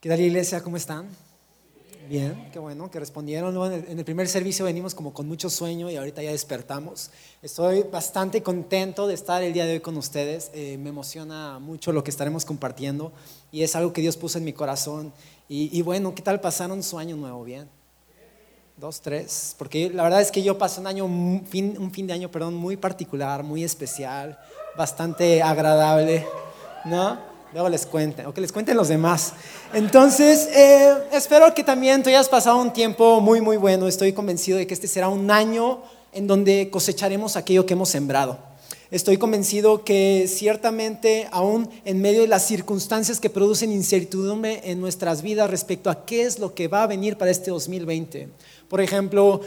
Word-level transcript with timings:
¿Qué 0.00 0.08
tal 0.08 0.18
iglesia? 0.18 0.62
¿Cómo 0.62 0.78
están? 0.78 1.10
Bien, 2.08 2.48
qué 2.54 2.58
bueno 2.58 2.90
que 2.90 2.98
respondieron. 2.98 3.54
En, 3.70 3.98
el, 3.98 4.04
primer 4.06 4.28
servicio 4.28 4.64
venimos 4.64 4.94
como 4.94 5.12
con 5.12 5.28
mucho 5.28 5.50
sueño 5.50 5.90
y 5.90 5.96
ahorita 5.96 6.22
ya 6.22 6.30
despertamos. 6.30 7.10
Estoy 7.42 7.82
bastante 7.82 8.42
contento 8.42 9.06
de 9.06 9.12
estar 9.12 9.42
el 9.42 9.52
día 9.52 9.66
de 9.66 9.74
hoy 9.74 9.80
con 9.80 9.98
ustedes. 9.98 10.50
Eh, 10.54 10.78
me 10.78 10.88
emociona 10.88 11.58
mucho 11.58 11.92
lo 11.92 12.02
que 12.02 12.10
estaremos 12.10 12.46
compartiendo 12.46 13.12
y 13.52 13.62
es 13.62 13.76
algo 13.76 13.92
que 13.92 14.00
Dios 14.00 14.16
puso 14.16 14.38
en 14.38 14.44
mi 14.44 14.54
corazón. 14.54 15.12
Y, 15.50 15.82
bueno, 15.82 16.14
¿qué 16.14 16.22
tal 16.22 16.40
pasaron 16.40 16.82
su 16.82 16.98
año 16.98 17.16
nuevo? 17.16 17.44
¿Bien? 17.44 17.68
Dos, 18.78 19.02
tres. 19.02 19.54
Porque 19.58 19.90
la 19.90 20.02
verdad 20.02 20.22
es 20.22 20.30
que 20.30 20.42
yo 20.42 20.56
pasé 20.56 20.80
un 20.80 20.86
año, 20.86 21.06
fin, 21.46 21.76
un 21.78 21.92
fin 21.92 22.06
de 22.06 22.14
año, 22.14 22.30
perdón, 22.30 22.54
muy 22.54 22.78
particular, 22.78 23.42
muy 23.42 23.64
especial, 23.64 24.38
bastante 24.78 25.42
agradable, 25.42 26.26
¿no? 26.86 27.29
Luego 27.52 27.68
les 27.68 27.84
cuenten, 27.84 28.26
o 28.26 28.32
que 28.32 28.40
les 28.40 28.52
cuenten 28.52 28.76
los 28.76 28.86
demás. 28.88 29.32
Entonces, 29.74 30.48
eh, 30.54 30.94
espero 31.12 31.52
que 31.52 31.64
también 31.64 32.00
tú 32.02 32.08
hayas 32.08 32.28
pasado 32.28 32.58
un 32.58 32.72
tiempo 32.72 33.20
muy, 33.20 33.40
muy 33.40 33.56
bueno. 33.56 33.88
Estoy 33.88 34.12
convencido 34.12 34.56
de 34.56 34.68
que 34.68 34.74
este 34.74 34.86
será 34.86 35.08
un 35.08 35.30
año 35.32 35.82
en 36.12 36.28
donde 36.28 36.70
cosecharemos 36.70 37.36
aquello 37.36 37.66
que 37.66 37.74
hemos 37.74 37.88
sembrado. 37.88 38.38
Estoy 38.92 39.18
convencido 39.18 39.84
que 39.84 40.26
ciertamente, 40.28 41.28
aún 41.32 41.68
en 41.84 42.00
medio 42.00 42.22
de 42.22 42.28
las 42.28 42.46
circunstancias 42.46 43.18
que 43.18 43.30
producen 43.30 43.72
incertidumbre 43.72 44.60
en 44.64 44.80
nuestras 44.80 45.22
vidas 45.22 45.50
respecto 45.50 45.90
a 45.90 46.04
qué 46.04 46.22
es 46.22 46.38
lo 46.38 46.54
que 46.54 46.68
va 46.68 46.84
a 46.84 46.86
venir 46.88 47.16
para 47.16 47.30
este 47.30 47.50
2020, 47.50 48.28
por 48.68 48.80
ejemplo, 48.80 49.40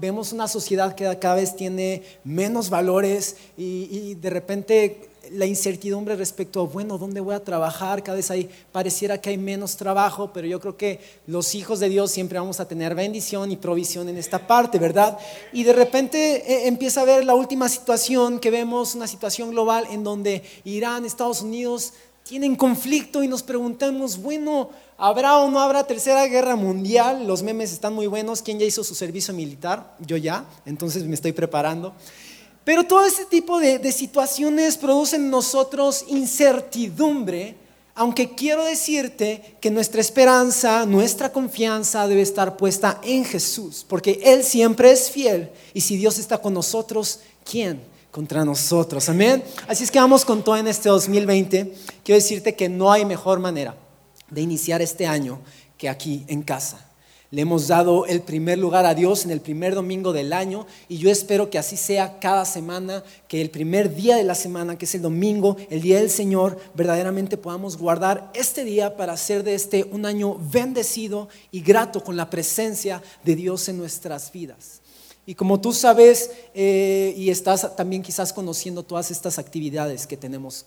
vemos 0.00 0.32
una 0.32 0.48
sociedad 0.48 0.94
que 0.94 1.18
cada 1.18 1.34
vez 1.34 1.56
tiene 1.56 2.02
menos 2.24 2.68
valores 2.70 3.36
y, 3.56 3.88
y 3.90 4.14
de 4.14 4.30
repente 4.30 5.13
la 5.34 5.46
incertidumbre 5.46 6.16
respecto 6.16 6.60
a, 6.60 6.66
bueno, 6.66 6.98
¿dónde 6.98 7.20
voy 7.20 7.34
a 7.34 7.44
trabajar? 7.44 8.02
Cada 8.02 8.16
vez 8.16 8.30
hay, 8.30 8.48
pareciera 8.72 9.20
que 9.20 9.30
hay 9.30 9.38
menos 9.38 9.76
trabajo, 9.76 10.30
pero 10.32 10.46
yo 10.46 10.60
creo 10.60 10.76
que 10.76 11.00
los 11.26 11.54
hijos 11.54 11.80
de 11.80 11.88
Dios 11.88 12.10
siempre 12.10 12.38
vamos 12.38 12.60
a 12.60 12.68
tener 12.68 12.94
bendición 12.94 13.50
y 13.50 13.56
provisión 13.56 14.08
en 14.08 14.16
esta 14.16 14.46
parte, 14.46 14.78
¿verdad? 14.78 15.18
Y 15.52 15.64
de 15.64 15.72
repente 15.72 16.36
eh, 16.50 16.68
empieza 16.68 17.02
a 17.02 17.04
ver 17.04 17.24
la 17.24 17.34
última 17.34 17.68
situación 17.68 18.38
que 18.38 18.50
vemos, 18.50 18.94
una 18.94 19.06
situación 19.06 19.50
global 19.50 19.86
en 19.90 20.04
donde 20.04 20.42
Irán, 20.64 21.04
Estados 21.04 21.42
Unidos 21.42 21.92
tienen 22.24 22.56
conflicto 22.56 23.22
y 23.22 23.28
nos 23.28 23.42
preguntamos, 23.42 24.16
bueno, 24.16 24.70
¿habrá 24.96 25.38
o 25.38 25.50
no 25.50 25.60
habrá 25.60 25.86
tercera 25.86 26.26
guerra 26.26 26.56
mundial? 26.56 27.26
Los 27.26 27.42
memes 27.42 27.70
están 27.72 27.92
muy 27.92 28.06
buenos. 28.06 28.40
¿Quién 28.40 28.58
ya 28.58 28.64
hizo 28.64 28.82
su 28.82 28.94
servicio 28.94 29.34
militar? 29.34 29.94
Yo 30.00 30.16
ya, 30.16 30.46
entonces 30.64 31.04
me 31.04 31.14
estoy 31.14 31.32
preparando. 31.32 31.92
Pero 32.64 32.84
todo 32.84 33.04
ese 33.04 33.26
tipo 33.26 33.60
de, 33.60 33.92
situaciones 33.92 34.78
producen 34.78 35.24
en 35.24 35.30
nosotros 35.30 36.06
incertidumbre, 36.08 37.56
aunque 37.94 38.34
quiero 38.34 38.64
decirte 38.64 39.56
que 39.60 39.70
nuestra 39.70 40.00
esperanza, 40.00 40.86
nuestra 40.86 41.30
confianza 41.30 42.08
debe 42.08 42.22
estar 42.22 42.56
puesta 42.56 43.00
en 43.04 43.24
Jesús, 43.24 43.84
porque 43.86 44.20
Él 44.24 44.42
siempre 44.42 44.90
es 44.90 45.10
fiel 45.10 45.50
y 45.74 45.82
si 45.82 45.96
Dios 45.96 46.18
está 46.18 46.38
con 46.38 46.54
nosotros, 46.54 47.20
¿quién? 47.48 47.80
Contra 48.10 48.44
nosotros, 48.44 49.08
amén. 49.08 49.44
Así 49.68 49.84
es 49.84 49.90
que 49.90 49.98
vamos 49.98 50.24
con 50.24 50.42
todo 50.42 50.56
en 50.56 50.68
este 50.68 50.88
2020. 50.88 51.74
Quiero 52.02 52.20
decirte 52.20 52.54
que 52.54 52.68
no 52.68 52.90
hay 52.90 53.04
mejor 53.04 53.40
manera 53.40 53.76
de 54.30 54.40
iniciar 54.40 54.80
este 54.80 55.06
año 55.06 55.40
que 55.76 55.88
aquí 55.88 56.24
en 56.28 56.42
casa. 56.42 56.93
Le 57.34 57.42
hemos 57.42 57.66
dado 57.66 58.06
el 58.06 58.20
primer 58.20 58.58
lugar 58.58 58.86
a 58.86 58.94
Dios 58.94 59.24
en 59.24 59.32
el 59.32 59.40
primer 59.40 59.74
domingo 59.74 60.12
del 60.12 60.32
año 60.32 60.68
y 60.88 60.98
yo 60.98 61.10
espero 61.10 61.50
que 61.50 61.58
así 61.58 61.76
sea 61.76 62.20
cada 62.20 62.44
semana, 62.44 63.02
que 63.26 63.40
el 63.40 63.50
primer 63.50 63.92
día 63.92 64.14
de 64.14 64.22
la 64.22 64.36
semana, 64.36 64.78
que 64.78 64.84
es 64.84 64.94
el 64.94 65.02
domingo, 65.02 65.56
el 65.68 65.80
día 65.80 65.98
del 65.98 66.10
Señor, 66.10 66.56
verdaderamente 66.76 67.36
podamos 67.36 67.76
guardar 67.76 68.30
este 68.34 68.62
día 68.62 68.96
para 68.96 69.14
hacer 69.14 69.42
de 69.42 69.56
este 69.56 69.82
un 69.90 70.06
año 70.06 70.38
bendecido 70.52 71.28
y 71.50 71.60
grato 71.60 72.04
con 72.04 72.16
la 72.16 72.30
presencia 72.30 73.02
de 73.24 73.34
Dios 73.34 73.68
en 73.68 73.78
nuestras 73.78 74.30
vidas. 74.30 74.80
Y 75.26 75.34
como 75.34 75.60
tú 75.60 75.72
sabes 75.72 76.30
eh, 76.54 77.14
y 77.16 77.30
estás 77.30 77.74
también 77.74 78.02
quizás 78.02 78.32
conociendo 78.32 78.84
todas 78.84 79.10
estas 79.10 79.40
actividades 79.40 80.06
que 80.06 80.16
tenemos 80.16 80.66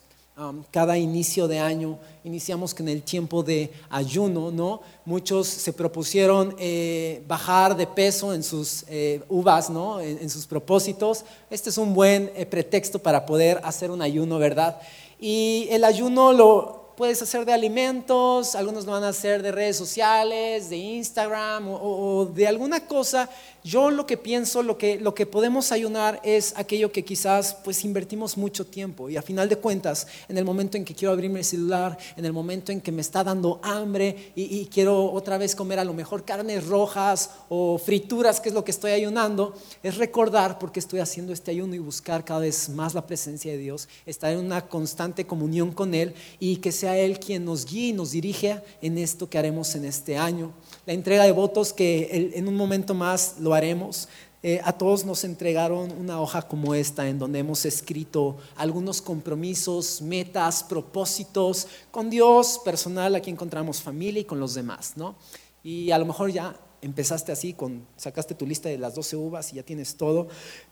cada 0.69 0.97
inicio 0.97 1.47
de 1.47 1.57
año, 1.57 1.97
iniciamos 2.23 2.75
con 2.75 2.87
el 2.87 3.01
tiempo 3.01 3.41
de 3.41 3.71
ayuno, 3.89 4.51
¿no? 4.51 4.81
Muchos 5.03 5.47
se 5.47 5.73
propusieron 5.73 6.55
eh, 6.59 7.23
bajar 7.27 7.75
de 7.75 7.87
peso 7.87 8.33
en 8.35 8.43
sus 8.43 8.85
eh, 8.87 9.23
uvas, 9.29 9.69
¿no? 9.71 9.99
En, 9.99 10.29
sus 10.29 10.45
propósitos. 10.45 11.25
Este 11.49 11.71
es 11.71 11.77
un 11.79 11.95
buen 11.95 12.31
eh, 12.35 12.45
pretexto 12.45 12.99
para 12.99 13.25
poder 13.25 13.59
hacer 13.63 13.89
un 13.89 14.01
ayuno, 14.01 14.37
¿verdad? 14.37 14.79
Y 15.19 15.67
el 15.71 15.83
ayuno 15.83 16.31
lo 16.33 16.93
puedes 16.97 17.21
hacer 17.21 17.45
de 17.45 17.53
alimentos, 17.53 18.55
algunos 18.55 18.85
lo 18.85 18.91
van 18.91 19.03
a 19.03 19.09
hacer 19.09 19.43
de 19.43 19.51
redes 19.51 19.77
sociales, 19.77 20.69
de 20.69 20.77
Instagram 20.77 21.67
o, 21.69 22.25
de 22.25 22.47
alguna 22.47 22.87
cosa. 22.87 23.29
Yo 23.67 23.91
lo 23.91 24.05
que 24.05 24.15
pienso, 24.15 24.63
lo 24.63 24.77
que, 24.77 24.97
lo 24.97 25.13
que 25.13 25.25
podemos 25.25 25.73
ayunar 25.73 26.21
es 26.23 26.53
aquello 26.55 26.93
que 26.93 27.03
quizás 27.03 27.53
pues 27.65 27.83
invertimos 27.83 28.37
mucho 28.37 28.65
tiempo 28.65 29.09
y 29.09 29.17
a 29.17 29.21
final 29.21 29.49
de 29.49 29.57
cuentas, 29.57 30.07
en 30.29 30.37
el 30.37 30.45
momento 30.45 30.77
en 30.77 30.85
que 30.85 30.95
quiero 30.95 31.11
abrirme 31.11 31.39
el 31.39 31.45
celular, 31.45 31.97
en 32.15 32.23
el 32.23 32.31
momento 32.31 32.71
en 32.71 32.79
que 32.79 32.93
me 32.93 33.01
está 33.01 33.25
dando 33.25 33.59
hambre 33.61 34.31
y, 34.35 34.67
quiero 34.67 35.11
otra 35.11 35.37
vez 35.37 35.53
comer 35.53 35.79
a 35.79 35.83
lo 35.83 35.93
mejor 35.93 36.23
carnes 36.23 36.65
rojas 36.65 37.31
o 37.49 37.77
frituras, 37.77 38.39
que 38.39 38.47
es 38.47 38.55
lo 38.55 38.63
que 38.63 38.71
estoy 38.71 38.91
ayunando, 38.91 39.53
es 39.83 39.97
recordar 39.97 40.59
por 40.59 40.71
qué 40.71 40.79
estoy 40.79 41.01
haciendo 41.01 41.33
este 41.33 41.51
ayuno 41.51 41.75
y 41.75 41.79
buscar 41.79 42.23
cada 42.23 42.39
vez 42.39 42.69
más 42.69 42.93
la 42.93 43.05
presencia 43.05 43.51
de 43.51 43.57
Dios, 43.57 43.89
estar 44.05 44.31
en 44.31 44.39
una 44.39 44.69
constante 44.69 45.27
comunión 45.27 45.73
con 45.73 45.93
Él 45.93 46.13
y 46.39 46.55
que 46.57 46.71
sea 46.71 46.97
Él 46.97 47.19
quien 47.19 47.43
nos 47.43 47.65
guíe 47.65 47.89
y 47.89 47.93
nos 47.93 48.11
dirige 48.11 48.61
en 48.81 48.97
esto 48.97 49.29
que 49.29 49.37
haremos 49.37 49.75
en 49.75 49.83
este 49.83 50.15
año. 50.17 50.53
La 50.87 50.93
entrega 50.93 51.25
de 51.25 51.33
votos 51.33 51.73
que 51.73 52.31
en 52.33 52.47
un 52.47 52.55
momento 52.55 52.93
más 52.93 53.35
lo 53.41 53.53
haremos. 53.53 54.07
Eh, 54.41 54.61
a 54.63 54.71
todos 54.71 55.03
nos 55.03 55.25
entregaron 55.25 55.91
una 55.91 56.21
hoja 56.21 56.43
como 56.43 56.73
esta 56.73 57.09
en 57.09 57.19
donde 57.19 57.39
hemos 57.39 57.65
escrito 57.65 58.37
algunos 58.55 59.01
compromisos, 59.01 60.01
metas, 60.01 60.63
propósitos 60.63 61.67
con 61.91 62.09
Dios 62.09 62.61
personal, 62.63 63.15
aquí 63.15 63.29
encontramos 63.29 63.81
familia 63.81 64.21
y 64.21 64.23
con 64.23 64.39
los 64.39 64.53
demás, 64.53 64.93
¿no? 64.95 65.17
Y 65.61 65.91
a 65.91 65.97
lo 65.97 66.05
mejor 66.05 66.31
ya 66.31 66.55
empezaste 66.81 67.33
así, 67.33 67.51
con, 67.51 67.85
sacaste 67.97 68.33
tu 68.33 68.47
lista 68.47 68.69
de 68.69 68.77
las 68.77 68.95
12 68.95 69.17
uvas 69.17 69.51
y 69.51 69.57
ya 69.57 69.63
tienes 69.63 69.97
todo, 69.97 70.29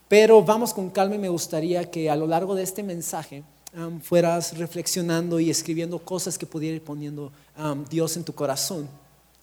pero 0.08 0.42
vamos 0.42 0.72
con 0.72 0.88
calma 0.88 1.16
y 1.16 1.18
me 1.18 1.28
gustaría 1.28 1.90
que 1.90 2.08
a 2.08 2.16
lo 2.16 2.26
largo 2.26 2.54
de 2.54 2.62
este 2.62 2.82
mensaje 2.82 3.42
fueras 4.00 4.56
reflexionando 4.56 5.38
y 5.40 5.50
escribiendo 5.50 5.98
cosas 5.98 6.38
que 6.38 6.46
pudiera 6.46 6.76
ir 6.76 6.82
poniendo 6.82 7.32
Dios 7.90 8.16
en 8.16 8.24
tu 8.24 8.32
corazón. 8.32 8.88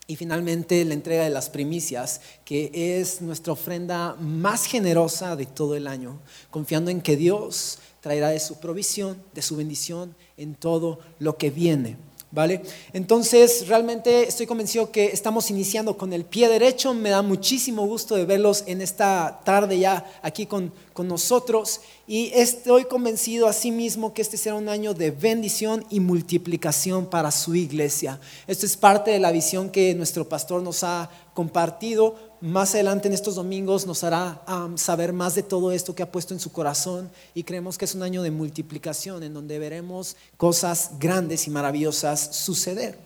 Y 0.05 0.17
finalmente 0.17 0.83
la 0.83 0.95
entrega 0.95 1.23
de 1.23 1.29
las 1.29 1.49
primicias, 1.49 2.19
que 2.43 2.71
es 2.73 3.21
nuestra 3.21 3.53
ofrenda 3.53 4.15
más 4.19 4.65
generosa 4.65 5.35
de 5.35 5.45
todo 5.45 5.75
el 5.75 5.87
año, 5.87 6.19
confiando 6.51 6.91
en 6.91 7.01
que 7.01 7.15
Dios 7.15 7.79
traerá 8.01 8.29
de 8.29 8.39
su 8.41 8.59
provisión, 8.59 9.17
de 9.33 9.41
su 9.41 9.55
bendición 9.55 10.13
en 10.35 10.55
todo 10.55 10.99
lo 11.19 11.37
que 11.37 11.51
viene. 11.51 11.95
¿Vale? 12.33 12.63
Entonces, 12.93 13.67
realmente 13.67 14.27
estoy 14.27 14.47
convencido 14.47 14.91
que 14.91 15.05
estamos 15.05 15.51
iniciando 15.51 15.95
con 15.97 16.13
el 16.13 16.25
pie 16.25 16.49
derecho. 16.49 16.95
Me 16.95 17.11
da 17.11 17.21
muchísimo 17.21 17.85
gusto 17.85 18.15
de 18.15 18.25
verlos 18.25 18.63
en 18.65 18.81
esta 18.81 19.41
tarde 19.45 19.77
ya 19.77 20.03
aquí 20.23 20.47
con, 20.47 20.73
con 20.93 21.07
nosotros. 21.07 21.81
Y 22.07 22.31
estoy 22.33 22.85
convencido 22.85 23.47
asimismo 23.47 24.13
que 24.13 24.21
este 24.21 24.37
será 24.37 24.55
un 24.55 24.69
año 24.69 24.93
de 24.93 25.11
bendición 25.11 25.85
y 25.89 25.99
multiplicación 25.99 27.07
para 27.07 27.31
su 27.31 27.55
iglesia. 27.55 28.19
Esto 28.47 28.65
es 28.65 28.77
parte 28.77 29.11
de 29.11 29.19
la 29.19 29.31
visión 29.31 29.69
que 29.69 29.93
nuestro 29.95 30.29
pastor 30.29 30.61
nos 30.61 30.83
ha 30.83 31.09
compartido 31.33 32.33
más 32.43 32.73
adelante 32.73 33.07
en 33.07 33.13
estos 33.13 33.35
domingos 33.35 33.87
nos 33.87 34.03
hará 34.03 34.41
saber 34.75 35.13
más 35.13 35.33
de 35.33 35.43
todo 35.43 35.71
esto 35.71 35.95
que 35.95 36.03
ha 36.03 36.11
puesto 36.11 36.33
en 36.33 36.41
su 36.41 36.51
corazón 36.51 37.09
y 37.33 37.43
creemos 37.43 37.77
que 37.77 37.85
es 37.85 37.95
un 37.95 38.03
año 38.03 38.21
de 38.21 38.31
multiplicación 38.31 39.23
en 39.23 39.33
donde 39.33 39.59
veremos 39.59 40.17
cosas 40.35 40.91
grandes 40.99 41.47
y 41.47 41.51
maravillosas 41.51 42.35
suceder. 42.35 42.99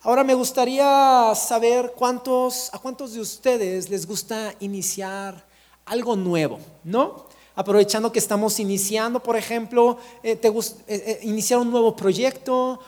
Ahora 0.00 0.24
me 0.24 0.32
gustaría 0.32 1.34
saber 1.34 1.92
cuántos, 1.94 2.70
a 2.72 2.78
cuántos 2.78 3.12
de 3.12 3.20
ustedes 3.20 3.90
les 3.90 4.06
gusta 4.06 4.54
iniciar 4.60 5.44
algo 5.86 6.16
nuevo, 6.16 6.58
¿no? 6.84 7.32
aprovechando 7.54 8.12
que 8.12 8.18
estamos 8.18 8.58
iniciando, 8.60 9.22
por 9.22 9.36
ejemplo, 9.36 9.98
eh, 10.22 10.36
te 10.36 10.48
eh, 10.48 10.52
eh, 10.88 11.20
iniciar 11.22 11.60
un 11.60 11.70
nuevo 11.70 11.94
proyecto, 11.94 12.80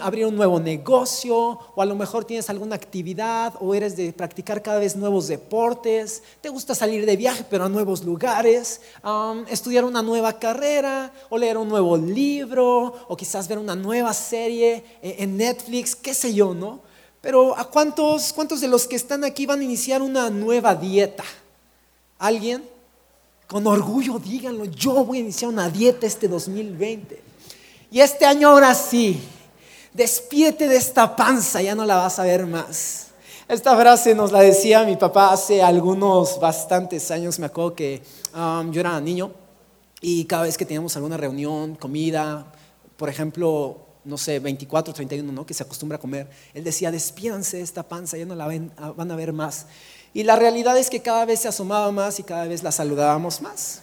abrir 0.00 0.26
un 0.26 0.34
nuevo 0.34 0.58
negocio, 0.58 1.36
o 1.74 1.82
a 1.82 1.86
lo 1.86 1.94
mejor 1.94 2.24
tienes 2.24 2.50
alguna 2.50 2.74
actividad, 2.74 3.54
o 3.60 3.74
eres 3.74 3.96
de 3.96 4.12
practicar 4.12 4.62
cada 4.62 4.80
vez 4.80 4.96
nuevos 4.96 5.28
deportes, 5.28 6.22
te 6.40 6.48
gusta 6.48 6.74
salir 6.74 7.06
de 7.06 7.16
viaje 7.16 7.44
pero 7.48 7.64
a 7.64 7.68
nuevos 7.68 8.04
lugares, 8.04 8.80
estudiar 9.48 9.84
una 9.84 10.02
nueva 10.02 10.38
carrera, 10.38 11.12
o 11.30 11.38
leer 11.38 11.58
un 11.58 11.68
nuevo 11.68 11.96
libro, 11.96 12.94
o 13.08 13.16
quizás 13.16 13.46
ver 13.46 13.58
una 13.58 13.76
nueva 13.76 14.12
serie 14.14 14.84
en 15.02 15.36
Netflix, 15.36 15.94
qué 15.94 16.14
sé 16.14 16.34
yo, 16.34 16.54
¿no? 16.54 16.80
Pero 17.20 17.56
¿a 17.56 17.64
cuántos, 17.70 18.32
cuántos 18.32 18.60
de 18.60 18.66
los 18.66 18.88
que 18.88 18.96
están 18.96 19.22
aquí 19.22 19.46
van 19.46 19.60
a 19.60 19.64
iniciar 19.64 20.02
una 20.02 20.28
nueva 20.28 20.74
dieta? 20.74 21.24
¿Alguien? 22.22 22.62
Con 23.48 23.66
orgullo 23.66 24.20
díganlo, 24.20 24.64
yo 24.66 25.04
voy 25.04 25.18
a 25.18 25.20
iniciar 25.22 25.50
una 25.50 25.68
dieta 25.68 26.06
este 26.06 26.28
2020. 26.28 27.20
Y 27.90 27.98
este 27.98 28.24
año 28.24 28.50
ahora 28.50 28.76
sí, 28.76 29.20
despídete 29.92 30.68
de 30.68 30.76
esta 30.76 31.16
panza, 31.16 31.60
ya 31.60 31.74
no 31.74 31.84
la 31.84 31.96
vas 31.96 32.20
a 32.20 32.22
ver 32.22 32.46
más. 32.46 33.08
Esta 33.48 33.76
frase 33.76 34.14
nos 34.14 34.30
la 34.30 34.40
decía 34.40 34.84
mi 34.84 34.94
papá 34.94 35.32
hace 35.32 35.62
algunos 35.62 36.38
bastantes 36.38 37.10
años, 37.10 37.40
me 37.40 37.46
acuerdo 37.46 37.74
que 37.74 38.00
um, 38.36 38.70
yo 38.70 38.82
era 38.82 39.00
niño 39.00 39.32
y 40.00 40.24
cada 40.26 40.44
vez 40.44 40.56
que 40.56 40.64
teníamos 40.64 40.94
alguna 40.94 41.16
reunión, 41.16 41.74
comida, 41.74 42.52
por 42.96 43.08
ejemplo, 43.08 43.78
no 44.04 44.16
sé, 44.16 44.38
24, 44.38 44.94
31, 44.94 45.32
¿no? 45.32 45.44
que 45.44 45.54
se 45.54 45.64
acostumbra 45.64 45.96
a 45.96 46.00
comer, 46.00 46.30
él 46.54 46.62
decía, 46.62 46.92
despídanse 46.92 47.56
de 47.56 47.64
esta 47.64 47.82
panza, 47.82 48.16
ya 48.16 48.26
no 48.26 48.36
la 48.36 48.46
van 48.46 49.10
a 49.10 49.16
ver 49.16 49.32
más. 49.32 49.66
Y 50.14 50.24
la 50.24 50.36
realidad 50.36 50.76
es 50.78 50.90
que 50.90 51.00
cada 51.00 51.24
vez 51.24 51.40
se 51.40 51.48
asomaba 51.48 51.90
más 51.90 52.18
y 52.18 52.22
cada 52.22 52.46
vez 52.46 52.62
la 52.62 52.72
saludábamos 52.72 53.40
más. 53.40 53.82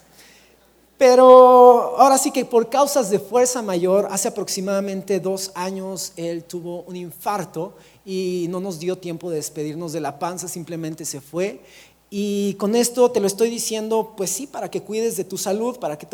Pero 1.00 1.98
ahora 1.98 2.18
sí 2.18 2.30
que 2.30 2.44
por 2.44 2.70
causas 2.70 3.10
de 3.10 3.20
fuerza 3.20 3.62
mayor, 3.62 4.10
hace 4.12 4.28
aproximadamente 4.28 5.22
dos 5.22 5.52
años 5.56 6.12
él 6.18 6.44
tuvo 6.44 6.82
un 6.84 6.98
infarto 6.98 7.74
y 8.06 8.48
no 8.50 8.60
nos 8.60 8.80
dio 8.80 8.98
tiempo 8.98 9.30
de 9.30 9.38
despedirnos 9.38 9.94
de 9.94 10.02
la 10.02 10.20
panza, 10.20 10.50
simplemente 10.50 11.06
se 11.06 11.22
fue. 11.22 11.62
Y 12.10 12.56
con 12.56 12.76
esto 12.76 13.12
te 13.12 13.22
lo 13.22 13.28
estoy 13.28 13.50
diciendo, 13.50 14.14
pues 14.18 14.30
sí, 14.30 14.46
para 14.46 14.70
que 14.70 14.82
cuides 14.82 15.16
de 15.16 15.24
tu 15.24 15.38
salud, 15.38 15.78
para 15.78 15.98
que 15.98 16.08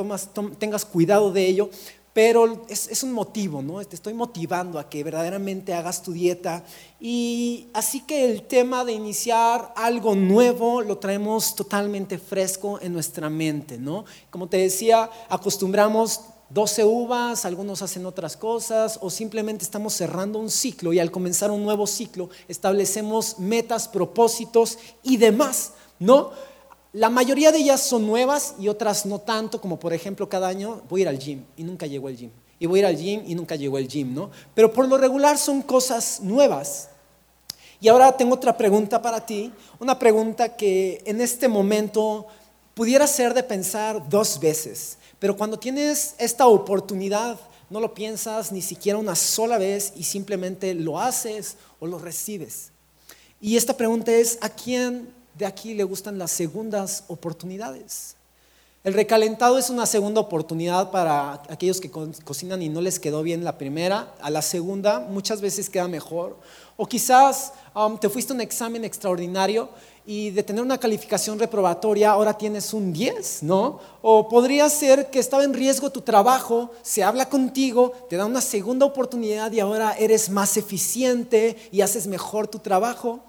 tengas 0.59 0.85
cuidado 0.85 1.31
de 1.31 1.47
ello, 1.47 1.69
pero 2.15 2.65
es, 2.69 3.03
un 3.03 3.11
motivo, 3.11 3.61
¿no? 3.61 3.83
Te 3.83 3.97
estoy 3.97 4.13
motivando 4.13 4.79
a 4.79 4.87
que 4.87 5.03
verdaderamente 5.03 5.73
hagas 5.73 6.01
tu 6.01 6.13
dieta. 6.13 6.63
Y 6.97 7.67
así 7.73 7.99
que 7.99 8.31
el 8.31 8.43
tema 8.43 8.85
de 8.85 8.93
iniciar 8.93 9.73
algo 9.75 10.15
nuevo 10.15 10.81
lo 10.81 10.97
traemos 10.97 11.55
totalmente 11.55 12.17
fresco 12.17 12.79
en 12.81 12.93
nuestra 12.93 13.29
mente, 13.29 13.77
¿no? 13.77 14.05
Como 14.29 14.47
te 14.47 14.55
decía, 14.55 15.09
acostumbramos 15.27 16.21
12 16.51 16.85
uvas, 16.85 17.43
algunos 17.43 17.81
hacen 17.81 18.05
otras 18.05 18.37
cosas, 18.37 18.97
o 19.01 19.09
simplemente 19.09 19.65
estamos 19.65 19.93
cerrando 19.93 20.39
un 20.39 20.49
ciclo 20.49 20.93
y 20.93 20.99
al 20.99 21.11
comenzar 21.11 21.51
un 21.51 21.65
nuevo 21.65 21.85
ciclo 21.85 22.29
establecemos 22.47 23.39
metas, 23.39 23.89
propósitos 23.89 24.77
y 25.03 25.17
demás, 25.17 25.73
¿no? 25.99 26.31
La 26.95 27.09
mayoría 27.09 27.51
de 27.51 27.57
ellas 27.57 27.81
son 27.81 28.07
nuevas 28.07 28.55
y 28.57 28.69
otras 28.69 29.05
no 29.05 29.19
tanto, 29.19 29.59
como 29.59 29.77
por 29.77 29.91
ejemplo 29.91 30.29
cada 30.29 30.47
año 30.47 30.81
voy 30.87 31.01
a 31.01 31.03
ir 31.03 31.07
al 31.09 31.19
gym 31.19 31.43
y 31.57 31.63
nunca 31.65 31.85
llegó 31.87 32.07
el 32.07 32.15
gym. 32.15 32.31
Y 32.57 32.67
voy 32.67 32.79
a 32.79 32.83
ir 32.83 32.85
al 32.85 32.95
gym 32.95 33.21
y 33.27 33.35
nunca 33.35 33.57
llegó 33.57 33.77
el 33.77 33.89
gym, 33.89 34.13
¿no? 34.15 34.31
Pero 34.53 34.71
por 34.71 34.87
lo 34.87 34.97
regular 34.97 35.37
son 35.37 35.61
cosas 35.61 36.21
nuevas. 36.21 36.87
Y 37.81 37.89
ahora 37.89 38.15
tengo 38.15 38.35
otra 38.35 38.55
pregunta 38.55 39.01
para 39.01 39.25
ti, 39.25 39.51
una 39.77 39.99
pregunta 39.99 40.55
que 40.55 41.03
en 41.05 41.19
este 41.19 41.49
momento 41.49 42.27
pudiera 42.73 43.07
ser 43.07 43.33
de 43.33 43.43
pensar 43.43 44.07
dos 44.07 44.39
veces, 44.39 44.97
pero 45.19 45.35
cuando 45.35 45.59
tienes 45.59 46.15
esta 46.17 46.47
oportunidad 46.47 47.37
no 47.69 47.81
lo 47.81 47.93
piensas 47.93 48.53
ni 48.53 48.61
siquiera 48.61 48.97
una 48.97 49.15
sola 49.15 49.57
vez 49.57 49.91
y 49.97 50.03
simplemente 50.03 50.73
lo 50.73 50.97
haces 50.97 51.57
o 51.81 51.87
lo 51.87 51.99
recibes. 51.99 52.71
Y 53.41 53.57
esta 53.57 53.75
pregunta 53.75 54.13
es, 54.13 54.37
¿a 54.39 54.47
quién 54.47 55.13
de 55.37 55.45
aquí 55.45 55.73
le 55.73 55.83
gustan 55.83 56.17
las 56.17 56.31
segundas 56.31 57.03
oportunidades. 57.07 58.15
El 58.85 58.93
recalentado 58.93 59.57
es 59.57 59.71
una 59.71 59.87
segunda 59.87 60.21
oportunidad 60.21 60.91
para 60.91 61.41
aquellos 61.49 61.81
que 61.81 61.89
cocinan 61.89 62.61
y 62.61 62.69
no 62.69 62.81
les 62.81 62.99
quedó 62.99 63.23
bien 63.23 63.43
la 63.43 63.57
primera. 63.57 64.13
A 64.21 64.29
la 64.29 64.43
segunda 64.43 64.99
muchas 64.99 65.41
veces 65.41 65.71
queda 65.71 65.87
mejor. 65.87 66.37
O 66.77 66.85
quizás 66.85 67.51
um, 67.73 67.97
te 67.97 68.09
fuiste 68.09 68.31
a 68.31 68.35
un 68.35 68.41
examen 68.41 68.85
extraordinario 68.85 69.69
y 70.05 70.29
de 70.29 70.43
tener 70.43 70.61
una 70.61 70.77
calificación 70.77 71.39
reprobatoria 71.39 72.11
ahora 72.11 72.37
tienes 72.37 72.75
un 72.75 72.93
10, 72.93 73.41
¿no? 73.41 73.79
O 74.03 74.29
podría 74.29 74.69
ser 74.69 75.09
que 75.09 75.17
estaba 75.17 75.43
en 75.43 75.55
riesgo 75.55 75.89
tu 75.89 76.01
trabajo, 76.01 76.69
se 76.83 77.01
habla 77.01 77.27
contigo, 77.27 77.91
te 78.07 78.17
da 78.17 78.27
una 78.27 78.41
segunda 78.41 78.85
oportunidad 78.85 79.51
y 79.51 79.61
ahora 79.61 79.95
eres 79.97 80.29
más 80.29 80.57
eficiente 80.57 81.57
y 81.71 81.81
haces 81.81 82.05
mejor 82.05 82.47
tu 82.47 82.59
trabajo 82.59 83.21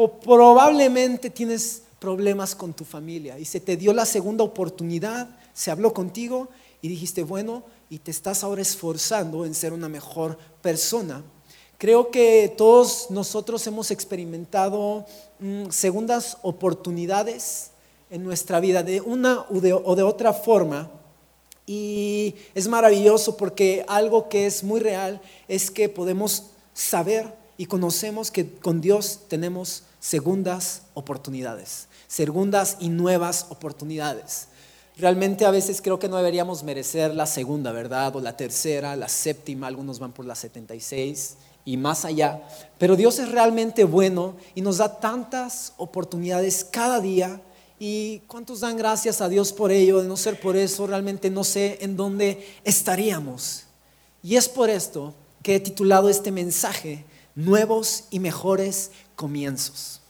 o 0.00 0.20
probablemente 0.20 1.28
tienes 1.28 1.82
problemas 1.98 2.54
con 2.54 2.72
tu 2.72 2.84
familia 2.84 3.36
y 3.36 3.44
se 3.44 3.58
te 3.58 3.76
dio 3.76 3.92
la 3.92 4.06
segunda 4.06 4.44
oportunidad, 4.44 5.28
se 5.52 5.72
habló 5.72 5.92
contigo 5.92 6.46
y 6.80 6.86
dijiste, 6.86 7.24
bueno, 7.24 7.64
y 7.90 7.98
te 7.98 8.12
estás 8.12 8.44
ahora 8.44 8.62
esforzando 8.62 9.44
en 9.44 9.56
ser 9.56 9.72
una 9.72 9.88
mejor 9.88 10.38
persona. 10.62 11.24
Creo 11.78 12.12
que 12.12 12.54
todos 12.56 13.10
nosotros 13.10 13.66
hemos 13.66 13.90
experimentado 13.90 15.04
mm, 15.40 15.70
segundas 15.70 16.38
oportunidades 16.42 17.72
en 18.08 18.22
nuestra 18.22 18.60
vida 18.60 18.84
de 18.84 19.00
una 19.00 19.46
o 19.50 19.56
o 19.56 19.96
de 19.96 20.02
otra 20.04 20.32
forma. 20.32 20.92
Y 21.66 22.36
es 22.54 22.68
maravilloso 22.68 23.36
porque 23.36 23.84
algo 23.88 24.28
que 24.28 24.46
es 24.46 24.62
muy 24.62 24.78
real 24.78 25.20
es 25.48 25.72
que 25.72 25.88
podemos 25.88 26.50
saber 26.72 27.36
y 27.58 27.66
conocemos 27.66 28.30
que 28.30 28.50
con 28.54 28.80
Dios 28.80 29.22
tenemos 29.28 29.82
segundas 30.00 30.82
oportunidades, 30.94 31.88
segundas 32.06 32.76
y 32.80 32.88
nuevas 32.88 33.46
oportunidades. 33.50 34.46
Realmente 34.96 35.44
a 35.44 35.50
veces 35.50 35.82
creo 35.82 35.98
que 35.98 36.08
no 36.08 36.16
deberíamos 36.16 36.62
merecer 36.62 37.14
la 37.14 37.26
segunda, 37.26 37.72
¿verdad? 37.72 38.16
O 38.16 38.20
la 38.20 38.36
tercera, 38.36 38.96
la 38.96 39.08
séptima, 39.08 39.66
algunos 39.66 39.98
van 39.98 40.12
por 40.12 40.24
la 40.24 40.34
76 40.34 41.36
y 41.64 41.76
más 41.76 42.04
allá. 42.04 42.42
Pero 42.78 42.96
Dios 42.96 43.18
es 43.18 43.30
realmente 43.30 43.84
bueno 43.84 44.36
y 44.54 44.60
nos 44.60 44.78
da 44.78 45.00
tantas 45.00 45.74
oportunidades 45.76 46.64
cada 46.64 47.00
día. 47.00 47.40
¿Y 47.80 48.20
cuántos 48.20 48.60
dan 48.60 48.76
gracias 48.76 49.20
a 49.20 49.28
Dios 49.28 49.52
por 49.52 49.70
ello? 49.70 50.00
De 50.00 50.08
no 50.08 50.16
ser 50.16 50.40
por 50.40 50.56
eso, 50.56 50.86
realmente 50.86 51.28
no 51.28 51.44
sé 51.44 51.78
en 51.80 51.96
dónde 51.96 52.44
estaríamos. 52.64 53.64
Y 54.22 54.36
es 54.36 54.48
por 54.48 54.70
esto 54.70 55.14
que 55.42 55.56
he 55.56 55.60
titulado 55.60 56.08
este 56.08 56.32
mensaje, 56.32 57.04
Nuevos 57.38 58.06
y 58.10 58.18
Mejores 58.18 58.90
comienzos. 59.14 60.00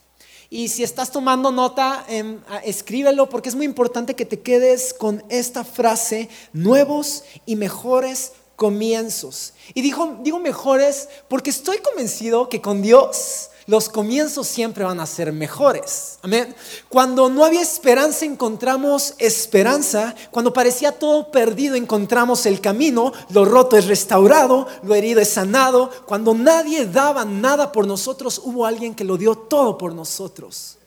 Y 0.48 0.69
si 0.69 0.82
estás 0.82 1.12
tomando 1.12 1.52
nota, 1.52 2.06
em, 2.08 2.40
escríbelo 2.64 3.28
porque 3.28 3.50
es 3.50 3.54
muy 3.54 3.66
importante 3.66 4.16
que 4.16 4.25
te 4.25 4.40
quedes 4.40 4.94
con 4.94 5.22
esta 5.28 5.62
frase, 5.62 6.30
nuevos 6.54 7.25
y 7.44 7.56
mejores 7.56 8.32
comienzos. 8.56 9.52
Y 9.75 9.82
digo 9.82 10.38
mejores 10.38 11.10
porque 11.28 11.50
estoy 11.50 11.76
convencido 11.78 12.48
que 12.48 12.62
con 12.62 12.80
Dios 12.80 13.50
los 13.68 13.90
comienzos 13.90 14.46
siempre 14.46 14.82
van 14.82 14.98
a 14.98 15.04
ser 15.04 15.30
mejores. 15.30 16.18
Amén. 16.22 16.56
Cuando 16.88 17.28
no 17.28 17.44
había 17.44 17.60
esperanza 17.60 18.24
encontramos 18.24 19.12
esperanza. 19.18 20.14
Cuando 20.30 20.54
parecía 20.54 20.90
todo 20.92 21.30
perdido 21.30 21.74
encontramos 21.74 22.46
el 22.46 22.62
camino. 22.62 23.12
Lo 23.28 23.44
roto 23.44 23.76
es 23.76 23.84
restaurado, 23.84 24.66
lo 24.82 24.94
herido 24.94 25.20
es 25.20 25.28
sanado. 25.28 25.90
Cuando 26.06 26.32
nadie 26.32 26.86
daba 26.86 27.26
nada 27.26 27.70
por 27.70 27.86
nosotros, 27.86 28.40
hubo 28.42 28.64
alguien 28.64 28.94
que 28.94 29.04
lo 29.04 29.18
dio 29.18 29.37
todo 29.37 29.76
por 29.76 29.94
nosotros. 29.94 30.78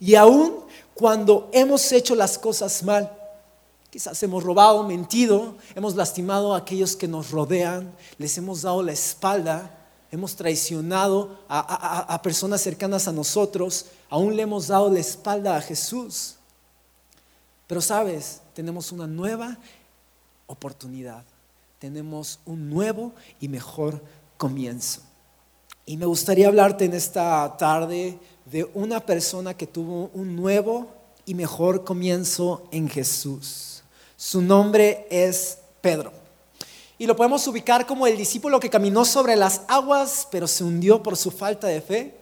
Y 0.00 0.16
aún 0.16 0.56
cuando 0.92 1.48
hemos 1.52 1.92
hecho 1.92 2.16
las 2.16 2.36
cosas 2.36 2.82
mal, 2.82 3.16
Quizás 3.90 4.20
hemos 4.24 4.42
robado, 4.42 4.82
mentido, 4.82 5.54
hemos 5.76 5.94
lastimado 5.94 6.52
a 6.52 6.58
aquellos 6.58 6.96
que 6.96 7.06
nos 7.06 7.30
rodean, 7.30 7.94
les 8.18 8.36
hemos 8.36 8.62
dado 8.62 8.82
la 8.82 8.90
espalda 8.90 9.83
hemos 10.14 10.36
traicionado 10.36 11.40
a, 11.48 12.20
personas 12.22 12.60
cercanas 12.60 13.08
a 13.08 13.12
nosotros, 13.12 13.86
aún 14.08 14.36
le 14.36 14.42
hemos 14.42 14.68
dado 14.68 14.88
la 14.88 15.00
espalda 15.00 15.56
a 15.56 15.60
Jesús. 15.60 16.36
Pero 17.66 17.80
sabes, 17.80 18.40
tenemos 18.54 18.92
una 18.92 19.08
nueva 19.08 19.58
oportunidad, 20.46 21.24
tenemos 21.80 22.38
un 22.46 22.70
nuevo 22.70 23.12
y 23.40 23.48
mejor 23.48 24.00
comienzo. 24.36 25.00
Y 25.84 25.96
me 25.96 26.06
gustaría 26.06 26.46
hablarte 26.46 26.84
en 26.84 26.94
esta 26.94 27.56
tarde 27.58 28.16
de 28.44 28.70
una 28.72 29.00
persona 29.00 29.54
que 29.54 29.66
tuvo 29.66 30.10
un 30.14 30.36
nuevo 30.36 30.86
y 31.26 31.34
mejor 31.34 31.82
comienzo 31.84 32.68
en 32.70 32.88
Jesús. 32.88 33.82
Su 34.16 34.40
nombre 34.40 35.08
es 35.10 35.58
Pedro. 35.80 36.23
Y 36.96 37.06
lo 37.06 37.16
podemos 37.16 37.46
ubicar 37.48 37.86
como 37.86 38.06
el 38.06 38.16
discípulo 38.16 38.60
que 38.60 38.70
caminó 38.70 39.04
sobre 39.04 39.34
las 39.34 39.62
aguas, 39.66 40.28
pero 40.30 40.46
se 40.46 40.62
hundió 40.62 41.02
por 41.02 41.16
su 41.16 41.30
falta 41.30 41.66
de 41.66 41.80
fe. 41.80 42.14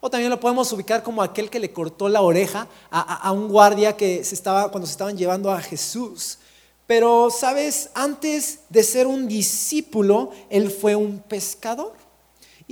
O 0.00 0.08
también 0.08 0.30
lo 0.30 0.40
podemos 0.40 0.72
ubicar 0.72 1.02
como 1.02 1.22
aquel 1.22 1.50
que 1.50 1.58
le 1.58 1.72
cortó 1.72 2.08
la 2.08 2.22
oreja 2.22 2.68
a, 2.90 3.30
un 3.32 3.48
guardia 3.48 3.96
que 3.96 4.24
se 4.24 4.34
estaba, 4.34 4.70
cuando 4.70 4.86
se 4.86 4.92
estaban 4.92 5.16
llevando 5.16 5.50
a 5.50 5.60
Jesús. 5.60 6.38
Pero, 6.86 7.30
¿sabes? 7.30 7.90
Antes 7.94 8.60
de 8.68 8.82
ser 8.82 9.06
un 9.06 9.28
discípulo, 9.28 10.30
él 10.48 10.70
fue 10.70 10.96
un 10.96 11.18
pescador. 11.18 11.92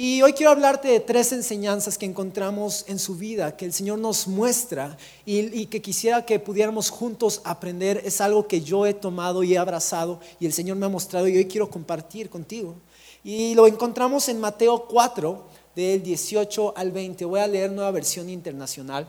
Y 0.01 0.23
hoy 0.23 0.33
quiero 0.33 0.53
hablarte 0.53 0.87
de 0.87 1.01
tres 1.01 1.33
enseñanzas 1.33 1.99
que 1.99 2.07
encontramos 2.07 2.85
en 2.87 3.01
su 3.01 3.17
vida, 3.17 3.57
que 3.57 3.65
el 3.65 3.73
Señor 3.73 3.99
nos 3.99 4.29
muestra 4.29 4.97
y, 5.27 5.67
que 5.67 5.83
quisiera 5.83 6.25
que 6.25 6.39
pudiéramos 6.39 6.89
juntos 6.89 7.41
aprender. 7.43 8.03
Es 8.05 8.21
algo 8.21 8.47
que 8.47 8.61
yo 8.61 8.87
he 8.87 8.95
tomado 8.95 9.43
y 9.43 9.55
he 9.55 9.59
abrazado 9.59 10.21
y 10.39 10.47
el 10.47 10.53
Señor 10.53 10.77
me 10.77 10.87
ha 10.87 10.89
mostrado 10.89 11.27
y 11.27 11.37
hoy 11.37 11.47
quiero 11.47 11.69
compartir 11.69 12.31
contigo. 12.31 12.77
Y 13.25 13.57
lo 13.57 13.67
encontramos 13.67 14.29
en 14.29 14.39
Mateo 14.39 14.87
4, 14.87 15.43
del 15.75 16.01
18 16.01 16.75
al 16.77 16.93
20. 16.93 17.25
Voy 17.25 17.41
a 17.41 17.49
leer 17.49 17.73
nueva 17.73 17.91
versión 17.91 18.29
internacional. 18.29 19.09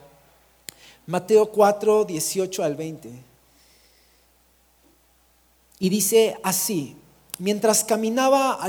Mateo 1.06 1.52
4, 1.52 2.06
18 2.06 2.64
al 2.64 2.76
20. 2.76 3.12
Y 5.78 5.90
dice 5.90 6.36
así, 6.42 6.96
Mientras 7.40 7.86
caminaba 7.86 8.60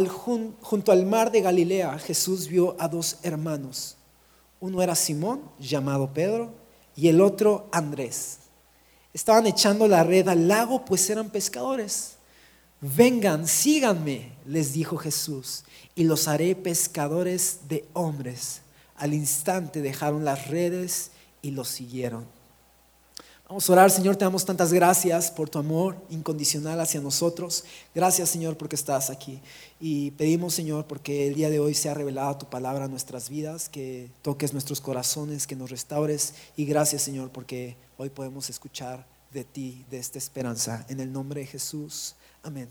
junto 0.60 0.92
al 0.92 1.04
mar 1.04 1.32
de 1.32 1.40
Galilea, 1.40 1.98
Jesús 1.98 2.46
vio 2.46 2.76
a 2.78 2.86
dos 2.86 3.18
hermanos. 3.24 3.96
Uno 4.60 4.80
era 4.80 4.94
Simón, 4.94 5.42
llamado 5.58 6.14
Pedro, 6.14 6.52
y 6.94 7.08
el 7.08 7.20
otro 7.20 7.68
Andrés. 7.72 8.38
Estaban 9.12 9.48
echando 9.48 9.88
la 9.88 10.04
red 10.04 10.28
al 10.28 10.46
lago, 10.46 10.84
pues 10.84 11.10
eran 11.10 11.30
pescadores. 11.30 12.12
Vengan, 12.80 13.48
síganme, 13.48 14.34
les 14.46 14.72
dijo 14.72 14.96
Jesús, 14.96 15.64
y 15.96 16.04
los 16.04 16.28
haré 16.28 16.54
pescadores 16.54 17.62
de 17.68 17.88
hombres. 17.92 18.60
Al 18.94 19.14
instante 19.14 19.82
dejaron 19.82 20.24
las 20.24 20.46
redes 20.46 21.10
y 21.42 21.50
los 21.50 21.66
siguieron. 21.66 22.24
Vamos 23.50 23.68
a 23.68 23.72
orar, 23.72 23.90
Señor, 23.90 24.14
te 24.14 24.24
damos 24.24 24.44
tantas 24.44 24.72
gracias 24.72 25.28
por 25.28 25.50
tu 25.50 25.58
amor 25.58 25.96
incondicional 26.08 26.80
hacia 26.80 27.00
nosotros. 27.00 27.64
Gracias, 27.92 28.30
Señor, 28.30 28.56
porque 28.56 28.76
estás 28.76 29.10
aquí. 29.10 29.40
Y 29.80 30.12
pedimos, 30.12 30.54
Señor, 30.54 30.84
porque 30.84 31.26
el 31.26 31.34
día 31.34 31.50
de 31.50 31.58
hoy 31.58 31.74
sea 31.74 31.92
revelada 31.92 32.38
tu 32.38 32.46
palabra 32.46 32.84
en 32.84 32.92
nuestras 32.92 33.28
vidas, 33.28 33.68
que 33.68 34.08
toques 34.22 34.52
nuestros 34.52 34.80
corazones, 34.80 35.48
que 35.48 35.56
nos 35.56 35.68
restaures. 35.68 36.34
Y 36.56 36.64
gracias, 36.64 37.02
Señor, 37.02 37.30
porque 37.30 37.76
hoy 37.98 38.08
podemos 38.08 38.48
escuchar 38.50 39.04
de 39.32 39.42
ti, 39.42 39.84
de 39.90 39.98
esta 39.98 40.18
esperanza. 40.18 40.86
En 40.88 41.00
el 41.00 41.12
nombre 41.12 41.40
de 41.40 41.48
Jesús. 41.48 42.14
Amén. 42.44 42.68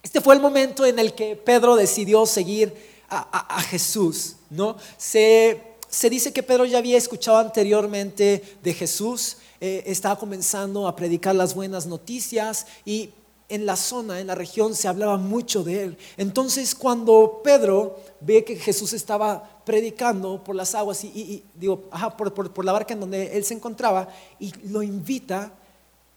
Este 0.00 0.20
fue 0.20 0.36
el 0.36 0.40
momento 0.40 0.86
en 0.86 1.00
el 1.00 1.12
que 1.12 1.34
Pedro 1.34 1.74
decidió 1.74 2.24
seguir 2.24 2.72
a, 3.10 3.62
Jesús, 3.62 4.36
¿no? 4.48 4.76
Se, 4.96 5.60
se 5.88 6.08
dice 6.08 6.32
que 6.32 6.44
Pedro 6.44 6.66
ya 6.66 6.78
había 6.78 6.96
escuchado 6.96 7.38
anteriormente 7.38 8.58
de 8.62 8.74
Jesús 8.74 9.38
eh, 9.60 9.82
estaba 9.86 10.18
comenzando 10.18 10.86
a 10.86 10.94
predicar 10.94 11.34
las 11.34 11.54
buenas 11.54 11.86
noticias 11.86 12.66
y 12.84 13.10
en 13.48 13.64
la 13.64 13.76
zona, 13.76 14.20
en 14.20 14.26
la 14.26 14.34
región, 14.34 14.74
se 14.74 14.88
hablaba 14.88 15.16
mucho 15.16 15.64
de 15.64 15.84
él. 15.84 15.98
Entonces, 16.16 16.74
cuando 16.74 17.40
Pedro 17.42 17.98
ve 18.20 18.44
que 18.44 18.56
Jesús 18.56 18.92
estaba 18.92 19.62
predicando 19.64 20.44
por 20.44 20.54
las 20.54 20.74
aguas 20.74 21.02
y, 21.02 21.42
digo, 21.54 21.88
por, 22.16 22.34
por, 22.34 22.64
la 22.64 22.72
barca 22.72 22.94
en 22.94 23.00
donde 23.00 23.36
él 23.36 23.44
se 23.44 23.54
encontraba 23.54 24.08
y 24.38 24.52
lo 24.68 24.82
invita, 24.82 25.52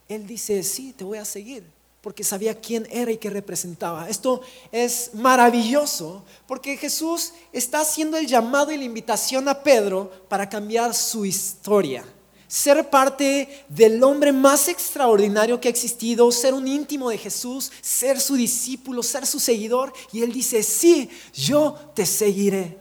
él 0.10 0.28
dice, 0.28 0.62
sí, 0.62 0.94
te 0.94 1.06
voy 1.06 1.20
a 1.20 1.26
seguir, 1.26 1.64
porque 2.02 2.24
sabía 2.24 2.60
quién 2.60 2.86
era 2.92 3.12
y 3.12 3.18
qué 3.18 3.30
representaba. 3.30 4.10
Esto 4.10 4.42
es 4.72 5.12
maravilloso, 5.14 6.24
porque 6.48 6.76
Jesús 6.76 7.34
está 7.54 7.80
haciendo 7.80 8.18
el 8.18 8.28
llamado 8.28 8.72
y 8.74 8.78
la 8.78 8.84
invitación 8.84 9.48
a 9.48 9.64
Pedro 9.64 10.12
para 10.28 10.50
cambiar 10.50 10.94
su 10.94 11.26
historia 11.26 12.04
ser 12.52 12.90
parte 12.90 13.64
del 13.70 14.04
hombre 14.04 14.34
más 14.34 14.68
extraordinario 14.68 15.62
que 15.62 15.70
ha 15.70 15.72
existido, 15.72 16.30
ser 16.34 16.54
un 16.54 16.68
íntimo 16.68 17.10
de 17.10 17.18
Jesús, 17.18 17.72
ser 17.80 18.20
su 18.20 18.36
discípulo, 18.36 19.04
ser 19.04 19.26
su 19.26 19.40
seguidor. 19.40 19.94
Y 20.12 20.22
él 20.22 20.34
dice, 20.34 20.62
sí, 20.62 21.10
yo 21.34 21.74
te 21.96 22.06
seguiré. 22.06 22.78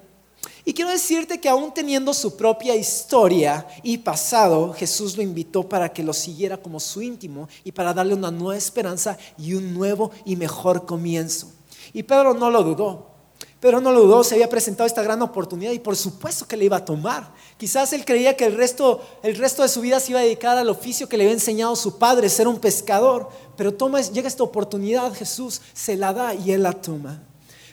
Y 0.64 0.74
quiero 0.74 0.90
decirte 0.90 1.40
que 1.40 1.48
aún 1.48 1.72
teniendo 1.72 2.12
su 2.12 2.36
propia 2.36 2.74
historia 2.74 3.64
y 3.84 3.98
pasado, 3.98 4.72
Jesús 4.72 5.16
lo 5.16 5.22
invitó 5.22 5.68
para 5.68 5.92
que 5.92 6.02
lo 6.02 6.14
siguiera 6.14 6.56
como 6.56 6.80
su 6.80 7.00
íntimo 7.00 7.48
y 7.62 7.70
para 7.70 7.94
darle 7.94 8.14
una 8.14 8.32
nueva 8.32 8.56
esperanza 8.58 9.16
y 9.38 9.54
un 9.54 9.72
nuevo 9.72 10.10
y 10.24 10.34
mejor 10.34 10.84
comienzo. 10.84 11.52
Y 11.92 12.02
Pedro 12.02 12.34
no 12.34 12.50
lo 12.50 12.64
dudó. 12.64 13.09
Pero 13.60 13.78
no 13.78 13.92
lo 13.92 14.00
dudó, 14.00 14.24
se 14.24 14.34
había 14.34 14.48
presentado 14.48 14.86
esta 14.86 15.02
gran 15.02 15.20
oportunidad 15.20 15.72
y 15.72 15.78
por 15.78 15.94
supuesto 15.94 16.48
que 16.48 16.56
le 16.56 16.64
iba 16.64 16.78
a 16.78 16.84
tomar. 16.84 17.30
Quizás 17.58 17.92
él 17.92 18.06
creía 18.06 18.34
que 18.34 18.46
el 18.46 18.56
resto, 18.56 19.02
el 19.22 19.36
resto 19.36 19.62
de 19.62 19.68
su 19.68 19.82
vida 19.82 20.00
se 20.00 20.12
iba 20.12 20.20
a 20.20 20.22
dedicar 20.22 20.56
al 20.56 20.70
oficio 20.70 21.10
que 21.10 21.18
le 21.18 21.24
había 21.24 21.34
enseñado 21.34 21.76
su 21.76 21.98
padre, 21.98 22.30
ser 22.30 22.48
un 22.48 22.58
pescador. 22.58 23.28
Pero 23.58 23.74
toma, 23.74 24.00
llega 24.00 24.28
esta 24.28 24.42
oportunidad, 24.42 25.12
Jesús 25.12 25.60
se 25.74 25.96
la 25.96 26.14
da 26.14 26.34
y 26.34 26.52
él 26.52 26.62
la 26.62 26.72
toma. 26.72 27.22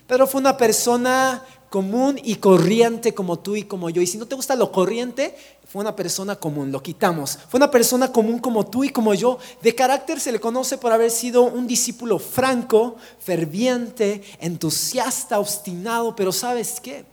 Pedro 0.08 0.28
fue 0.28 0.42
una 0.42 0.58
persona 0.58 1.46
común 1.70 2.20
y 2.22 2.36
corriente 2.36 3.14
como 3.14 3.40
tú 3.40 3.56
y 3.56 3.64
como 3.64 3.90
yo. 3.90 4.02
Y 4.02 4.08
si 4.08 4.18
no 4.18 4.26
te 4.26 4.36
gusta 4.36 4.56
lo 4.56 4.72
corriente, 4.74 5.36
fue 5.70 5.82
una 5.82 5.96
persona 5.96 6.38
común, 6.38 6.72
lo 6.72 6.82
quitamos. 6.82 7.38
Fue 7.50 7.58
una 7.58 7.70
persona 7.70 8.12
común 8.12 8.40
como 8.40 8.66
tú 8.66 8.86
y 8.86 8.90
como 8.90 9.14
yo. 9.14 9.38
De 9.62 9.76
carácter 9.76 10.20
se 10.20 10.32
le 10.32 10.40
conoce 10.40 10.78
por 10.78 10.94
haber 10.94 11.12
sido 11.12 11.44
un 11.44 11.68
discípulo 11.68 12.20
franco, 12.20 12.96
ferviente, 13.20 14.22
entusiasta, 14.40 15.40
obstinado, 15.40 16.16
pero 16.16 16.32
¿sabes 16.32 16.80
qué? 16.80 17.06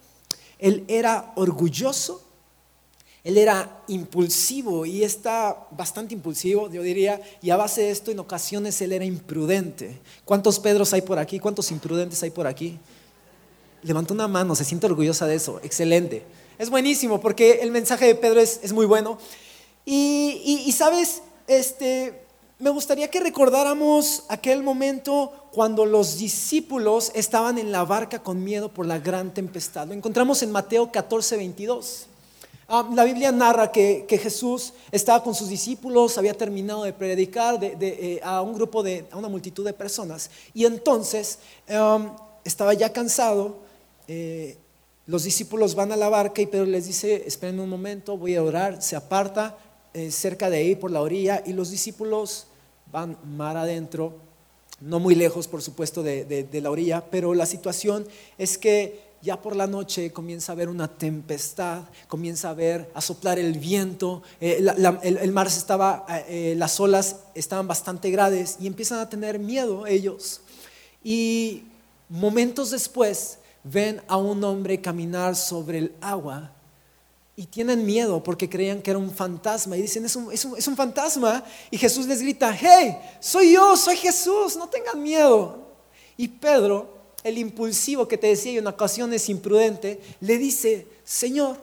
Él 0.60 0.84
era 0.86 1.32
orgulloso, 1.34 2.22
él 3.24 3.38
era 3.38 3.82
impulsivo 3.88 4.86
y 4.86 5.02
está 5.02 5.66
bastante 5.72 6.14
impulsivo, 6.14 6.70
yo 6.70 6.82
diría, 6.82 7.20
y 7.42 7.50
a 7.50 7.56
base 7.56 7.80
de 7.80 7.90
esto 7.90 8.12
en 8.12 8.20
ocasiones 8.20 8.80
él 8.82 8.92
era 8.92 9.04
imprudente. 9.04 9.98
¿Cuántos 10.24 10.60
Pedros 10.60 10.92
hay 10.92 11.02
por 11.02 11.18
aquí? 11.18 11.40
¿Cuántos 11.40 11.72
imprudentes 11.72 12.22
hay 12.22 12.30
por 12.30 12.46
aquí? 12.46 12.78
Levantó 13.82 14.14
una 14.14 14.28
mano, 14.28 14.54
se 14.54 14.64
siente 14.64 14.86
orgullosa 14.86 15.26
de 15.26 15.34
eso, 15.34 15.58
excelente. 15.64 16.24
Es 16.56 16.70
buenísimo 16.70 17.20
porque 17.20 17.60
el 17.62 17.72
mensaje 17.72 18.06
de 18.06 18.14
Pedro 18.14 18.40
es, 18.40 18.72
muy 18.72 18.86
bueno. 18.86 19.18
Y, 19.84 20.72
sabes, 20.72 21.22
este, 21.48 22.24
me 22.60 22.70
gustaría 22.70 23.10
que 23.10 23.18
recordáramos 23.18 24.22
aquel 24.28 24.62
momento 24.62 25.32
cuando 25.52 25.84
los 25.84 26.16
discípulos 26.16 27.10
estaban 27.14 27.58
en 27.58 27.72
la 27.72 27.84
barca 27.84 28.22
con 28.22 28.44
miedo 28.44 28.72
por 28.72 28.86
la 28.86 29.00
gran 29.00 29.34
tempestad. 29.34 29.88
Lo 29.88 29.94
encontramos 29.94 30.42
en 30.44 30.52
Mateo 30.52 30.92
14, 30.92 31.36
22. 31.36 32.06
Ah, 32.68 32.88
la 32.94 33.04
Biblia 33.04 33.32
narra 33.32 33.72
que, 33.72 34.06
Jesús 34.08 34.74
estaba 34.92 35.24
con 35.24 35.34
sus 35.34 35.48
discípulos, 35.48 36.16
había 36.18 36.34
terminado 36.34 36.84
de 36.84 36.92
predicar 36.92 37.58
eh, 37.62 38.20
a 38.22 38.40
un 38.40 38.54
grupo 38.54 38.82
de, 38.82 39.06
a 39.10 39.18
una 39.18 39.28
multitud 39.28 39.64
de 39.64 39.74
personas, 39.74 40.30
y 40.54 40.64
entonces 40.64 41.40
um, 41.68 42.16
estaba 42.42 42.72
ya 42.72 42.90
cansado, 42.90 43.58
eh, 44.08 44.56
los 45.06 45.24
discípulos 45.24 45.74
van 45.74 45.92
a 45.92 45.96
la 45.96 46.08
barca 46.08 46.40
y 46.40 46.46
Pedro 46.46 46.66
les 46.66 46.86
dice, 46.86 47.24
esperen 47.26 47.60
un 47.60 47.68
momento, 47.68 48.16
voy 48.16 48.36
a 48.36 48.42
orar, 48.42 48.80
se 48.82 48.96
aparta 48.96 49.58
eh, 49.92 50.10
cerca 50.10 50.48
de 50.48 50.56
ahí 50.56 50.74
por 50.74 50.90
la 50.90 51.02
orilla 51.02 51.42
y 51.44 51.52
los 51.52 51.70
discípulos 51.70 52.46
van 52.90 53.18
mar 53.36 53.56
adentro, 53.56 54.14
no 54.80 55.00
muy 55.00 55.14
lejos 55.14 55.46
por 55.46 55.62
supuesto 55.62 56.02
de, 56.02 56.48
la 56.52 56.70
orilla, 56.70 57.04
pero 57.10 57.34
la 57.34 57.44
situación 57.44 58.06
es 58.38 58.56
que 58.56 59.04
ya 59.20 59.40
por 59.40 59.56
la 59.56 59.66
noche 59.66 60.10
comienza 60.10 60.52
a 60.52 60.54
haber 60.54 60.68
una 60.68 60.88
tempestad, 60.88 61.82
comienza 62.08 62.50
a 62.50 62.54
ver, 62.54 62.90
a 62.94 63.00
soplar 63.00 63.38
el 63.38 63.58
viento, 63.58 64.22
eh, 64.40 64.64
el, 65.02 65.32
mar 65.32 65.46
estaba, 65.46 66.06
eh, 66.28 66.54
las 66.56 66.78
olas 66.80 67.20
estaban 67.34 67.66
bastante 67.66 68.10
grandes 68.10 68.56
y 68.60 68.66
empiezan 68.66 68.98
a 68.98 69.08
tener 69.08 69.38
miedo 69.38 69.86
ellos. 69.86 70.40
Y 71.02 71.64
momentos 72.08 72.70
después 72.70 73.38
ven 73.64 74.02
a 74.06 74.16
un 74.18 74.44
hombre 74.44 74.80
caminar 74.80 75.34
sobre 75.34 75.78
el 75.78 75.94
agua 76.00 76.52
y 77.36 77.46
tienen 77.46 77.84
miedo 77.84 78.22
porque 78.22 78.48
creían 78.48 78.80
que 78.80 78.90
era 78.90 78.98
un 78.98 79.10
fantasma 79.10 79.76
y 79.76 79.82
dicen, 79.82 80.04
es 80.04 80.14
un, 80.14 80.32
es 80.32 80.44
un, 80.44 80.56
es 80.56 80.68
un 80.68 80.76
fantasma. 80.76 81.42
Y 81.70 81.78
Jesús 81.78 82.06
les 82.06 82.22
grita, 82.22 82.56
hey, 82.56 82.96
soy 83.18 83.52
yo, 83.52 83.76
soy 83.76 83.96
Jesús, 83.96 84.56
no 84.56 84.68
tengan 84.68 85.02
miedo. 85.02 85.58
Y 86.16 86.28
Pedro, 86.28 86.94
el 87.24 87.38
impulsivo 87.38 88.06
que 88.06 88.18
te 88.18 88.28
decía 88.28 88.52
y 88.52 88.58
en 88.58 88.66
ocasiones 88.66 89.28
imprudente, 89.28 90.00
le 90.20 90.38
dice, 90.38 90.86
Señor, 91.02 91.56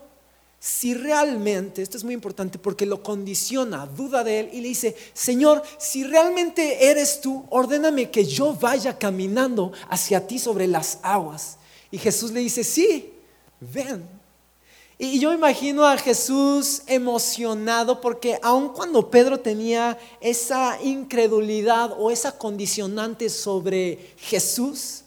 si 0.59 0.93
realmente, 0.93 1.81
esto 1.81 1.97
es 1.97 2.03
muy 2.03 2.13
importante 2.13 2.59
porque 2.59 2.85
lo 2.85 3.01
condiciona, 3.01 3.85
duda 3.85 4.23
de 4.23 4.41
él 4.41 4.49
y 4.51 4.61
le 4.61 4.67
dice, 4.67 4.95
Señor, 5.13 5.63
si 5.79 6.03
realmente 6.03 6.89
eres 6.89 7.21
tú, 7.21 7.45
ordéname 7.49 8.11
que 8.11 8.25
yo 8.25 8.53
vaya 8.53 8.97
caminando 8.97 9.71
hacia 9.89 10.27
ti 10.27 10.37
sobre 10.37 10.67
las 10.67 10.99
aguas. 11.01 11.57
Y 11.91 11.97
Jesús 11.97 12.31
le 12.31 12.39
dice, 12.39 12.63
sí, 12.63 13.13
ven. 13.59 14.07
Y 14.97 15.19
yo 15.19 15.33
imagino 15.33 15.85
a 15.85 15.97
Jesús 15.97 16.83
emocionado 16.85 17.99
porque 18.01 18.37
aun 18.43 18.69
cuando 18.69 19.09
Pedro 19.09 19.39
tenía 19.39 19.97
esa 20.21 20.79
incredulidad 20.81 21.95
o 21.97 22.11
esa 22.11 22.37
condicionante 22.37 23.29
sobre 23.29 24.13
Jesús, 24.17 25.01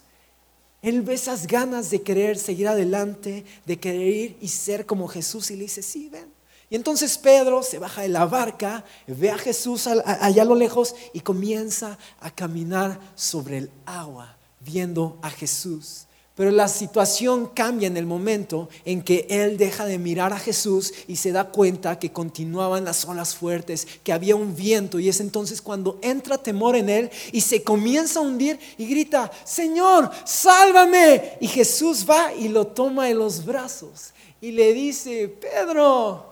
él 0.82 1.00
ve 1.02 1.14
esas 1.14 1.46
ganas 1.46 1.90
de 1.90 2.02
querer 2.02 2.38
seguir 2.38 2.66
adelante, 2.66 3.44
de 3.64 3.78
querer 3.78 4.08
ir 4.08 4.36
y 4.40 4.48
ser 4.48 4.84
como 4.84 5.06
Jesús 5.06 5.50
y 5.50 5.56
le 5.56 5.62
dice, 5.62 5.80
sí, 5.80 6.08
ven. 6.08 6.26
Y 6.68 6.74
entonces 6.74 7.16
Pedro 7.16 7.62
se 7.62 7.78
baja 7.78 8.02
de 8.02 8.08
la 8.08 8.26
barca, 8.26 8.84
ve 9.06 9.30
a 9.30 9.38
Jesús 9.38 9.86
allá 9.86 10.42
a 10.42 10.44
lo 10.44 10.56
lejos 10.56 10.96
y 11.12 11.20
comienza 11.20 11.98
a 12.18 12.30
caminar 12.32 12.98
sobre 13.14 13.58
el 13.58 13.70
agua, 13.86 14.36
viendo 14.58 15.18
a 15.22 15.30
Jesús. 15.30 16.06
Pero 16.34 16.50
la 16.50 16.66
situación 16.66 17.46
cambia 17.54 17.86
en 17.86 17.96
el 17.96 18.06
momento 18.06 18.68
en 18.84 19.02
que 19.02 19.24
él 19.30 19.56
deja 19.56 19.84
de 19.84 19.98
mirar 19.98 20.32
a 20.32 20.38
Jesús 20.38 20.92
y 21.06 21.14
se 21.14 21.30
da 21.30 21.44
cuenta 21.44 22.00
que 22.00 22.10
continuaban 22.12 22.84
las 22.84 23.04
olas 23.04 23.36
fuertes, 23.36 23.86
que 24.02 24.12
había 24.12 24.34
un 24.34 24.56
viento 24.56 24.98
y 24.98 25.08
es 25.08 25.20
entonces 25.20 25.62
cuando 25.62 25.96
entra 26.02 26.36
temor 26.36 26.74
en 26.74 26.88
él 26.88 27.10
y 27.30 27.40
se 27.40 27.62
comienza 27.62 28.18
a 28.18 28.22
hundir 28.22 28.58
y 28.76 28.86
grita, 28.86 29.30
Señor, 29.44 30.10
sálvame. 30.24 31.38
Y 31.40 31.46
Jesús 31.46 32.04
va 32.08 32.34
y 32.34 32.48
lo 32.48 32.66
toma 32.66 33.08
en 33.08 33.18
los 33.18 33.44
brazos 33.44 34.12
y 34.40 34.50
le 34.50 34.72
dice, 34.72 35.28
Pedro, 35.28 36.26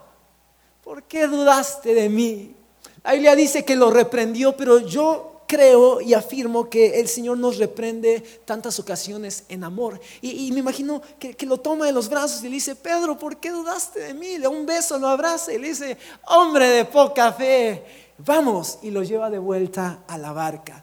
¿por 0.82 1.04
qué 1.04 1.28
dudaste 1.28 1.94
de 1.94 2.08
mí? 2.08 2.56
La 3.04 3.12
Biblia 3.12 3.36
dice 3.36 3.64
que 3.64 3.76
lo 3.76 3.90
reprendió, 3.90 4.56
pero 4.56 4.80
yo 4.80 5.31
creo 5.52 6.00
y 6.00 6.14
afirmo 6.14 6.70
que 6.70 6.98
el 6.98 7.08
Señor 7.08 7.36
nos 7.36 7.58
reprende 7.58 8.22
tantas 8.46 8.78
ocasiones 8.78 9.44
en 9.50 9.64
amor. 9.64 10.00
Y, 10.22 10.50
me 10.50 10.60
imagino 10.60 11.02
que, 11.18 11.36
lo 11.44 11.58
toma 11.58 11.84
de 11.84 11.92
los 11.92 12.08
brazos 12.08 12.40
y 12.40 12.44
le 12.44 12.54
dice, 12.54 12.74
Pedro, 12.74 13.18
¿por 13.18 13.36
qué 13.36 13.50
dudaste 13.50 14.00
de 14.00 14.14
mí? 14.14 14.38
Le 14.38 14.44
da 14.44 14.48
un 14.48 14.64
beso, 14.64 14.98
lo 14.98 15.08
abraza 15.08 15.52
y 15.52 15.58
le 15.58 15.68
dice, 15.68 15.98
hombre 16.26 16.68
de 16.68 16.84
poca 16.86 17.34
fe, 17.34 17.84
vamos. 18.16 18.78
Y 18.80 18.90
lo 18.90 19.02
lleva 19.02 19.28
de 19.28 19.38
vuelta 19.38 20.04
a 20.08 20.16
la 20.16 20.32
barca. 20.32 20.82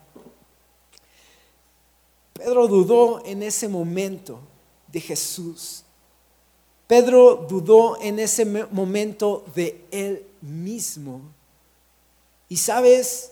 Pedro 2.34 2.68
dudó 2.68 3.26
en 3.26 3.42
ese 3.42 3.68
momento 3.68 4.40
de 4.86 5.02
Jesús. 5.02 5.84
Pedro 6.86 7.48
dudó 7.50 8.00
en 8.00 8.20
ese 8.20 8.46
momento 8.46 9.46
de 9.56 9.84
él 9.90 10.28
mismo. 10.42 11.22
Y 12.48 12.58
sabes, 12.58 13.32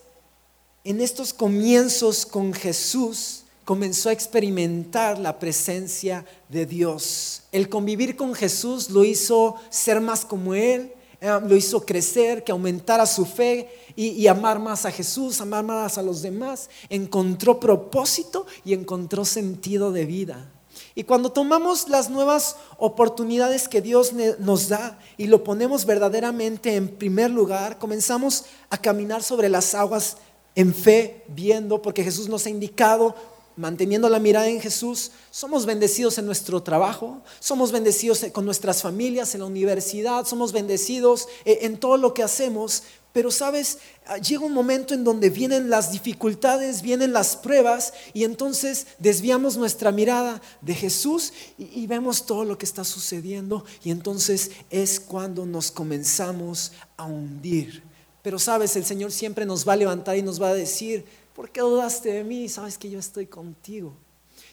en 0.87 1.01
estos 1.01 1.33
comienzos 1.33 2.25
con 2.25 2.53
Jesús 2.53 3.43
comenzó 3.65 4.07
a 4.07 4.13
experimentar 4.13 5.19
la 5.19 5.37
presencia 5.37 6.23
de 6.47 6.65
Dios. 6.65 7.41
El 7.51 7.67
convivir 7.67 8.15
con 8.15 8.33
Jesús 8.33 8.89
lo 8.89 9.03
hizo 9.03 9.55
ser 9.69 9.99
más 9.99 10.23
como 10.23 10.55
Él, 10.55 10.93
eh, 11.19 11.39
lo 11.45 11.57
hizo 11.57 11.85
crecer, 11.85 12.41
que 12.45 12.53
aumentara 12.53 13.05
su 13.05 13.25
fe 13.25 13.69
y, 13.97 14.11
y, 14.11 14.27
amar 14.27 14.59
más 14.59 14.85
a 14.85 14.91
Jesús, 14.91 15.41
amar 15.41 15.65
más 15.65 15.97
a 15.97 16.03
los 16.03 16.21
demás. 16.21 16.69
Encontró 16.87 17.59
propósito 17.59 18.45
y 18.63 18.71
encontró 18.71 19.25
sentido 19.25 19.91
de 19.91 20.05
vida. 20.05 20.53
Y 20.95 21.03
cuando 21.03 21.31
tomamos 21.31 21.89
las 21.89 22.09
nuevas 22.09 22.55
oportunidades 22.77 23.67
que 23.67 23.81
Dios 23.81 24.13
nos 24.39 24.69
da 24.69 24.97
y 25.17 25.27
lo 25.27 25.43
ponemos 25.43 25.85
verdaderamente 25.85 26.75
en 26.75 26.87
primer 26.87 27.29
lugar, 27.29 27.77
comenzamos 27.77 28.45
a 28.69 28.77
caminar 28.77 29.23
sobre 29.23 29.49
las 29.49 29.75
aguas 29.75 30.17
en 30.57 30.73
fe, 30.73 31.23
viendo, 31.27 31.83
porque 31.83 32.03
Jesús 32.03 32.27
nos 32.27 32.47
ha 32.47 32.49
indicado, 32.49 33.13
manteniendo 33.57 34.09
la 34.09 34.17
mirada 34.17 34.47
en 34.47 34.59
Jesús, 34.59 35.11
somos 35.29 35.67
bendecidos 35.67 36.17
en 36.17 36.25
nuestro 36.25 36.63
trabajo, 36.63 37.21
somos 37.39 37.71
bendecidos 37.71 38.25
con 38.33 38.43
nuestras 38.43 38.81
familias, 38.81 39.35
en 39.35 39.41
la 39.41 39.45
universidad, 39.45 40.25
somos 40.25 40.51
bendecidos 40.51 41.27
eh, 41.45 41.59
en 41.61 41.77
todo 41.77 41.97
lo 41.97 42.15
que 42.15 42.23
hacemos, 42.23 42.81
pero 43.13 43.29
sabes, 43.29 43.77
ah, 44.07 44.17
llega 44.17 44.45
un 44.45 44.51
momento 44.51 44.95
en 44.95 45.03
donde 45.03 45.29
vienen 45.29 45.69
las 45.69 45.91
dificultades, 45.91 46.81
vienen 46.81 47.13
las 47.13 47.35
pruebas 47.35 47.93
y 48.15 48.23
entonces 48.23 48.87
desviamos 48.97 49.57
nuestra 49.57 49.91
mirada 49.91 50.41
de 50.61 50.73
Jesús 50.73 51.33
y, 51.59 51.81
y 51.81 51.85
vemos 51.85 52.25
todo 52.25 52.45
lo 52.45 52.57
que 52.57 52.65
está 52.65 52.83
sucediendo 52.83 53.63
y 53.83 53.91
entonces 53.91 54.49
es 54.71 54.99
cuando 54.99 55.45
nos 55.45 55.69
comenzamos 55.69 56.71
a 56.97 57.05
hundir. 57.05 57.83
Pero 58.27 58.39
sabes, 58.39 58.75
el 58.75 58.83
Señor 58.83 59.13
siempre 59.13 59.45
nos 59.45 59.65
va 59.65 59.71
a 59.71 59.77
levantar 59.77 60.17
y 60.17 60.21
nos 60.21 60.41
va 60.41 60.49
a 60.49 60.53
decir, 60.53 61.05
¿por 61.33 61.49
qué 61.49 61.61
dudaste 61.61 62.11
de 62.11 62.25
mí? 62.25 62.49
Sabes 62.49 62.77
que 62.77 62.89
yo 62.89 62.99
estoy 62.99 63.25
contigo. 63.25 63.93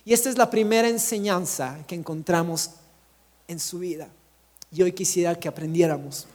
Y 0.05 0.13
esta 0.13 0.31
es 0.31 0.39
la 0.39 0.49
primera 0.49 0.89
enseñanza 0.89 1.81
que 1.89 1.97
encontramos 1.97 2.71
en 3.49 3.59
su 3.59 3.81
vida. 3.81 4.07
Y 4.71 4.83
hoy 4.83 4.93
quisiera 4.93 5.35
que 5.35 5.49
aprendiéramos. 5.49 6.29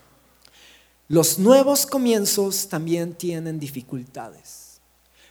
Los 1.08 1.40
nuevos 1.40 1.86
comienzos 1.86 2.68
también 2.68 3.14
tienen 3.14 3.58
dificultades. 3.58 4.59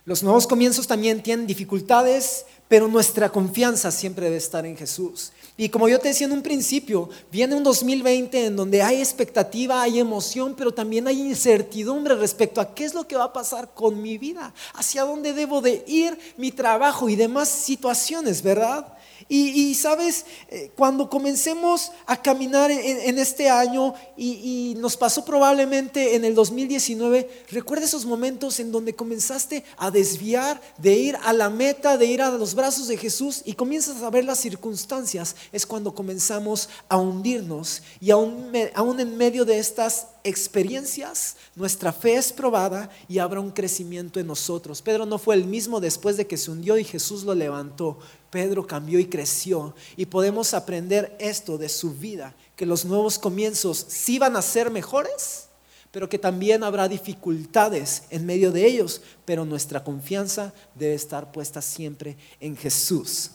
Los 0.09 0.23
nuevos 0.23 0.47
comienzos 0.47 0.87
también 0.87 1.23
tienen 1.23 1.47
dificultades, 1.47 2.47
pero 2.67 2.89
nuestra 2.89 3.29
confianza 3.29 3.91
siempre 3.91 4.25
debe 4.25 4.39
estar 4.39 4.65
en 4.65 4.75
Jesús. 4.75 5.33
Y 5.59 5.69
como 5.69 5.87
yo 5.87 5.99
te 5.99 6.09
decía 6.09 6.27
en 6.27 6.33
un 6.33 6.41
principio, 6.41 7.11
viene 7.31 7.55
un 7.55 7.63
2020 7.63 8.47
en 8.47 8.57
donde 8.57 8.81
hay 8.81 9.01
expectativa, 9.01 9.83
hay 9.83 9.99
emoción, 9.99 10.55
pero 10.57 10.73
también 10.73 11.07
hay 11.09 11.21
incertidumbre 11.21 12.15
respecto 12.15 12.63
a 12.63 12.75
qué 12.75 12.87
es 12.87 12.95
lo 12.95 13.07
que 13.07 13.17
va 13.17 13.25
a 13.25 13.33
pasar 13.35 13.75
con 13.75 14.01
mi 14.01 14.17
vida, 14.17 14.55
hacia 14.73 15.05
dónde 15.05 15.35
debo 15.35 15.61
de 15.61 15.85
ir, 15.87 16.19
mi 16.39 16.53
trabajo 16.53 17.11
y 17.11 17.15
demás 17.15 17.51
situaciones, 17.51 18.41
¿verdad? 18.41 18.87
Y, 19.31 19.75
sabes, 19.75 20.25
eh, 20.49 20.71
cuando 20.75 21.11
comencemos 21.11 21.93
a 22.07 22.17
caminar 22.23 22.71
en, 22.71 23.19
este 23.19 23.51
año 23.51 23.93
y, 24.17 24.75
nos 24.79 24.97
pasó 24.97 25.23
probablemente 25.23 26.15
en 26.15 26.25
el 26.25 26.35
2019, 26.35 27.45
recuerda 27.51 27.85
esos 27.85 28.07
momentos 28.07 28.59
en 28.59 28.73
donde 28.73 28.95
comenzaste 28.95 29.65
a 29.77 29.91
desviar 29.91 30.61
de 30.79 30.95
ir 30.95 31.19
a 31.23 31.35
la 31.35 31.51
meta, 31.51 31.99
de 31.99 32.07
ir 32.07 32.23
a 32.23 32.31
los 32.31 32.55
brazos 32.55 32.89
de 32.89 32.97
Jesús 32.97 33.43
y 33.45 33.53
comienzas 33.53 34.03
a 34.03 34.09
ver 34.09 34.25
las 34.25 34.39
circunstancias. 34.39 35.37
Es 35.53 35.67
cuando 35.67 35.95
comenzamos 35.95 36.71
a 36.89 36.97
hundirnos 36.97 37.83
y 38.01 38.11
aún, 38.11 38.51
aún 38.75 38.99
en 38.99 39.17
medio 39.19 39.45
de 39.45 39.59
estas 39.59 40.07
experiencias, 40.25 41.37
nuestra 41.55 41.93
fe 41.93 42.15
es 42.15 42.33
probada 42.33 42.91
y 43.09 43.19
habrá 43.19 43.41
un 43.41 43.51
crecimiento 43.51 44.21
en 44.21 44.27
nosotros. 44.27 44.81
Pedro 44.81 45.07
no 45.07 45.19
fue 45.19 45.35
el 45.35 45.45
mismo 45.45 45.81
después 45.81 46.17
de 46.17 46.27
que 46.27 46.37
se 46.37 46.51
hundió 46.51 46.79
y 46.79 46.85
Jesús 46.85 47.25
lo 47.25 47.35
levantó. 47.35 47.99
Pedro 48.31 48.67
cambió 48.67 48.99
y 48.99 49.07
creció. 49.07 49.75
Y 49.97 50.07
podemos 50.07 50.55
aprender 50.55 51.17
esto 51.19 51.59
de 51.59 51.69
su 51.69 51.95
vida, 51.95 52.35
que 52.57 52.67
los 52.67 52.85
nuevos 52.85 53.19
comienzos 53.19 53.87
sí 53.89 54.19
van 54.19 54.37
a 54.37 54.43
ser 54.43 54.71
mejores, 54.71 55.49
pero 55.91 56.09
que 56.09 56.19
también 56.19 56.63
habrá 56.63 56.89
dificultades 56.89 58.05
en 58.11 58.27
medio 58.27 58.53
de 58.53 58.67
ellos, 58.67 59.01
pero 59.25 59.45
nuestra 59.45 59.83
confianza 59.83 60.53
debe 60.75 60.95
estar 60.95 61.33
puesta 61.33 61.63
siempre 61.63 62.17
en 62.41 62.57
Jesús. 62.57 63.31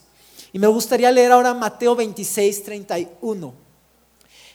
Y 0.52 0.60
me 0.60 0.68
gustaría 0.68 1.12
leer 1.12 1.32
ahora 1.32 1.54
Mateo 1.54 1.96
26, 1.96 2.64
31. 2.64 3.54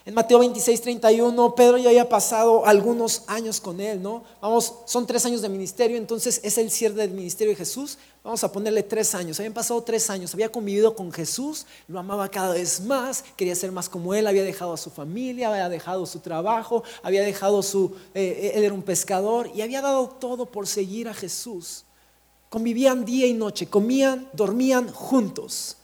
En 0.09 0.15
Mateo 0.15 0.39
26, 0.39 0.81
31, 0.81 1.55
Pedro 1.55 1.77
ya 1.77 1.91
había 1.91 2.09
pasado 2.09 2.65
algunos 2.65 3.25
años 3.27 3.61
con 3.61 3.79
él, 3.79 4.01
¿no? 4.01 4.25
Vamos, 4.41 4.73
son 4.87 5.07
tres 5.07 5.27
años 5.27 5.43
de 5.43 5.51
ministerio, 5.51 5.99
entonces 5.99 6.41
es 6.43 6.57
el 6.57 6.71
cierre 6.71 6.95
del 6.95 7.11
ministerio 7.11 7.53
de 7.53 7.57
Jesús. 7.57 7.99
Vamos 8.25 8.43
a 8.43 8.51
ponerle 8.51 8.83
tres 8.83 9.15
años. 9.15 9.39
Habían 9.39 9.53
pasado 9.53 9.83
tres 9.83 10.09
años, 10.09 10.33
había 10.33 10.51
convivido 10.51 10.97
con 10.97 11.13
Jesús, 11.13 11.67
lo 11.89 11.99
amaba 11.99 12.31
cada 12.31 12.55
vez 12.55 12.81
más, 12.81 13.23
quería 13.37 13.55
ser 13.55 13.71
más 13.71 13.91
como 13.91 14.15
él, 14.15 14.27
había 14.27 14.45
dejado 14.45 14.73
a 14.73 14.79
su 14.79 14.89
familia, 14.89 15.51
había 15.51 15.69
dejado 15.69 16.07
su 16.07 16.21
trabajo, 16.21 16.85
había 17.03 17.21
dejado 17.21 17.63
su, 17.63 17.95
eh, 18.15 18.53
él 18.55 18.65
era 18.65 18.73
un 18.73 18.81
pescador 18.81 19.51
y 19.55 19.61
había 19.61 19.83
dado 19.83 20.09
todo 20.09 20.47
por 20.47 20.67
seguir 20.67 21.11
a 21.11 21.13
Jesús. 21.13 21.85
Convivían 22.49 23.05
día 23.05 23.27
y 23.27 23.35
noche, 23.35 23.67
comían, 23.67 24.27
dormían 24.33 24.91
juntos. 24.91 25.78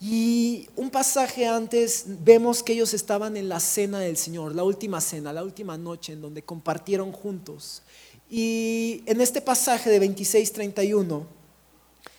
Y 0.00 0.68
un 0.76 0.90
pasaje 0.90 1.46
antes 1.46 2.04
vemos 2.06 2.62
que 2.62 2.74
ellos 2.74 2.92
estaban 2.92 3.36
en 3.36 3.48
la 3.48 3.60
cena 3.60 3.98
del 4.00 4.16
Señor, 4.16 4.54
la 4.54 4.62
última 4.62 5.00
cena, 5.00 5.32
la 5.32 5.42
última 5.42 5.78
noche 5.78 6.12
en 6.12 6.20
donde 6.20 6.42
compartieron 6.42 7.12
juntos. 7.12 7.82
Y 8.30 9.02
en 9.06 9.20
este 9.20 9.40
pasaje 9.40 9.88
de 9.88 10.00
26-31 10.02 11.24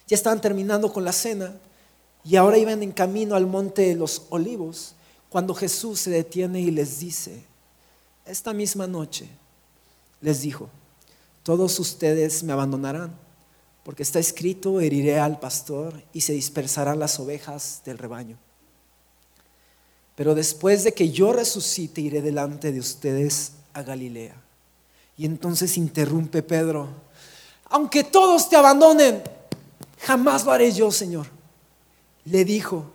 ya 0.08 0.16
estaban 0.16 0.42
terminando 0.42 0.92
con 0.92 1.04
la 1.04 1.12
cena 1.12 1.56
y 2.24 2.36
ahora 2.36 2.58
iban 2.58 2.82
en 2.82 2.92
camino 2.92 3.36
al 3.36 3.46
monte 3.46 3.84
de 3.84 3.96
los 3.96 4.24
olivos 4.30 4.96
cuando 5.30 5.54
Jesús 5.54 6.00
se 6.00 6.10
detiene 6.10 6.62
y 6.62 6.72
les 6.72 7.00
dice, 7.00 7.44
esta 8.26 8.54
misma 8.54 8.88
noche 8.88 9.28
les 10.22 10.42
dijo, 10.42 10.70
todos 11.44 11.80
ustedes 11.80 12.42
me 12.44 12.54
abandonarán 12.54 13.27
porque 13.88 14.04
está 14.04 14.20
escrito, 14.20 14.82
heriré 14.82 15.18
al 15.18 15.40
pastor 15.40 16.04
y 16.12 16.20
se 16.20 16.34
dispersarán 16.34 17.00
las 17.00 17.22
ovejas 17.22 17.84
del 17.86 17.98
rebaño. 17.98 18.38
Pero 20.14 20.36
después 20.36 20.84
de 20.84 20.94
que 20.94 21.10
yo 21.10 21.32
resucite, 21.32 22.02
iré 22.02 22.22
delante 22.22 22.74
de 22.74 22.82
ustedes 22.82 23.54
a 23.72 23.84
Galilea. 23.84 24.36
Y 25.16 25.24
entonces 25.26 25.78
interrumpe 25.78 26.44
Pedro, 26.44 26.90
aunque 27.70 28.04
todos 28.04 28.50
te 28.50 28.58
abandonen, 28.58 29.24
jamás 30.02 30.44
lo 30.44 30.52
haré 30.52 30.70
yo, 30.74 30.92
Señor. 30.92 31.28
Le 32.26 32.44
dijo, 32.44 32.92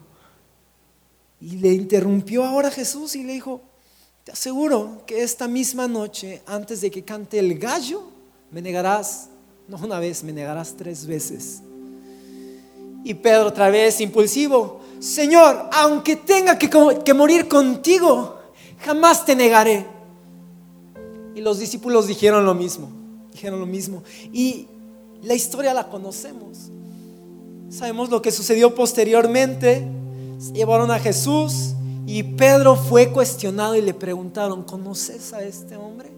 y 1.41 1.57
le 1.57 1.73
interrumpió 1.73 2.45
ahora 2.45 2.71
Jesús 2.71 3.17
y 3.17 3.25
le 3.25 3.33
dijo, 3.33 3.63
te 4.25 4.33
aseguro 4.33 5.05
que 5.07 5.23
esta 5.23 5.49
misma 5.49 5.89
noche, 5.89 6.43
antes 6.45 6.83
de 6.83 6.91
que 6.91 7.03
cante 7.03 7.39
el 7.39 7.59
gallo, 7.59 8.03
me 8.51 8.61
negarás 8.61 9.31
no 9.69 9.77
una 9.83 9.99
vez, 9.99 10.23
me 10.23 10.33
negarás 10.33 10.75
tres 10.77 11.07
veces. 11.07 11.63
Y 13.05 13.15
Pedro 13.15 13.49
otra 13.49 13.71
vez 13.71 14.01
impulsivo, 14.01 14.81
Señor, 15.01 15.69
aunque 15.73 16.15
tenga 16.15 16.57
que, 16.57 17.15
morir 17.15 17.49
contigo, 17.49 18.39
jamás 18.79 19.25
te 19.25 19.35
negaré. 19.35 19.85
Y 21.35 21.41
los 21.41 21.59
discípulos 21.59 22.07
dijeron 22.07 22.45
lo 22.45 22.55
mismo, 22.55 22.89
dijeron 23.33 23.59
lo 23.59 23.67
mismo. 23.67 24.05
Y 24.33 24.69
la 25.23 25.35
historia 25.35 25.75
la 25.75 25.89
conocemos. 25.89 26.71
Sabemos 27.69 28.11
lo 28.11 28.23
que 28.23 28.31
sucedió 28.31 28.75
posteriormente. 28.75 29.89
Llevaron 30.53 30.91
a 30.93 31.01
Jesús 31.01 31.75
y 32.07 32.23
Pedro 32.23 32.77
fue 32.77 33.11
cuestionado 33.11 33.75
y 33.75 33.81
le 33.81 33.95
preguntaron, 33.95 34.63
¿conoces 34.63 35.33
a 35.33 35.43
este 35.43 35.77
hombre? 35.77 36.11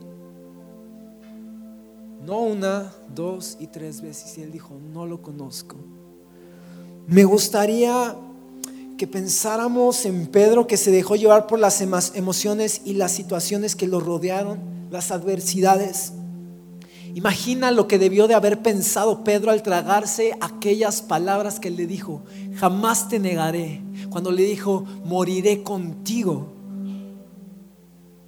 No 2.25 2.39
una, 2.39 2.91
dos 3.15 3.59
y 3.61 3.67
tres 3.67 4.01
veces. 4.01 4.39
Y 4.39 4.43
él 4.43 4.51
dijo, 4.51 4.75
no 4.93 5.07
lo 5.07 5.21
conozco. 5.21 5.77
Me 7.07 7.25
gustaría 7.25 8.17
que 8.97 9.07
pensáramos 9.07 10.07
en 10.07 10.27
Pedro 10.29 10.67
que 10.67 10.79
se 10.79 10.91
dejó 10.91 11.17
llevar 11.17 11.47
por 11.47 11.59
las 11.59 11.83
emociones 11.83 12.81
y 12.85 12.95
las 12.95 13.13
situaciones 13.13 13.77
que 13.77 13.89
lo 13.89 14.01
rodearon, 14.01 14.59
las 14.91 15.11
adversidades. 15.11 16.13
Imagina 17.15 17.71
lo 17.71 17.87
que 17.87 17.99
debió 17.99 18.27
de 18.27 18.35
haber 18.35 18.63
pensado 18.63 19.23
Pedro 19.23 19.51
al 19.51 19.63
tragarse 19.63 20.33
aquellas 20.41 21.03
palabras 21.03 21.61
que 21.61 21.71
le 21.71 21.87
dijo, 21.87 22.23
jamás 22.57 23.09
te 23.09 23.19
negaré, 23.19 23.83
cuando 24.11 24.33
le 24.33 24.43
dijo, 24.45 24.85
moriré 25.05 25.63
contigo. 25.63 26.49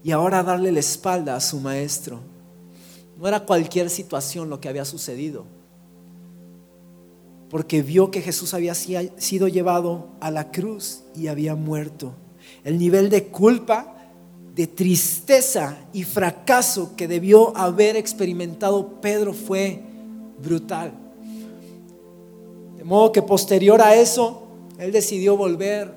Y 0.05 0.13
ahora 0.13 0.43
darle 0.43 0.71
la 0.71 0.81
espalda 0.81 1.35
a 1.35 1.41
su 1.41 1.59
maestro. 1.61 2.36
No 3.17 3.27
era 3.27 3.47
cualquier 3.47 3.91
situación 3.91 4.51
lo 4.51 4.61
que 4.61 4.69
había 4.69 4.85
sucedido, 4.85 5.45
porque 7.49 7.83
vio 7.83 8.11
que 8.11 8.21
Jesús 8.21 8.53
había 8.55 8.75
sido 8.75 9.49
llevado 9.49 10.09
a 10.21 10.31
la 10.31 10.51
cruz 10.51 11.05
y 11.15 11.29
había 11.29 11.55
muerto. 11.55 12.13
El 12.65 12.79
nivel 12.79 13.09
de 13.09 13.27
culpa 13.29 13.97
de 14.55 14.67
tristeza 14.67 15.77
y 15.93 16.05
fracaso 16.05 16.97
que 16.97 17.07
debió 17.07 17.57
haber 17.57 17.97
experimentado 17.97 19.01
Pedro 19.01 19.33
fue 19.35 19.83
brutal. 20.43 20.93
De 22.77 22.85
modo 22.85 23.13
que 23.13 23.23
posterior 23.23 23.81
a 23.81 23.95
eso, 23.95 24.47
él 24.79 24.93
decidió 24.93 25.37
volver 25.37 25.95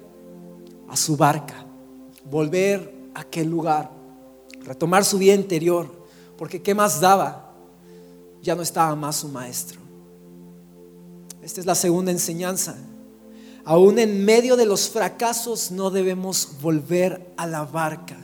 a 0.87 0.97
su 0.97 1.15
barca, 1.17 1.65
volver 2.29 2.93
a 3.13 3.21
aquel 3.21 3.49
lugar, 3.49 3.91
retomar 4.65 5.05
su 5.05 5.17
vida 5.17 5.33
interior, 5.33 5.98
porque 6.39 6.61
¿qué 6.61 6.73
más 6.73 7.01
daba? 7.01 7.51
Ya 8.41 8.55
no 8.55 8.61
estaba 8.61 8.95
más 8.95 9.17
su 9.17 9.27
maestro. 9.27 9.81
Esta 11.43 11.59
es 11.59 11.65
la 11.65 11.75
segunda 11.75 12.13
enseñanza. 12.13 12.77
Aún 13.65 13.99
en 13.99 14.23
medio 14.23 14.55
de 14.55 14.65
los 14.65 14.89
fracasos 14.89 15.69
no 15.69 15.89
debemos 15.89 16.51
volver 16.61 17.33
a 17.35 17.45
la 17.45 17.65
barca 17.65 18.17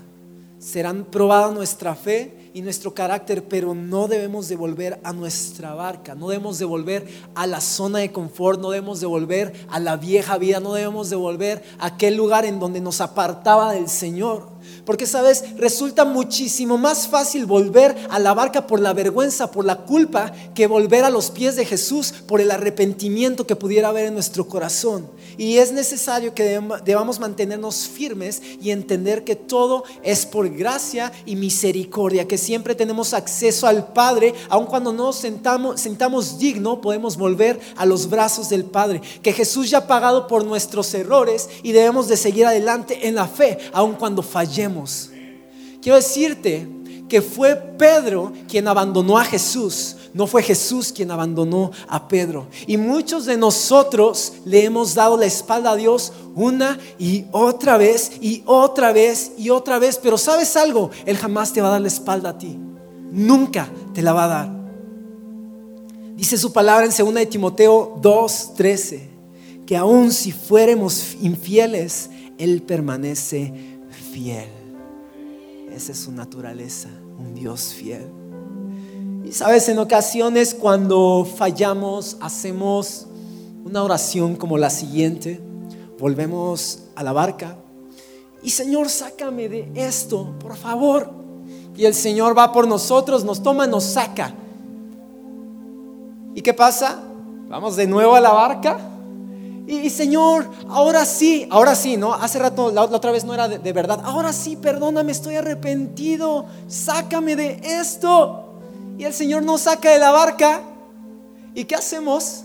serán 0.65 1.05
probada 1.05 1.51
nuestra 1.51 1.93
fe 1.93 2.49
y 2.55 2.61
nuestro 2.63 2.91
carácter, 2.91 3.47
pero 3.47 3.75
no 3.75 4.07
debemos 4.07 4.47
devolver 4.47 4.99
a 5.03 5.13
nuestra 5.13 5.75
barca, 5.75 6.15
no 6.15 6.29
debemos 6.29 6.57
devolver 6.57 7.07
a 7.35 7.45
la 7.45 7.61
zona 7.61 7.99
de 7.99 8.11
confort, 8.11 8.59
no 8.59 8.71
debemos 8.71 8.99
devolver 8.99 9.53
a 9.69 9.79
la 9.79 9.95
vieja 9.95 10.39
vida, 10.39 10.59
no 10.59 10.73
debemos 10.73 11.11
devolver 11.11 11.63
a 11.77 11.87
aquel 11.87 12.15
lugar 12.15 12.45
en 12.45 12.59
donde 12.59 12.81
nos 12.81 12.99
apartaba 12.99 13.73
del 13.73 13.89
Señor. 13.89 14.54
Porque, 14.85 15.07
sabes, 15.07 15.43
resulta 15.57 16.05
muchísimo 16.05 16.77
más 16.77 17.07
fácil 17.07 17.45
volver 17.45 17.95
a 18.09 18.19
la 18.19 18.33
barca 18.33 18.67
por 18.67 18.79
la 18.79 18.93
vergüenza, 18.93 19.51
por 19.51 19.65
la 19.65 19.77
culpa, 19.77 20.31
que 20.53 20.67
volver 20.67 21.03
a 21.03 21.09
los 21.09 21.31
pies 21.31 21.55
de 21.55 21.65
Jesús 21.65 22.13
por 22.27 22.41
el 22.41 22.51
arrepentimiento 22.51 23.47
que 23.47 23.55
pudiera 23.55 23.89
haber 23.89 24.05
en 24.05 24.13
nuestro 24.13 24.47
corazón. 24.47 25.09
Y 25.37 25.57
es 25.57 25.71
necesario 25.71 26.33
que 26.33 26.61
debamos 26.85 27.19
mantenernos 27.19 27.87
firmes 27.87 28.41
y 28.61 28.71
entender 28.71 29.23
que 29.23 29.35
todo 29.35 29.83
es 30.03 30.25
por 30.25 30.49
gracia 30.49 31.11
y 31.25 31.35
misericordia, 31.35 32.27
que 32.27 32.37
siempre 32.37 32.75
tenemos 32.75 33.13
acceso 33.13 33.67
al 33.67 33.91
Padre, 33.91 34.33
aun 34.49 34.65
cuando 34.65 34.93
no 34.93 35.05
nos 35.05 35.17
sentamos, 35.17 35.81
sentamos 35.81 36.39
digno, 36.39 36.81
podemos 36.81 37.17
volver 37.17 37.59
a 37.75 37.85
los 37.85 38.09
brazos 38.09 38.49
del 38.49 38.65
Padre, 38.65 39.01
que 39.21 39.33
Jesús 39.33 39.69
ya 39.69 39.79
ha 39.79 39.87
pagado 39.87 40.27
por 40.27 40.45
nuestros 40.45 40.93
errores 40.93 41.49
y 41.63 41.71
debemos 41.71 42.07
de 42.07 42.17
seguir 42.17 42.45
adelante 42.45 43.07
en 43.07 43.15
la 43.15 43.27
fe, 43.27 43.57
aun 43.73 43.93
cuando 43.93 44.21
fallemos. 44.21 44.74
Quiero 45.81 45.97
decirte 45.97 46.67
que 47.07 47.21
fue 47.21 47.55
Pedro 47.55 48.33
quien 48.47 48.67
abandonó 48.67 49.17
a 49.17 49.23
Jesús, 49.23 49.95
no 50.13 50.27
fue 50.27 50.41
Jesús 50.41 50.91
quien 50.91 51.11
abandonó 51.11 51.71
a 51.87 52.07
Pedro. 52.07 52.47
Y 52.67 52.77
muchos 52.77 53.25
de 53.25 53.37
nosotros 53.37 54.33
le 54.45 54.65
hemos 54.65 54.95
dado 54.95 55.17
la 55.17 55.25
espalda 55.25 55.71
a 55.71 55.75
Dios 55.75 56.13
una 56.35 56.79
y 56.97 57.25
otra 57.31 57.77
vez 57.77 58.13
y 58.21 58.41
otra 58.45 58.91
vez 58.91 59.33
y 59.37 59.49
otra 59.49 59.77
vez. 59.77 59.99
Pero 60.01 60.17
sabes 60.17 60.55
algo, 60.55 60.89
Él 61.05 61.17
jamás 61.17 61.53
te 61.53 61.61
va 61.61 61.67
a 61.67 61.71
dar 61.71 61.81
la 61.81 61.89
espalda 61.89 62.29
a 62.29 62.37
ti. 62.37 62.57
Nunca 63.11 63.69
te 63.93 64.01
la 64.01 64.13
va 64.13 64.23
a 64.23 64.27
dar. 64.27 64.55
Dice 66.15 66.37
su 66.37 66.53
palabra 66.53 66.85
en 66.85 66.91
2 66.91 67.13
de 67.13 67.25
Timoteo 67.25 67.99
2:13, 68.01 69.09
que 69.65 69.75
aun 69.75 70.11
si 70.11 70.31
fuéramos 70.31 71.15
infieles, 71.21 72.09
Él 72.37 72.61
permanece 72.61 73.53
fiel. 74.13 74.54
Esa 75.75 75.91
es 75.91 75.99
su 75.99 76.11
naturaleza, 76.11 76.89
un 77.19 77.35
Dios 77.35 77.73
fiel. 77.73 78.09
Y 79.25 79.31
sabes, 79.33 79.67
en 79.67 79.77
ocasiones 79.79 80.55
cuando 80.55 81.27
fallamos, 81.37 82.17
hacemos 82.21 83.07
una 83.65 83.83
oración 83.83 84.35
como 84.35 84.57
la 84.57 84.69
siguiente, 84.69 85.41
volvemos 85.99 86.83
a 86.95 87.03
la 87.03 87.11
barca 87.11 87.57
y 88.45 88.51
Señor, 88.51 88.89
sácame 88.89 89.49
de 89.49 89.71
esto, 89.73 90.35
por 90.39 90.55
favor. 90.55 91.09
Y 91.75 91.85
el 91.85 91.95
Señor 91.95 92.37
va 92.37 92.53
por 92.53 92.67
nosotros, 92.67 93.25
nos 93.25 93.41
toma, 93.41 93.65
nos 93.65 93.83
saca. 93.83 94.35
¿Y 96.35 96.41
qué 96.41 96.53
pasa? 96.53 97.01
Vamos 97.49 97.75
de 97.75 97.87
nuevo 97.87 98.13
a 98.13 98.21
la 98.21 98.31
barca. 98.31 98.77
Y, 99.67 99.89
Señor, 99.89 100.47
ahora 100.69 101.05
sí, 101.05 101.47
ahora 101.49 101.75
sí, 101.75 101.97
¿no? 101.97 102.13
Hace 102.13 102.37
rato, 102.37 102.71
la, 102.71 102.83
otra 102.83 103.11
vez 103.11 103.23
no 103.25 103.33
era 103.33 103.47
de 103.47 103.73
verdad. 103.73 104.01
Ahora 104.03 104.31
sí, 104.31 104.55
perdóname, 104.55 105.11
estoy 105.11 105.35
arrepentido. 105.35 106.45
Sácame 106.67 107.35
de 107.35 107.59
esto. 107.63 108.45
Y 108.97 109.05
el 109.05 109.13
Señor 109.13 109.43
nos 109.43 109.61
saca 109.61 109.91
de 109.91 109.99
la 109.99 110.11
barca. 110.11 110.61
¿Y 111.55 111.65
qué 111.65 111.75
hacemos? 111.75 112.43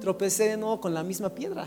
Tropecé 0.00 0.50
de 0.50 0.56
nuevo 0.56 0.80
con 0.80 0.94
la 0.94 1.02
misma 1.02 1.30
piedra. 1.30 1.66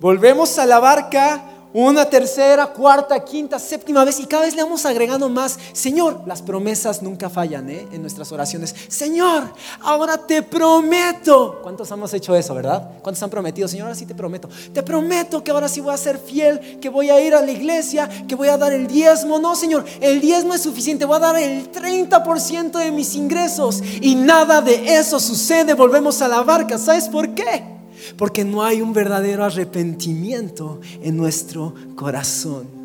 Volvemos 0.00 0.58
a 0.58 0.66
la 0.66 0.80
barca 0.80 1.44
una 1.74 2.04
tercera, 2.04 2.66
cuarta, 2.66 3.24
quinta, 3.24 3.58
séptima 3.58 4.04
vez 4.04 4.20
y 4.20 4.26
cada 4.26 4.44
vez 4.44 4.54
le 4.54 4.62
vamos 4.62 4.84
agregando 4.84 5.28
más. 5.28 5.58
Señor, 5.72 6.22
las 6.26 6.42
promesas 6.42 7.02
nunca 7.02 7.30
fallan 7.30 7.70
¿eh? 7.70 7.86
en 7.92 8.02
nuestras 8.02 8.30
oraciones. 8.32 8.74
Señor, 8.88 9.52
ahora 9.80 10.18
te 10.18 10.42
prometo. 10.42 11.60
¿Cuántos 11.62 11.90
hemos 11.90 12.12
hecho 12.12 12.34
eso, 12.36 12.54
verdad? 12.54 12.90
¿Cuántos 13.02 13.22
han 13.22 13.30
prometido? 13.30 13.68
Señor, 13.68 13.86
ahora 13.86 13.94
sí 13.94 14.06
te 14.06 14.14
prometo. 14.14 14.48
Te 14.72 14.82
prometo 14.82 15.42
que 15.42 15.50
ahora 15.50 15.68
sí 15.68 15.80
voy 15.80 15.94
a 15.94 15.96
ser 15.96 16.18
fiel, 16.18 16.78
que 16.80 16.88
voy 16.88 17.10
a 17.10 17.20
ir 17.20 17.34
a 17.34 17.40
la 17.40 17.50
iglesia, 17.50 18.08
que 18.28 18.34
voy 18.34 18.48
a 18.48 18.58
dar 18.58 18.72
el 18.72 18.86
diezmo. 18.86 19.38
No, 19.38 19.56
Señor, 19.56 19.84
el 20.00 20.20
diezmo 20.20 20.54
es 20.54 20.62
suficiente. 20.62 21.04
Voy 21.04 21.16
a 21.16 21.20
dar 21.20 21.36
el 21.36 21.72
30% 21.72 22.72
de 22.72 22.90
mis 22.92 23.14
ingresos 23.14 23.82
y 24.00 24.14
nada 24.14 24.60
de 24.60 24.96
eso 24.96 25.18
sucede. 25.18 25.74
Volvemos 25.74 26.20
a 26.20 26.28
la 26.28 26.42
barca. 26.42 26.76
¿Sabes 26.78 27.08
por 27.08 27.34
qué? 27.34 27.81
Porque 28.16 28.44
no 28.44 28.62
hay 28.62 28.80
un 28.80 28.92
verdadero 28.92 29.44
arrepentimiento 29.44 30.80
en 31.02 31.16
nuestro 31.16 31.74
corazón. 31.94 32.81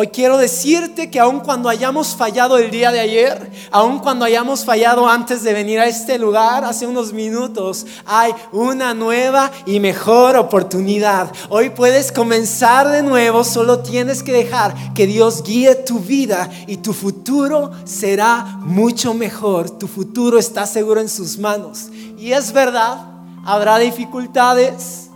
Hoy 0.00 0.06
quiero 0.06 0.38
decirte 0.38 1.10
que 1.10 1.20
aun 1.20 1.40
cuando 1.40 1.68
hayamos 1.68 2.16
fallado 2.16 2.56
el 2.56 2.70
día 2.70 2.90
de 2.90 3.00
ayer, 3.00 3.50
aun 3.70 3.98
cuando 3.98 4.24
hayamos 4.24 4.64
fallado 4.64 5.06
antes 5.06 5.42
de 5.42 5.52
venir 5.52 5.78
a 5.78 5.88
este 5.88 6.18
lugar 6.18 6.64
hace 6.64 6.86
unos 6.86 7.12
minutos, 7.12 7.84
hay 8.06 8.32
una 8.50 8.94
nueva 8.94 9.50
y 9.66 9.78
mejor 9.78 10.36
oportunidad. 10.36 11.30
Hoy 11.50 11.68
puedes 11.68 12.12
comenzar 12.12 12.88
de 12.88 13.02
nuevo, 13.02 13.44
solo 13.44 13.80
tienes 13.80 14.22
que 14.22 14.32
dejar 14.32 14.74
que 14.94 15.06
Dios 15.06 15.42
guíe 15.42 15.74
tu 15.74 15.98
vida 15.98 16.48
y 16.66 16.78
tu 16.78 16.94
futuro 16.94 17.70
será 17.84 18.56
mucho 18.60 19.12
mejor. 19.12 19.68
Tu 19.68 19.86
futuro 19.86 20.38
está 20.38 20.64
seguro 20.64 21.02
en 21.02 21.10
sus 21.10 21.36
manos. 21.36 21.88
Y 22.16 22.32
es 22.32 22.54
verdad, 22.54 23.04
habrá 23.44 23.76
dificultades, 23.78 25.10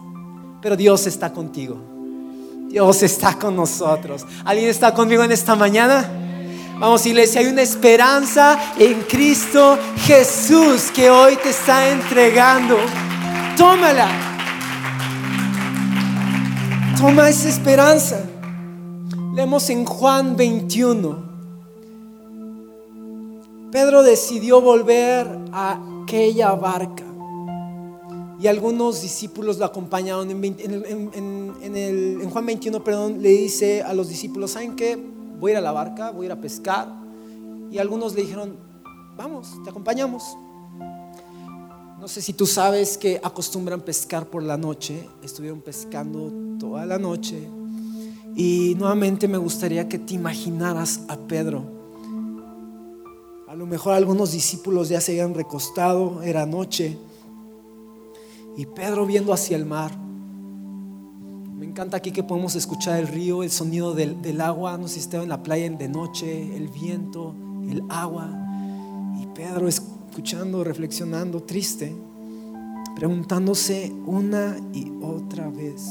pero 0.60 0.76
Dios 0.76 1.06
está 1.06 1.32
contigo. 1.32 1.93
Dios 2.74 3.04
está 3.04 3.38
con 3.38 3.54
nosotros. 3.54 4.26
¿Alguien 4.44 4.68
está 4.68 4.92
conmigo 4.92 5.22
en 5.22 5.30
esta 5.30 5.54
mañana? 5.54 6.10
Vamos, 6.80 7.06
iglesia, 7.06 7.40
hay 7.40 7.46
una 7.46 7.62
esperanza 7.62 8.58
en 8.76 9.02
Cristo 9.02 9.78
Jesús 9.98 10.90
que 10.92 11.08
hoy 11.08 11.36
te 11.36 11.50
está 11.50 11.88
entregando. 11.90 12.76
Tómala. 13.56 14.08
Toma 16.98 17.28
esa 17.28 17.48
esperanza. 17.48 18.18
Leemos 19.32 19.70
en 19.70 19.84
Juan 19.84 20.34
21. 20.36 21.22
Pedro 23.70 24.02
decidió 24.02 24.60
volver 24.60 25.28
a 25.52 25.78
aquella 26.02 26.50
barca. 26.54 27.04
Y 28.44 28.46
algunos 28.46 29.00
discípulos 29.00 29.56
lo 29.56 29.64
acompañaron. 29.64 30.30
En, 30.30 30.44
Juan 32.30 32.44
21, 32.44 32.84
perdón, 32.84 33.22
le 33.22 33.30
dice 33.30 33.80
a 33.80 33.94
los 33.94 34.10
discípulos, 34.10 34.50
¿saben 34.50 34.76
qué? 34.76 35.02
Voy 35.40 35.52
a 35.52 35.54
ir 35.54 35.56
a 35.56 35.62
la 35.62 35.72
barca, 35.72 36.10
voy 36.10 36.24
a 36.24 36.26
ir 36.26 36.32
a 36.32 36.38
pescar. 36.42 36.94
Y 37.70 37.78
algunos 37.78 38.14
le 38.14 38.20
dijeron, 38.20 38.58
vamos, 39.16 39.48
te 39.64 39.70
acompañamos. 39.70 40.36
No 41.98 42.06
sé 42.06 42.20
si 42.20 42.34
tú 42.34 42.44
sabes 42.44 42.98
que 42.98 43.18
acostumbran 43.24 43.80
pescar 43.80 44.26
por 44.26 44.42
la 44.42 44.58
noche. 44.58 45.08
Estuvieron 45.22 45.62
pescando 45.62 46.30
toda 46.60 46.84
la 46.84 46.98
noche. 46.98 47.48
Y 48.36 48.74
nuevamente 48.76 49.26
me 49.26 49.38
gustaría 49.38 49.88
que 49.88 49.98
te 49.98 50.12
imaginaras 50.12 51.00
a 51.08 51.16
Pedro 51.16 51.72
a 53.54 53.56
lo 53.56 53.66
mejor 53.66 53.92
algunos 53.92 54.32
discípulos 54.32 54.88
ya 54.88 55.00
se 55.00 55.12
habían 55.12 55.32
recostado, 55.32 56.24
era 56.24 56.44
noche. 56.44 56.98
Y 58.56 58.66
Pedro 58.66 59.06
viendo 59.06 59.32
hacia 59.32 59.56
el 59.56 59.66
mar. 59.66 59.96
Me 61.56 61.66
encanta 61.66 61.96
aquí 61.96 62.12
que 62.12 62.22
podemos 62.22 62.54
escuchar 62.54 63.00
el 63.00 63.08
río, 63.08 63.42
el 63.42 63.50
sonido 63.50 63.94
del, 63.94 64.40
agua. 64.40 64.78
No 64.78 64.86
sé 64.86 64.94
si 64.94 65.00
estaba 65.00 65.22
en 65.22 65.28
la 65.28 65.42
playa 65.42 65.68
de 65.70 65.88
noche, 65.88 66.56
el 66.56 66.68
viento, 66.68 67.34
el 67.68 67.82
agua. 67.88 68.30
Y 69.20 69.26
Pedro 69.34 69.66
escuchando, 69.66 70.62
reflexionando, 70.62 71.42
triste, 71.42 71.96
preguntándose 72.94 73.92
una 74.06 74.56
y 74.72 74.92
otra 75.02 75.48
vez, 75.48 75.88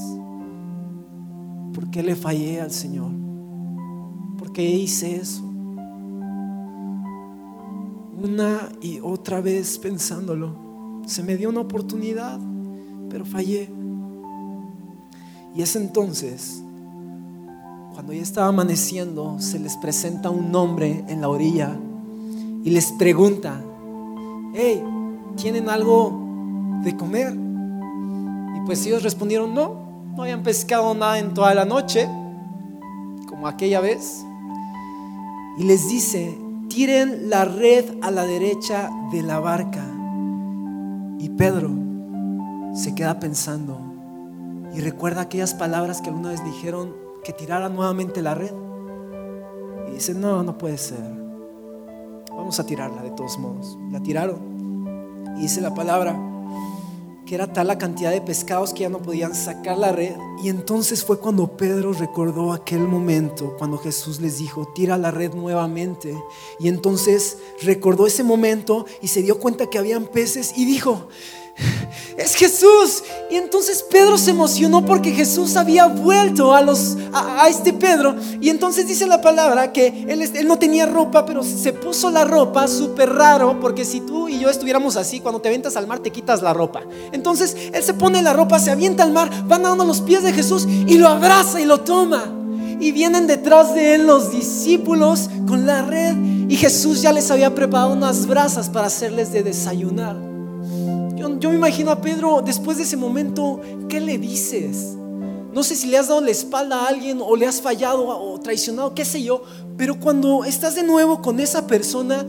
¿por 1.74 1.90
qué 1.92 2.04
le 2.04 2.16
fallé 2.16 2.62
al 2.62 2.72
Señor? 2.72 3.12
¿Por 4.38 4.54
qué 4.54 4.64
hice 4.64 5.18
eso? 5.18 5.44
Una 8.22 8.70
y 8.82 9.00
otra 9.02 9.42
vez 9.42 9.78
pensándolo, 9.80 10.63
se 11.06 11.24
me 11.24 11.38
dio 11.38 11.50
una 11.50 11.62
oportunidad, 11.62 12.40
pero 13.10 13.26
fallé. 13.26 13.70
Y 15.56 15.62
es 15.62 15.76
entonces, 15.76 16.64
cuando 17.94 18.14
ya 18.14 18.22
estaba 18.22 18.48
amaneciendo, 18.48 19.40
se 19.40 19.60
les 19.60 19.78
presenta 19.78 20.30
un 20.30 20.54
hombre 20.56 21.04
en 21.08 21.22
la 21.22 21.30
orilla 21.30 21.78
y 22.64 22.70
les 22.72 22.92
pregunta, 22.94 23.62
hey, 24.54 24.84
¿tienen 25.36 25.70
algo 25.70 26.20
de 26.84 26.96
comer? 26.98 27.34
Y 27.34 28.66
pues 28.66 28.86
ellos 28.86 29.04
respondieron, 29.04 29.54
no, 29.54 29.84
no 30.16 30.24
habían 30.24 30.42
pescado 30.42 30.94
nada 30.96 31.20
en 31.20 31.34
toda 31.34 31.54
la 31.54 31.66
noche, 31.66 32.08
como 33.28 33.48
aquella 33.48 33.80
vez. 33.80 34.26
Y 35.60 35.64
les 35.64 35.88
dice, 35.88 36.36
tiren 36.70 37.30
la 37.30 37.46
red 37.46 37.86
a 38.02 38.10
la 38.10 38.26
derecha 38.26 38.90
de 39.12 39.22
la 39.22 39.40
barca. 39.40 39.93
Y 41.24 41.30
Pedro 41.30 41.70
se 42.74 42.94
queda 42.96 43.18
pensando 43.18 43.80
y 44.74 44.82
recuerda 44.82 45.22
aquellas 45.22 45.54
palabras 45.54 46.02
que 46.02 46.10
alguna 46.10 46.32
vez 46.32 46.44
dijeron 46.44 46.94
que 47.24 47.32
tirara 47.32 47.70
nuevamente 47.70 48.22
la 48.22 48.36
red. 48.36 48.52
Y 49.88 49.94
dice, 49.94 50.16
no, 50.16 50.44
no 50.44 50.58
puede 50.58 50.78
ser. 50.78 51.00
Vamos 52.30 52.60
a 52.60 52.66
tirarla 52.66 53.04
de 53.04 53.12
todos 53.12 53.38
modos. 53.38 53.78
La 53.90 54.02
tiraron. 54.02 55.34
Y 55.38 55.44
dice 55.44 55.62
la 55.62 55.74
palabra 55.74 56.14
que 57.26 57.36
era 57.36 57.52
tal 57.52 57.68
la 57.68 57.78
cantidad 57.78 58.12
de 58.12 58.22
pescados 58.22 58.74
que 58.74 58.82
ya 58.82 58.90
no 58.90 59.02
podían 59.02 59.34
sacar 59.34 59.78
la 59.78 59.92
red. 59.92 60.16
Y 60.44 60.50
entonces 60.50 61.04
fue 61.04 61.20
cuando 61.20 61.56
Pedro 61.58 61.94
recordó 61.94 62.52
aquel 62.52 62.82
momento, 62.82 63.56
cuando 63.58 63.78
Jesús 63.78 64.20
les 64.20 64.38
dijo, 64.38 64.72
tira 64.74 64.98
la 64.98 65.12
red 65.12 65.34
nuevamente. 65.34 66.16
Y 66.60 66.68
entonces 66.68 67.38
recordó 67.62 68.08
ese 68.08 68.24
momento 68.24 68.86
y 69.02 69.08
se 69.08 69.22
dio 69.22 69.40
cuenta 69.40 69.68
que 69.68 69.78
habían 69.78 70.06
peces 70.06 70.54
y 70.58 70.66
dijo, 70.66 71.08
es 72.18 72.36
Jesús. 72.36 73.04
Y 73.30 73.36
entonces 73.36 73.84
Pedro 73.90 74.18
se 74.18 74.32
emocionó 74.32 74.86
porque 74.86 75.12
Jesús 75.12 75.56
había 75.56 75.88
vuelto 75.88 76.54
a, 76.54 76.62
los, 76.62 76.98
a, 77.12 77.48
este 77.48 77.74
Pedro. 77.74 78.16
Y 78.42 78.50
entonces 78.50 78.88
dice 78.88 79.08
la 79.08 79.22
palabra 79.22 79.72
que 79.72 80.06
él, 80.08 80.22
él 80.22 80.48
no 80.48 80.58
tenía 80.58 80.86
ropa, 80.86 81.26
pero 81.26 81.44
se 81.44 81.74
puso 81.74 82.12
la 82.12 82.26
ropa 82.26 82.68
súper 82.68 83.10
raro. 83.10 83.60
Porque 83.60 83.86
si 83.86 84.02
tú 84.02 84.30
y 84.30 84.40
yo 84.40 84.50
estuviéramos 84.50 84.96
así, 84.98 85.20
cuando 85.20 85.42
te 85.42 85.50
aventas 85.50 85.76
al 85.76 85.88
mar 85.88 86.00
te 86.00 86.12
quitas 86.12 86.42
la 86.42 86.54
ropa. 86.54 86.84
Entonces 87.12 87.56
él 87.74 87.84
se 87.84 87.94
pone 87.94 88.22
la 88.22 88.34
ropa, 88.34 88.60
se 88.60 88.72
avienta 88.72 89.04
al 89.04 89.12
mar, 89.12 89.30
va 89.52 89.58
nadando 89.58 89.84
a 89.84 89.88
los 89.88 90.02
pies 90.02 90.24
de 90.24 90.34
Jesús 90.34 90.68
y 90.68 90.98
lo 90.98 91.08
abraza 91.08 91.60
y 91.60 91.66
lo 91.66 91.82
toma. 91.82 92.40
Y 92.80 92.92
vienen 92.92 93.28
detrás 93.28 93.74
de 93.74 93.96
él 93.96 94.06
los 94.06 94.32
discípulos 94.32 95.30
con 95.48 95.66
la 95.66 95.84
red. 95.84 96.16
Y 96.50 96.58
Jesús 96.58 97.02
ya 97.02 97.14
les 97.14 97.32
había 97.32 97.56
preparado 97.56 97.94
unas 97.94 98.28
brasas 98.28 98.70
para 98.70 98.88
hacerles 98.88 99.32
de 99.32 99.44
desayunar. 99.44 100.33
Yo, 101.40 101.50
me 101.50 101.56
imagino 101.56 101.92
a 101.92 102.02
Pedro 102.02 102.42
después 102.42 102.78
de 102.78 102.84
ese 102.84 102.98
momento, 102.98 103.62
¿qué 103.88 104.02
le 104.02 104.18
dices? 104.18 104.96
No 105.54 105.64
sé 105.64 105.76
si 105.76 105.88
le 105.88 105.98
has 105.98 106.08
dado 106.08 106.20
la 106.20 106.32
espalda 106.32 106.84
a 106.84 106.88
alguien 106.88 107.20
o 107.22 107.36
le 107.36 107.46
has 107.46 107.62
fallado 107.62 108.08
o 108.08 108.40
traicionado, 108.40 108.94
qué 108.94 109.06
sé 109.06 109.24
yo, 109.24 109.44
pero 109.78 110.00
cuando 110.00 110.44
estás 110.44 110.76
de 110.76 110.84
nuevo 110.84 111.22
con 111.22 111.40
esa 111.40 111.66
persona, 111.68 112.26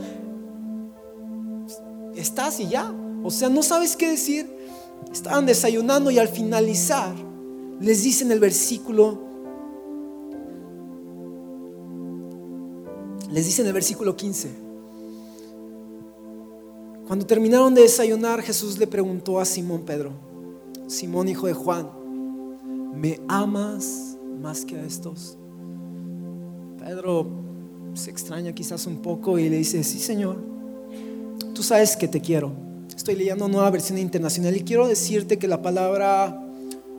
estás 2.15 2.61
y 2.61 2.69
ya. 2.69 2.93
O 3.25 3.31
sea, 3.31 3.49
no 3.49 3.63
sabes 3.63 3.97
qué 3.97 4.11
decir. 4.11 4.55
Estaban 5.13 5.47
desayunando 5.47 6.11
y 6.11 6.19
al 6.19 6.29
finalizar 6.29 7.15
les 7.81 8.03
dice 8.05 8.25
en 8.25 8.33
el 8.33 8.41
versículo, 8.41 9.19
les 13.31 13.47
dice 13.47 13.63
en 13.63 13.69
el 13.69 13.75
versículo 13.75 14.17
15, 14.17 14.64
cuando 17.07 17.27
terminaron 17.27 17.75
de 17.75 17.83
desayunar, 17.83 18.43
Jesús 18.43 18.79
le 18.79 18.87
preguntó 18.87 19.39
a 19.39 19.45
Simón 19.45 19.83
Pedro, 19.83 20.13
Simón 20.87 21.29
hijo 21.29 21.47
de 21.47 21.53
Juan, 21.53 21.89
¿me 22.95 23.21
amas 23.29 24.17
más 24.41 24.65
que 24.65 24.77
a 24.77 24.85
estos? 24.85 25.37
Pedro 26.79 27.27
se 27.95 28.11
extraña 28.11 28.53
quizás 28.53 28.87
un 28.87 28.99
poco 28.99 29.39
y 29.39 29.49
le 29.49 29.59
dice, 29.59 29.83
sí 29.85 29.99
Señor, 29.99 30.37
tú 31.55 31.63
sabes 31.63 31.97
que 31.97 32.09
te 32.09 32.21
quiero. 32.21 32.53
Estoy 32.95 33.17
leyendo 33.17 33.49
nueva 33.49 33.71
versión 33.71 33.99
internacional 33.99 34.57
y 34.57 34.61
quiero 34.61 34.87
decirte 34.87 35.39
que 35.39 35.49
la 35.49 35.63
palabra 35.63 36.44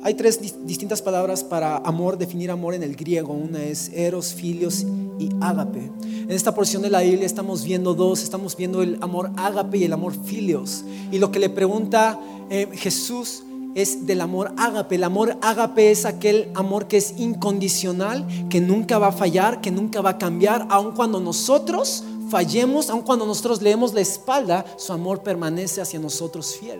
hay 0.05 0.13
tres 0.13 0.39
distintas 0.67 1.01
palabras 1.01 1.43
para 1.43 1.77
amor, 1.77 2.19
definir 2.19 2.51
amor 2.51 2.75
en 2.75 2.83
el 2.83 2.95
griego. 2.95 3.33
Una 3.33 3.63
es 3.63 3.89
eros, 3.91 4.35
filios 4.35 4.85
y 5.17 5.31
ágape. 5.41 5.91
En 6.03 6.29
esta 6.29 6.53
porción 6.53 6.83
de 6.83 6.91
la 6.91 7.01
Biblia 7.01 7.25
estamos 7.25 7.63
viendo 7.63 7.95
dos, 7.95 8.21
estamos 8.21 8.55
viendo 8.55 8.83
el 8.83 8.99
amor 9.01 9.31
ágape 9.35 9.79
y 9.79 9.83
el 9.85 9.93
amor 9.93 10.13
filios. 10.13 10.85
Y 11.11 11.17
lo 11.17 11.31
que 11.31 11.39
le 11.39 11.49
pregunta 11.49 12.19
eh, 12.51 12.69
Jesús 12.73 13.45
es 13.73 14.05
del 14.05 14.21
amor 14.21 14.53
ágape. 14.57 14.93
El 14.93 15.05
amor 15.05 15.39
ágape 15.41 15.89
es 15.89 16.05
aquel 16.05 16.51
amor 16.53 16.87
que 16.87 16.97
es 16.97 17.15
incondicional, 17.17 18.27
que 18.47 18.61
nunca 18.61 18.99
va 18.99 19.07
a 19.07 19.11
fallar, 19.11 19.59
que 19.59 19.71
nunca 19.71 20.01
va 20.01 20.11
a 20.11 20.17
cambiar, 20.19 20.67
aun 20.69 20.91
cuando 20.91 21.19
nosotros 21.19 22.03
fallemos, 22.29 22.91
aun 22.91 23.01
cuando 23.01 23.25
nosotros 23.25 23.59
leemos 23.59 23.95
la 23.95 24.01
espalda, 24.01 24.65
su 24.77 24.93
amor 24.93 25.23
permanece 25.23 25.81
hacia 25.81 25.97
nosotros 25.97 26.57
fiel. 26.57 26.79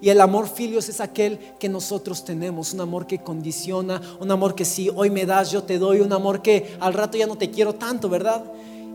Y 0.00 0.10
el 0.10 0.20
amor 0.20 0.48
filios 0.48 0.88
es 0.88 1.00
aquel 1.00 1.38
que 1.58 1.68
nosotros 1.68 2.24
tenemos, 2.24 2.72
un 2.74 2.80
amor 2.80 3.06
que 3.06 3.18
condiciona, 3.18 4.00
un 4.20 4.30
amor 4.30 4.54
que 4.54 4.64
si 4.64 4.90
hoy 4.90 5.10
me 5.10 5.24
das, 5.24 5.50
yo 5.50 5.62
te 5.62 5.78
doy, 5.78 6.00
un 6.00 6.12
amor 6.12 6.42
que 6.42 6.76
al 6.80 6.94
rato 6.94 7.16
ya 7.16 7.26
no 7.26 7.38
te 7.38 7.50
quiero 7.50 7.74
tanto, 7.74 8.08
¿verdad? 8.08 8.44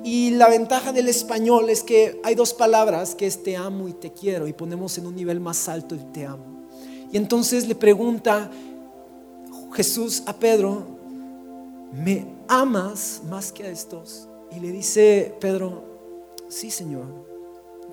Y 0.03 0.31
la 0.31 0.49
ventaja 0.49 0.91
del 0.91 1.07
español 1.07 1.69
es 1.69 1.83
que 1.83 2.19
hay 2.23 2.35
dos 2.35 2.53
palabras 2.53 3.13
que 3.13 3.27
es 3.27 3.43
te 3.43 3.55
amo 3.55 3.87
y 3.87 3.93
te 3.93 4.11
quiero 4.11 4.47
y 4.47 4.53
ponemos 4.53 4.97
en 4.97 5.05
un 5.05 5.15
nivel 5.15 5.39
más 5.39 5.69
alto 5.69 5.93
el 5.93 6.11
te 6.11 6.25
amo. 6.25 6.67
Y 7.11 7.17
entonces 7.17 7.67
le 7.67 7.75
pregunta 7.75 8.49
Jesús 9.73 10.23
a 10.25 10.33
Pedro, 10.33 10.85
¿me 11.93 12.25
amas 12.47 13.21
más 13.29 13.51
que 13.51 13.63
a 13.63 13.69
estos? 13.69 14.27
Y 14.55 14.59
le 14.59 14.71
dice 14.71 15.35
Pedro, 15.39 15.83
sí 16.49 16.71
Señor, 16.71 17.05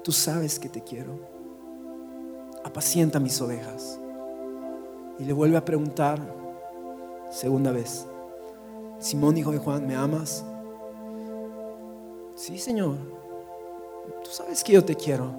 tú 0.03 0.13
sabes 0.13 0.59
que 0.59 0.69
te 0.69 0.83
quiero 0.83 1.28
apacienta 2.69 3.19
mis 3.19 3.41
ovejas. 3.41 3.99
Y 5.19 5.25
le 5.25 5.33
vuelve 5.33 5.57
a 5.57 5.65
preguntar, 5.65 6.21
segunda 7.31 7.73
vez, 7.73 8.07
Simón 8.99 9.37
hijo 9.37 9.51
de 9.51 9.59
Juan, 9.59 9.87
¿me 9.87 9.95
amas? 9.95 10.45
Sí, 12.35 12.59
Señor, 12.59 12.97
tú 14.23 14.31
sabes 14.31 14.63
que 14.63 14.73
yo 14.73 14.85
te 14.85 14.95
quiero. 14.95 15.33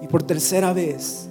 Y 0.00 0.06
por 0.06 0.22
tercera 0.22 0.72
vez, 0.72 1.28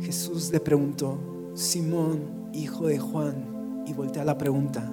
Jesús 0.00 0.50
le 0.50 0.60
preguntó, 0.60 1.18
Simón, 1.54 2.48
hijo 2.54 2.86
de 2.86 2.98
Juan, 2.98 3.84
y 3.86 3.92
voltea 3.92 4.24
la 4.24 4.38
pregunta, 4.38 4.90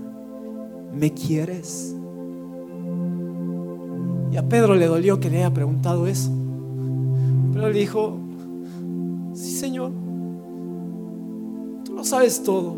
¿me 0.93 1.13
quieres? 1.13 1.95
Y 4.31 4.37
a 4.37 4.47
Pedro 4.47 4.75
le 4.75 4.87
dolió 4.87 5.19
que 5.19 5.29
le 5.29 5.37
haya 5.37 5.53
preguntado 5.53 6.07
eso. 6.07 6.38
Pero 7.59 7.73
le 7.73 7.79
dijo, 7.79 8.17
sí 9.33 9.51
Señor, 9.51 9.91
tú 11.83 11.93
lo 11.93 12.05
sabes 12.05 12.41
todo. 12.41 12.77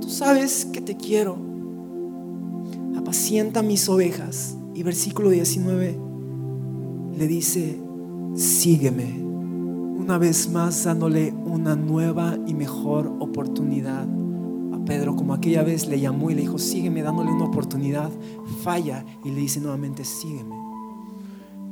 Tú 0.00 0.08
sabes 0.08 0.64
que 0.64 0.80
te 0.80 0.96
quiero. 0.96 1.36
Apacienta 2.96 3.62
mis 3.62 3.88
ovejas. 3.88 4.56
Y 4.74 4.82
versículo 4.82 5.30
19 5.30 5.96
le 7.16 7.26
dice, 7.28 7.78
sígueme. 8.34 9.22
Una 9.22 10.18
vez 10.18 10.50
más 10.50 10.82
dándole 10.82 11.32
una 11.32 11.76
nueva 11.76 12.36
y 12.44 12.54
mejor 12.54 13.06
oportunidad 13.20 14.02
a 14.72 14.84
Pedro, 14.84 15.14
como 15.14 15.32
aquella 15.32 15.62
vez 15.62 15.86
le 15.86 16.00
llamó 16.00 16.32
y 16.32 16.34
le 16.34 16.40
dijo, 16.40 16.58
sígueme 16.58 17.02
dándole 17.02 17.30
una 17.30 17.44
oportunidad. 17.44 18.10
Falla 18.64 19.04
y 19.24 19.30
le 19.30 19.42
dice 19.42 19.60
nuevamente, 19.60 20.04
sígueme. 20.04 20.57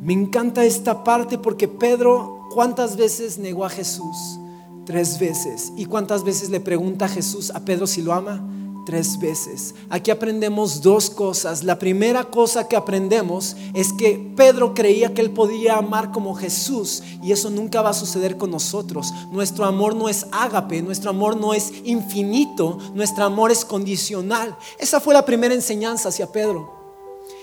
Me 0.00 0.12
encanta 0.12 0.64
esta 0.64 1.02
parte 1.04 1.38
porque 1.38 1.68
Pedro, 1.68 2.48
¿cuántas 2.52 2.96
veces 2.96 3.38
negó 3.38 3.64
a 3.64 3.70
Jesús? 3.70 4.38
Tres 4.84 5.18
veces. 5.18 5.72
¿Y 5.76 5.86
cuántas 5.86 6.22
veces 6.22 6.50
le 6.50 6.60
pregunta 6.60 7.06
a 7.06 7.08
Jesús 7.08 7.50
a 7.50 7.64
Pedro 7.64 7.86
si 7.86 8.02
lo 8.02 8.12
ama? 8.12 8.46
Tres 8.84 9.18
veces. 9.18 9.74
Aquí 9.90 10.12
aprendemos 10.12 10.80
dos 10.80 11.10
cosas. 11.10 11.64
La 11.64 11.76
primera 11.76 12.22
cosa 12.24 12.68
que 12.68 12.76
aprendemos 12.76 13.56
es 13.74 13.92
que 13.92 14.32
Pedro 14.36 14.74
creía 14.74 15.12
que 15.12 15.22
él 15.22 15.32
podía 15.32 15.76
amar 15.76 16.12
como 16.12 16.36
Jesús 16.36 17.02
y 17.20 17.32
eso 17.32 17.50
nunca 17.50 17.82
va 17.82 17.90
a 17.90 17.94
suceder 17.94 18.36
con 18.36 18.52
nosotros. 18.52 19.12
Nuestro 19.32 19.64
amor 19.64 19.96
no 19.96 20.08
es 20.08 20.28
ágape, 20.30 20.82
nuestro 20.82 21.10
amor 21.10 21.36
no 21.36 21.52
es 21.52 21.72
infinito, 21.82 22.78
nuestro 22.94 23.24
amor 23.24 23.50
es 23.50 23.64
condicional. 23.64 24.56
Esa 24.78 25.00
fue 25.00 25.14
la 25.14 25.24
primera 25.24 25.54
enseñanza 25.54 26.10
hacia 26.10 26.30
Pedro. 26.30 26.70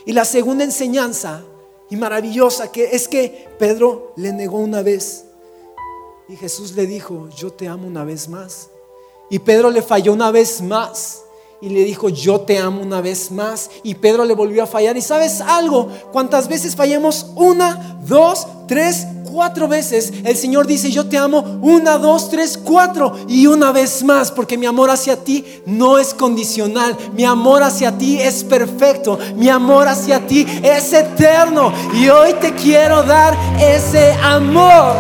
Y 0.06 0.14
la 0.14 0.24
segunda 0.24 0.64
enseñanza, 0.64 1.44
y 1.94 1.96
maravillosa, 1.96 2.72
que 2.72 2.86
es 2.86 3.08
que 3.08 3.48
Pedro 3.60 4.14
le 4.16 4.34
negó 4.34 4.58
una 4.58 4.82
vez. 4.82 5.26
Y 6.28 6.36
Jesús 6.36 6.72
le 6.72 6.88
dijo, 6.88 7.30
yo 7.38 7.54
te 7.54 7.68
amo 7.68 7.86
una 7.86 8.04
vez 8.04 8.28
más. 8.28 8.70
Y 9.30 9.38
Pedro 9.38 9.70
le 9.70 9.84
falló 9.84 10.12
una 10.12 10.32
vez 10.32 10.60
más. 10.60 11.22
Y 11.62 11.70
le 11.70 11.84
dijo, 11.84 12.10
yo 12.10 12.42
te 12.42 12.58
amo 12.58 12.82
una 12.82 13.00
vez 13.00 13.30
más. 13.30 13.70
Y 13.84 13.94
Pedro 13.94 14.26
le 14.26 14.34
volvió 14.34 14.64
a 14.64 14.66
fallar. 14.66 14.98
Y 14.98 15.04
sabes 15.04 15.40
algo, 15.40 15.88
cuántas 16.12 16.48
veces 16.48 16.76
fallamos, 16.76 17.28
una, 17.36 18.00
dos, 18.08 18.48
tres, 18.68 19.06
cuatro 19.34 19.68
veces, 19.68 20.14
el 20.24 20.38
Señor 20.38 20.68
dice, 20.68 20.92
yo 20.92 21.08
te 21.08 21.18
amo 21.18 21.40
una, 21.64 21.98
dos, 21.98 22.30
tres, 22.30 22.56
cuatro 22.56 23.18
y 23.28 23.48
una 23.48 23.72
vez 23.72 24.04
más, 24.04 24.30
porque 24.32 24.60
mi 24.60 24.68
amor 24.68 24.92
hacia 24.92 25.16
ti 25.24 25.44
no 25.66 25.98
es 25.98 26.14
condicional, 26.14 26.96
mi 27.16 27.26
amor 27.26 27.64
hacia 27.64 27.98
ti 27.98 28.20
es 28.22 28.44
perfecto, 28.44 29.18
mi 29.36 29.50
amor 29.50 29.88
hacia 29.88 30.28
ti 30.28 30.46
es 30.62 30.94
eterno. 30.94 31.74
Y 31.96 32.10
hoy 32.10 32.34
te 32.34 32.54
quiero 32.54 33.02
dar 33.02 33.36
ese 33.60 34.14
amor. 34.22 34.94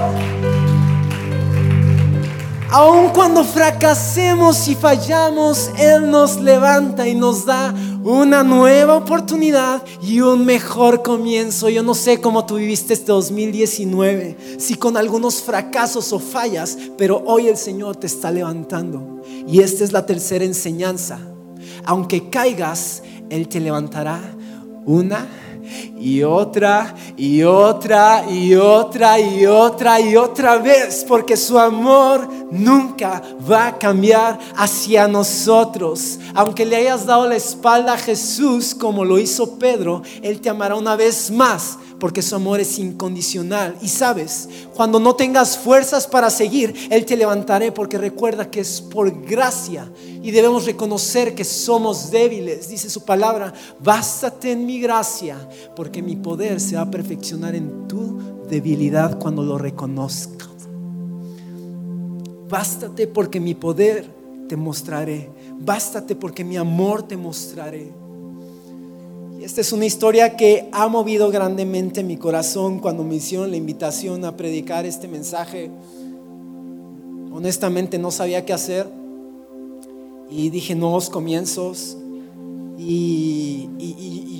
Aun 2.71 3.09
cuando 3.09 3.43
fracasemos 3.43 4.67
y 4.67 4.73
fallamos, 4.73 5.69
Él 5.77 6.09
nos 6.09 6.37
levanta 6.37 7.07
y 7.07 7.13
nos 7.13 7.45
da 7.45 7.71
una 8.03 8.43
nueva 8.43 8.95
oportunidad 8.95 9.83
y 10.01 10.21
un 10.21 10.45
mejor 10.45 11.03
comienzo. 11.03 11.69
Yo 11.69 11.83
no 11.83 11.93
sé 11.93 12.19
cómo 12.19 12.45
tú 12.45 12.55
viviste 12.55 12.93
este 12.93 13.11
2019, 13.11 14.57
si 14.57 14.75
con 14.75 14.97
algunos 14.97 15.41
fracasos 15.41 16.11
o 16.13 16.19
fallas, 16.19 16.77
pero 16.97 17.23
hoy 17.25 17.47
el 17.47 17.57
Señor 17.57 17.95
te 17.95 18.07
está 18.07 18.31
levantando. 18.31 19.21
Y 19.47 19.61
esta 19.61 19.83
es 19.83 19.91
la 19.91 20.05
tercera 20.05 20.45
enseñanza. 20.45 21.19
Aunque 21.85 22.29
caigas, 22.29 23.03
Él 23.29 23.47
te 23.47 23.59
levantará 23.59 24.19
una 24.85 25.27
y 25.99 26.23
otra 26.23 26.95
y 27.17 27.43
otra 27.43 28.25
y 28.29 28.55
otra 28.55 29.19
y 29.19 29.45
otra 29.45 29.99
y 29.99 30.15
otra 30.15 30.57
vez, 30.57 31.05
porque 31.07 31.37
su 31.37 31.57
amor 31.57 32.27
nunca 32.51 33.21
va 33.49 33.67
a 33.67 33.77
cambiar 33.77 34.39
hacia 34.55 35.07
nosotros. 35.07 36.19
Aunque 36.33 36.65
le 36.65 36.75
hayas 36.75 37.05
dado 37.05 37.27
la 37.27 37.35
espalda 37.35 37.93
a 37.93 37.97
Jesús 37.97 38.75
como 38.75 39.05
lo 39.05 39.19
hizo 39.19 39.57
Pedro, 39.57 40.01
Él 40.21 40.41
te 40.41 40.49
amará 40.49 40.75
una 40.75 40.95
vez 40.95 41.31
más 41.31 41.77
porque 42.03 42.21
su 42.21 42.35
amor 42.35 42.59
es 42.59 42.79
incondicional. 42.79 43.77
Y 43.81 43.87
sabes, 43.87 44.49
cuando 44.75 44.99
no 44.99 45.15
tengas 45.15 45.57
fuerzas 45.57 46.05
para 46.05 46.29
seguir, 46.29 46.75
Él 46.91 47.05
te 47.05 47.15
levantaré 47.15 47.71
porque 47.71 47.97
recuerda 47.97 48.51
que 48.51 48.59
es 48.59 48.81
por 48.81 49.21
gracia 49.21 49.89
y 50.21 50.31
debemos 50.31 50.65
reconocer 50.65 51.33
que 51.33 51.45
somos 51.45 52.11
débiles. 52.11 52.67
Dice 52.67 52.89
su 52.89 53.05
palabra, 53.05 53.53
bástate 53.79 54.51
en 54.51 54.65
mi 54.65 54.81
gracia 54.81 55.47
porque 55.77 56.01
mi 56.01 56.17
poder 56.17 56.59
se 56.59 56.75
va 56.75 56.81
a 56.81 56.91
perfeccionar 56.91 57.55
en 57.55 57.87
tu 57.87 58.19
debilidad 58.49 59.17
cuando 59.17 59.41
lo 59.41 59.57
reconozcas. 59.57 60.49
Bástate 62.49 63.07
porque 63.07 63.39
mi 63.39 63.55
poder 63.55 64.13
te 64.49 64.57
mostraré. 64.57 65.31
Bástate 65.57 66.17
porque 66.17 66.43
mi 66.43 66.57
amor 66.57 67.03
te 67.03 67.15
mostraré. 67.15 68.02
Esta 69.43 69.59
es 69.59 69.73
una 69.73 69.85
historia 69.85 70.37
que 70.37 70.69
ha 70.71 70.87
movido 70.87 71.29
grandemente 71.29 72.01
mi 72.01 72.15
corazón 72.15 72.79
cuando 72.79 73.03
me 73.03 73.15
hicieron 73.15 73.51
la 73.51 73.57
invitación 73.57 74.23
a 74.23 74.37
predicar 74.37 74.85
este 74.85 75.09
mensaje. 75.09 75.69
Honestamente 77.29 77.99
no 77.99 78.09
sabía 78.09 78.45
qué 78.45 78.53
hacer 78.53 78.87
y 80.29 80.49
dije 80.49 80.75
nuevos 80.75 81.09
comienzos 81.09 81.97
y, 82.77 83.69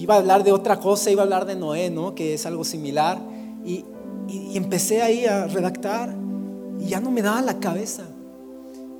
iba 0.02 0.16
a 0.16 0.20
hablar 0.20 0.46
de 0.46 0.54
otra 0.54 0.80
cosa, 0.80 1.12
iba 1.12 1.22
a 1.22 1.26
hablar 1.26 1.46
de 1.46 1.58
Noé, 1.58 1.90
¿no? 1.90 2.16
que 2.16 2.36
es 2.36 2.46
algo 2.46 2.64
similar 2.64 3.20
y, 3.66 3.84
y 4.30 4.56
empecé 4.56 5.02
ahí 5.02 5.26
a 5.26 5.48
redactar 5.48 6.16
y 6.80 6.88
ya 6.88 7.02
no 7.02 7.12
me 7.12 7.22
daba 7.22 7.42
la 7.42 7.60
cabeza. 7.60 8.04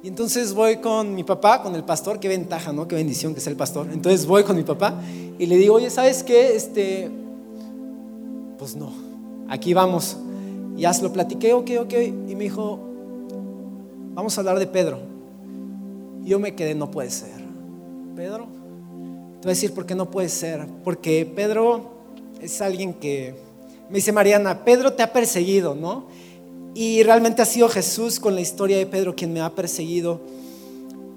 Y 0.04 0.10
entonces 0.10 0.54
voy 0.54 0.78
con 0.78 1.16
mi 1.16 1.24
papá, 1.24 1.64
con 1.64 1.74
el 1.76 1.86
pastor, 1.86 2.20
qué 2.20 2.28
ventaja, 2.28 2.74
¿no? 2.74 2.90
Qué 2.90 2.96
bendición 2.96 3.34
que 3.34 3.40
sea 3.40 3.52
el 3.52 3.58
pastor. 3.58 3.88
Entonces 3.90 4.26
voy 4.26 4.44
con 4.44 4.58
mi 4.58 4.64
papá 4.64 5.02
y 5.40 5.46
le 5.46 5.56
digo, 5.56 5.76
oye, 5.76 5.90
¿sabes 5.90 6.24
qué? 6.24 6.58
Este, 6.58 7.10
pues 8.60 8.76
no, 8.76 8.92
aquí 9.48 9.74
vamos. 9.74 10.18
Ya 10.76 10.94
se 10.94 11.04
lo 11.04 11.14
platiqué, 11.14 11.54
ok, 11.54 11.72
ok. 11.80 11.94
Y 12.28 12.36
me 12.36 12.44
dijo, 12.44 12.80
vamos 14.14 14.38
a 14.38 14.42
hablar 14.42 14.60
de 14.60 14.68
Pedro. 14.68 15.00
Y 16.22 16.32
yo 16.32 16.38
me 16.38 16.54
quedé, 16.54 16.76
no 16.76 16.92
puede 16.92 17.10
ser. 17.10 17.42
Pedro, 18.14 18.48
te 19.40 19.48
voy 19.48 19.52
a 19.52 19.56
decir 19.56 19.74
por 19.74 19.86
qué 19.86 19.96
no 19.96 20.12
puede 20.12 20.28
ser. 20.28 20.68
Porque 20.84 21.32
Pedro 21.34 21.94
es 22.42 22.62
alguien 22.62 22.94
que, 22.94 23.36
me 23.88 23.96
dice 23.96 24.12
Mariana, 24.12 24.66
Pedro 24.66 24.92
te 24.92 25.02
ha 25.02 25.14
perseguido, 25.14 25.76
¿no? 25.76 26.08
Y 26.76 27.04
realmente 27.04 27.42
ha 27.42 27.46
sido 27.46 27.70
Jesús 27.70 28.20
con 28.20 28.34
la 28.34 28.42
historia 28.42 28.78
de 28.78 28.88
Pedro 28.88 29.16
quien 29.16 29.32
me 29.32 29.42
ha 29.42 29.54
perseguido, 29.54 30.22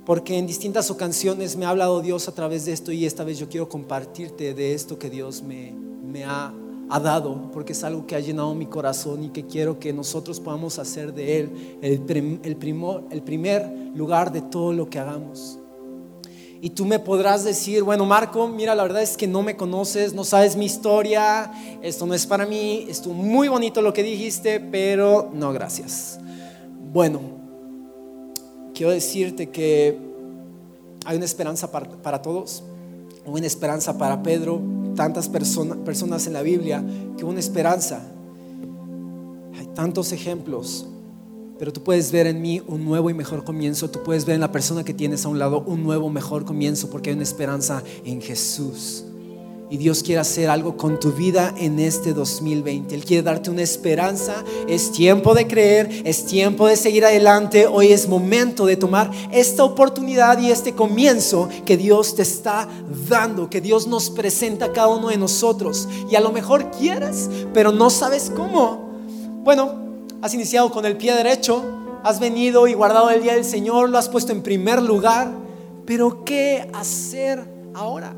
porque 0.04 0.36
en 0.36 0.46
distintas 0.46 0.90
ocasiones 0.90 1.56
me 1.56 1.64
ha 1.64 1.70
hablado 1.70 2.02
Dios 2.02 2.28
a 2.28 2.32
través 2.32 2.66
de 2.66 2.72
esto 2.72 2.92
y 2.92 3.06
esta 3.06 3.24
vez 3.24 3.38
yo 3.38 3.48
quiero 3.48 3.68
compartirte 3.68 4.52
de 4.52 4.74
esto 4.74 4.98
que 4.98 5.08
Dios 5.08 5.42
me, 5.42 5.72
me 5.72 6.24
ha, 6.24 6.52
ha, 6.90 7.00
dado, 7.00 7.50
porque 7.52 7.72
es 7.72 7.82
algo 7.84 8.06
que 8.06 8.14
ha 8.14 8.20
llenado 8.20 8.54
mi 8.54 8.66
corazón 8.66 9.24
y 9.24 9.30
que 9.30 9.46
quiero 9.46 9.80
que 9.80 9.94
nosotros 9.94 10.40
podamos 10.40 10.78
hacer 10.78 11.14
de 11.14 11.40
Él 11.40 11.78
el, 11.80 12.40
el, 12.42 12.56
primor, 12.56 13.04
el 13.10 13.22
primer 13.22 13.66
lugar 13.94 14.32
de 14.32 14.42
todo 14.42 14.74
lo 14.74 14.90
que 14.90 14.98
hagamos. 14.98 15.58
Y 16.66 16.70
tú 16.70 16.84
me 16.84 16.98
podrás 16.98 17.44
decir, 17.44 17.84
bueno, 17.84 18.04
Marco, 18.06 18.48
mira, 18.48 18.74
la 18.74 18.82
verdad 18.82 19.00
es 19.00 19.16
que 19.16 19.28
no 19.28 19.40
me 19.40 19.56
conoces, 19.56 20.14
no 20.14 20.24
sabes 20.24 20.56
mi 20.56 20.64
historia, 20.64 21.52
esto 21.80 22.06
no 22.06 22.12
es 22.12 22.26
para 22.26 22.44
mí, 22.44 22.86
estuvo 22.88 23.14
muy 23.14 23.46
bonito 23.46 23.80
lo 23.82 23.92
que 23.92 24.02
dijiste, 24.02 24.58
pero 24.58 25.30
no, 25.32 25.52
gracias. 25.52 26.18
Bueno, 26.92 27.20
quiero 28.74 28.90
decirte 28.90 29.48
que 29.50 29.96
hay 31.04 31.14
una 31.16 31.24
esperanza 31.24 31.70
para, 31.70 31.88
para 31.88 32.20
todos, 32.20 32.64
una 33.26 33.46
esperanza 33.46 33.96
para 33.96 34.20
Pedro, 34.24 34.60
tantas 34.96 35.28
personas 35.28 36.26
en 36.26 36.32
la 36.32 36.42
Biblia, 36.42 36.82
que 37.16 37.24
una 37.24 37.38
esperanza. 37.38 38.00
Hay 39.56 39.66
tantos 39.68 40.10
ejemplos 40.10 40.84
pero 41.58 41.72
tú 41.72 41.82
puedes 41.82 42.12
ver 42.12 42.26
en 42.26 42.42
mí 42.42 42.62
un 42.66 42.84
nuevo 42.84 43.08
y 43.10 43.14
mejor 43.14 43.44
comienzo. 43.44 43.90
Tú 43.90 44.02
puedes 44.02 44.24
ver 44.24 44.34
en 44.34 44.42
la 44.42 44.52
persona 44.52 44.84
que 44.84 44.94
tienes 44.94 45.24
a 45.24 45.28
un 45.28 45.38
lado 45.38 45.62
un 45.66 45.82
nuevo, 45.82 46.10
mejor 46.10 46.44
comienzo 46.44 46.90
porque 46.90 47.10
hay 47.10 47.14
una 47.14 47.22
esperanza 47.22 47.82
en 48.04 48.20
Jesús. 48.20 49.04
Y 49.68 49.78
Dios 49.78 50.04
quiere 50.04 50.20
hacer 50.20 50.48
algo 50.48 50.76
con 50.76 51.00
tu 51.00 51.10
vida 51.10 51.52
en 51.58 51.80
este 51.80 52.12
2020. 52.12 52.94
Él 52.94 53.04
quiere 53.04 53.24
darte 53.24 53.50
una 53.50 53.62
esperanza. 53.62 54.44
Es 54.68 54.92
tiempo 54.92 55.34
de 55.34 55.48
creer, 55.48 56.02
es 56.04 56.24
tiempo 56.24 56.68
de 56.68 56.76
seguir 56.76 57.04
adelante. 57.04 57.66
Hoy 57.66 57.88
es 57.88 58.08
momento 58.08 58.66
de 58.66 58.76
tomar 58.76 59.10
esta 59.32 59.64
oportunidad 59.64 60.38
y 60.38 60.52
este 60.52 60.74
comienzo 60.74 61.48
que 61.64 61.76
Dios 61.76 62.14
te 62.14 62.22
está 62.22 62.68
dando, 63.08 63.50
que 63.50 63.60
Dios 63.60 63.88
nos 63.88 64.10
presenta 64.10 64.66
a 64.66 64.72
cada 64.72 64.88
uno 64.88 65.08
de 65.08 65.16
nosotros. 65.16 65.88
Y 66.08 66.14
a 66.14 66.20
lo 66.20 66.30
mejor 66.30 66.70
quieres, 66.70 67.28
pero 67.52 67.72
no 67.72 67.90
sabes 67.90 68.30
cómo. 68.36 68.86
Bueno, 69.42 69.85
has 70.26 70.34
iniciado 70.34 70.72
con 70.72 70.84
el 70.84 70.96
pie 70.96 71.14
derecho, 71.14 71.62
has 72.02 72.18
venido 72.18 72.66
y 72.66 72.74
guardado 72.74 73.10
el 73.10 73.22
día 73.22 73.34
del 73.34 73.44
Señor, 73.44 73.88
lo 73.88 73.96
has 73.96 74.08
puesto 74.08 74.32
en 74.32 74.42
primer 74.42 74.82
lugar, 74.82 75.30
pero 75.86 76.24
¿qué 76.24 76.68
hacer 76.74 77.48
ahora? 77.74 78.12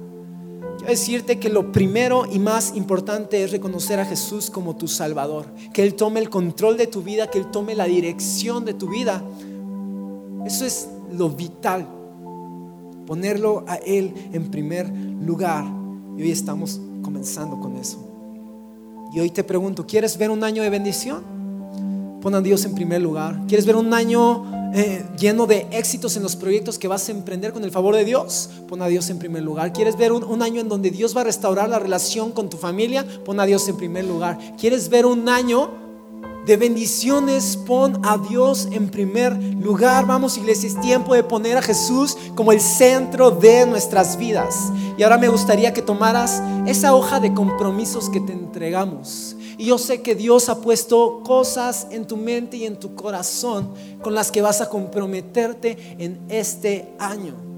Quiero 0.79 0.91
decirte 0.91 1.39
que 1.39 1.51
lo 1.51 1.71
primero 1.71 2.25
y 2.25 2.39
más 2.39 2.75
importante 2.75 3.45
es 3.45 3.53
reconocer 3.53 4.01
a 4.01 4.07
Jesús 4.07 4.49
como 4.49 4.75
tu 4.75 4.89
Salvador, 4.89 5.53
que 5.75 5.83
Él 5.83 5.97
tome 5.97 6.21
el 6.21 6.31
control 6.31 6.79
de 6.79 6.87
tu 6.87 7.03
vida, 7.03 7.31
que 7.31 7.37
Él 7.37 7.51
tome 7.51 7.75
la 7.75 7.85
dirección 7.85 8.65
de 8.65 8.73
tu 8.73 8.89
vida. 8.89 9.23
Eso 10.47 10.65
es 10.65 10.89
lo 11.13 11.29
vital, 11.29 11.87
ponerlo 13.07 13.65
a 13.67 13.75
Él 13.77 14.15
en 14.33 14.51
primer 14.51 14.89
lugar. 14.89 15.67
Y 16.17 16.23
hoy 16.23 16.31
estamos 16.31 16.81
comenzando 17.03 17.61
con 17.61 17.77
eso. 17.77 17.99
Y 19.13 19.21
hoy 19.21 19.29
te 19.29 19.45
pregunto, 19.45 19.87
¿quieres 19.87 20.17
ver 20.17 20.31
un 20.31 20.43
año 20.43 20.63
de 20.63 20.71
bendición? 20.71 21.38
Pon 22.21 22.35
a 22.35 22.41
Dios 22.41 22.65
en 22.65 22.75
primer 22.75 23.01
lugar. 23.01 23.41
¿Quieres 23.47 23.65
ver 23.65 23.77
un 23.77 23.95
año 23.95 24.73
eh, 24.75 25.05
lleno 25.17 25.47
de 25.47 25.69
éxitos 25.71 26.17
en 26.17 26.25
los 26.25 26.35
proyectos 26.35 26.77
que 26.77 26.89
vas 26.89 27.09
a 27.09 27.13
emprender 27.13 27.53
con 27.53 27.63
el 27.63 27.71
favor 27.71 27.95
de 27.95 28.05
Dios? 28.05 28.51
Pon 28.67 28.83
a 28.83 28.89
Dios 28.89 29.09
en 29.11 29.21
primer 29.21 29.45
lugar. 29.45 29.73
¿Quieres 29.73 29.97
ver 29.97 30.11
un, 30.11 30.25
un, 30.25 30.43
año 30.43 30.61
en 30.61 30.69
donde 30.69 30.91
Dios 30.91 31.17
va 31.17 31.21
a 31.21 31.25
restaurar 31.25 31.69
la 31.69 31.79
relación 31.79 32.33
con 32.33 32.51
tu 32.51 32.57
familia? 32.57 33.07
Pon 33.25 33.39
a 33.39 33.47
Dios 33.47 33.69
en 33.69 33.77
primer 33.77 34.05
lugar. 34.05 34.37
¿Quieres 34.59 34.89
ver 34.89 35.07
un 35.07 35.29
año 35.29 35.71
de 36.45 36.57
bendiciones? 36.57 37.57
Pon 37.57 38.05
a 38.05 38.19
Dios 38.19 38.67
en 38.73 38.89
primer 38.89 39.41
lugar. 39.55 40.05
Vamos, 40.05 40.37
iglesia, 40.39 40.69
es 40.69 40.81
tiempo 40.81 41.15
de 41.15 41.23
poner 41.23 41.57
a 41.57 41.63
Jesús 41.63 42.17
como 42.35 42.51
el 42.51 42.61
centro 42.61 43.31
de 43.31 43.65
nuestras 43.65 44.19
vidas. 44.19 44.57
Y 44.97 45.05
ahora 45.05 45.19
me 45.19 45.29
gustaría 45.29 45.73
que 45.73 45.83
tomaras 45.83 46.43
esa 46.67 46.97
hoja 46.97 47.21
de 47.21 47.33
compromisos 47.33 48.11
que 48.11 48.19
te 48.19 48.33
entregamos 48.33 49.37
y 49.59 49.67
yo 49.67 49.77
sé 49.77 50.01
que 50.01 50.15
Dios 50.15 50.49
ha 50.49 50.61
puesto 50.61 51.23
cosas 51.25 51.89
en 51.91 52.07
tu 52.07 52.17
mente 52.17 52.57
y 52.57 52.65
en 52.65 52.79
tu 52.79 52.95
corazón 52.95 53.75
con 54.01 54.15
las 54.15 54.33
que 54.33 54.41
vas 54.41 54.61
a 54.61 54.69
comprometerte 54.69 55.77
en 55.99 56.21
este 56.29 56.89
año 56.99 57.49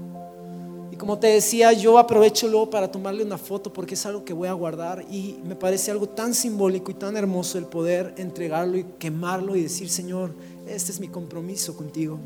como 1.01 1.17
te 1.17 1.25
decía, 1.25 1.73
yo 1.73 1.97
aprovecho 1.97 2.47
luego 2.47 2.69
para 2.69 2.91
tomarle 2.91 3.23
una 3.23 3.39
foto 3.39 3.73
porque 3.73 3.95
es 3.95 4.05
algo 4.05 4.23
que 4.23 4.33
voy 4.33 4.47
a 4.47 4.53
guardar 4.53 5.03
y 5.09 5.35
me 5.43 5.55
parece 5.55 5.89
algo 5.89 6.07
tan 6.07 6.35
simbólico 6.35 6.91
y 6.91 6.93
tan 6.93 7.17
hermoso 7.17 7.57
el 7.57 7.65
poder 7.65 8.13
entregarlo 8.17 8.77
y 8.77 8.85
quemarlo 8.99 9.55
y 9.55 9.63
decir, 9.63 9.89
Señor, 9.89 10.31
este 10.67 10.91
es 10.91 10.99
mi 10.99 11.07
compromiso 11.07 11.75
contigo. 11.75 12.19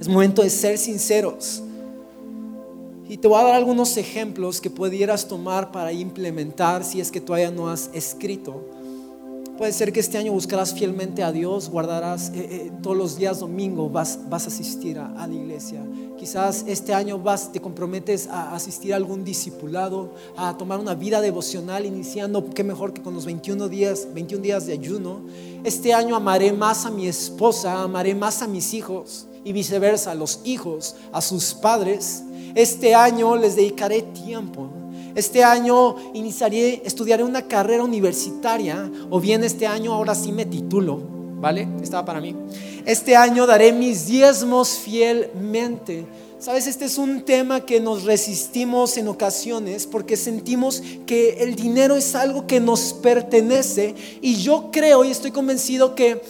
Es 0.00 0.08
momento 0.08 0.42
de 0.42 0.50
ser 0.50 0.76
sinceros. 0.76 1.62
Y 3.08 3.16
te 3.16 3.28
voy 3.28 3.40
a 3.40 3.44
dar 3.44 3.54
algunos 3.54 3.96
ejemplos 3.96 4.60
que 4.60 4.70
pudieras 4.70 5.28
tomar 5.28 5.70
para 5.70 5.92
implementar 5.92 6.82
si 6.82 7.00
es 7.00 7.12
que 7.12 7.20
todavía 7.20 7.52
no 7.52 7.68
has 7.68 7.90
escrito. 7.94 8.60
Puede 9.56 9.72
ser 9.72 9.92
que 9.92 10.00
este 10.00 10.18
año 10.18 10.32
buscarás 10.32 10.74
fielmente 10.74 11.22
a 11.22 11.30
Dios, 11.30 11.68
guardarás 11.68 12.30
eh, 12.30 12.32
eh, 12.34 12.72
todos 12.82 12.96
los 12.96 13.16
días 13.16 13.38
domingo, 13.38 13.88
vas, 13.88 14.18
vas 14.28 14.46
a 14.46 14.48
asistir 14.48 14.98
a, 14.98 15.26
la 15.28 15.32
iglesia. 15.32 15.80
Quizás 16.18 16.64
este 16.66 16.92
año 16.92 17.20
vas, 17.20 17.52
te 17.52 17.60
comprometes 17.60 18.26
a 18.26 18.52
asistir 18.52 18.92
a 18.92 18.96
algún 18.96 19.24
discipulado, 19.24 20.12
a 20.36 20.56
tomar 20.56 20.80
una 20.80 20.96
vida 20.96 21.20
devocional, 21.20 21.86
iniciando, 21.86 22.50
qué 22.50 22.64
mejor 22.64 22.92
que 22.92 23.00
con 23.00 23.14
los 23.14 23.26
21 23.26 23.68
días, 23.68 24.08
21 24.12 24.42
días 24.42 24.66
de 24.66 24.72
ayuno. 24.72 25.20
Este 25.62 25.94
año 25.94 26.16
amaré 26.16 26.52
más 26.52 26.84
a 26.84 26.90
mi 26.90 27.06
esposa, 27.06 27.80
amaré 27.80 28.12
más 28.16 28.42
a 28.42 28.48
mis 28.48 28.74
hijos 28.74 29.28
y 29.44 29.52
viceversa, 29.52 30.10
a 30.10 30.14
los 30.16 30.40
hijos, 30.42 30.96
a 31.12 31.20
sus 31.20 31.54
padres. 31.54 32.24
Este 32.56 32.96
año 32.96 33.36
les 33.36 33.54
dedicaré 33.54 34.02
tiempo 34.02 34.68
este 35.14 35.44
año 35.44 35.96
iniciaré, 36.14 36.82
estudiaré 36.84 37.22
una 37.22 37.42
carrera 37.42 37.84
universitaria 37.84 38.90
o 39.10 39.20
bien 39.20 39.44
este 39.44 39.66
año 39.66 39.92
ahora 39.92 40.14
sí 40.14 40.32
me 40.32 40.44
titulo, 40.44 41.00
¿vale? 41.40 41.68
Estaba 41.82 42.04
para 42.04 42.20
mí. 42.20 42.34
Este 42.84 43.16
año 43.16 43.46
daré 43.46 43.72
mis 43.72 44.06
diezmos 44.06 44.70
fielmente. 44.70 46.04
Sabes, 46.38 46.66
este 46.66 46.84
es 46.84 46.98
un 46.98 47.22
tema 47.22 47.64
que 47.64 47.80
nos 47.80 48.04
resistimos 48.04 48.98
en 48.98 49.08
ocasiones 49.08 49.86
porque 49.86 50.16
sentimos 50.16 50.82
que 51.06 51.42
el 51.42 51.54
dinero 51.54 51.96
es 51.96 52.14
algo 52.14 52.46
que 52.46 52.60
nos 52.60 52.92
pertenece 52.92 53.94
y 54.20 54.36
yo 54.36 54.68
creo 54.70 55.04
y 55.04 55.10
estoy 55.10 55.30
convencido 55.30 55.94
que 55.94 56.20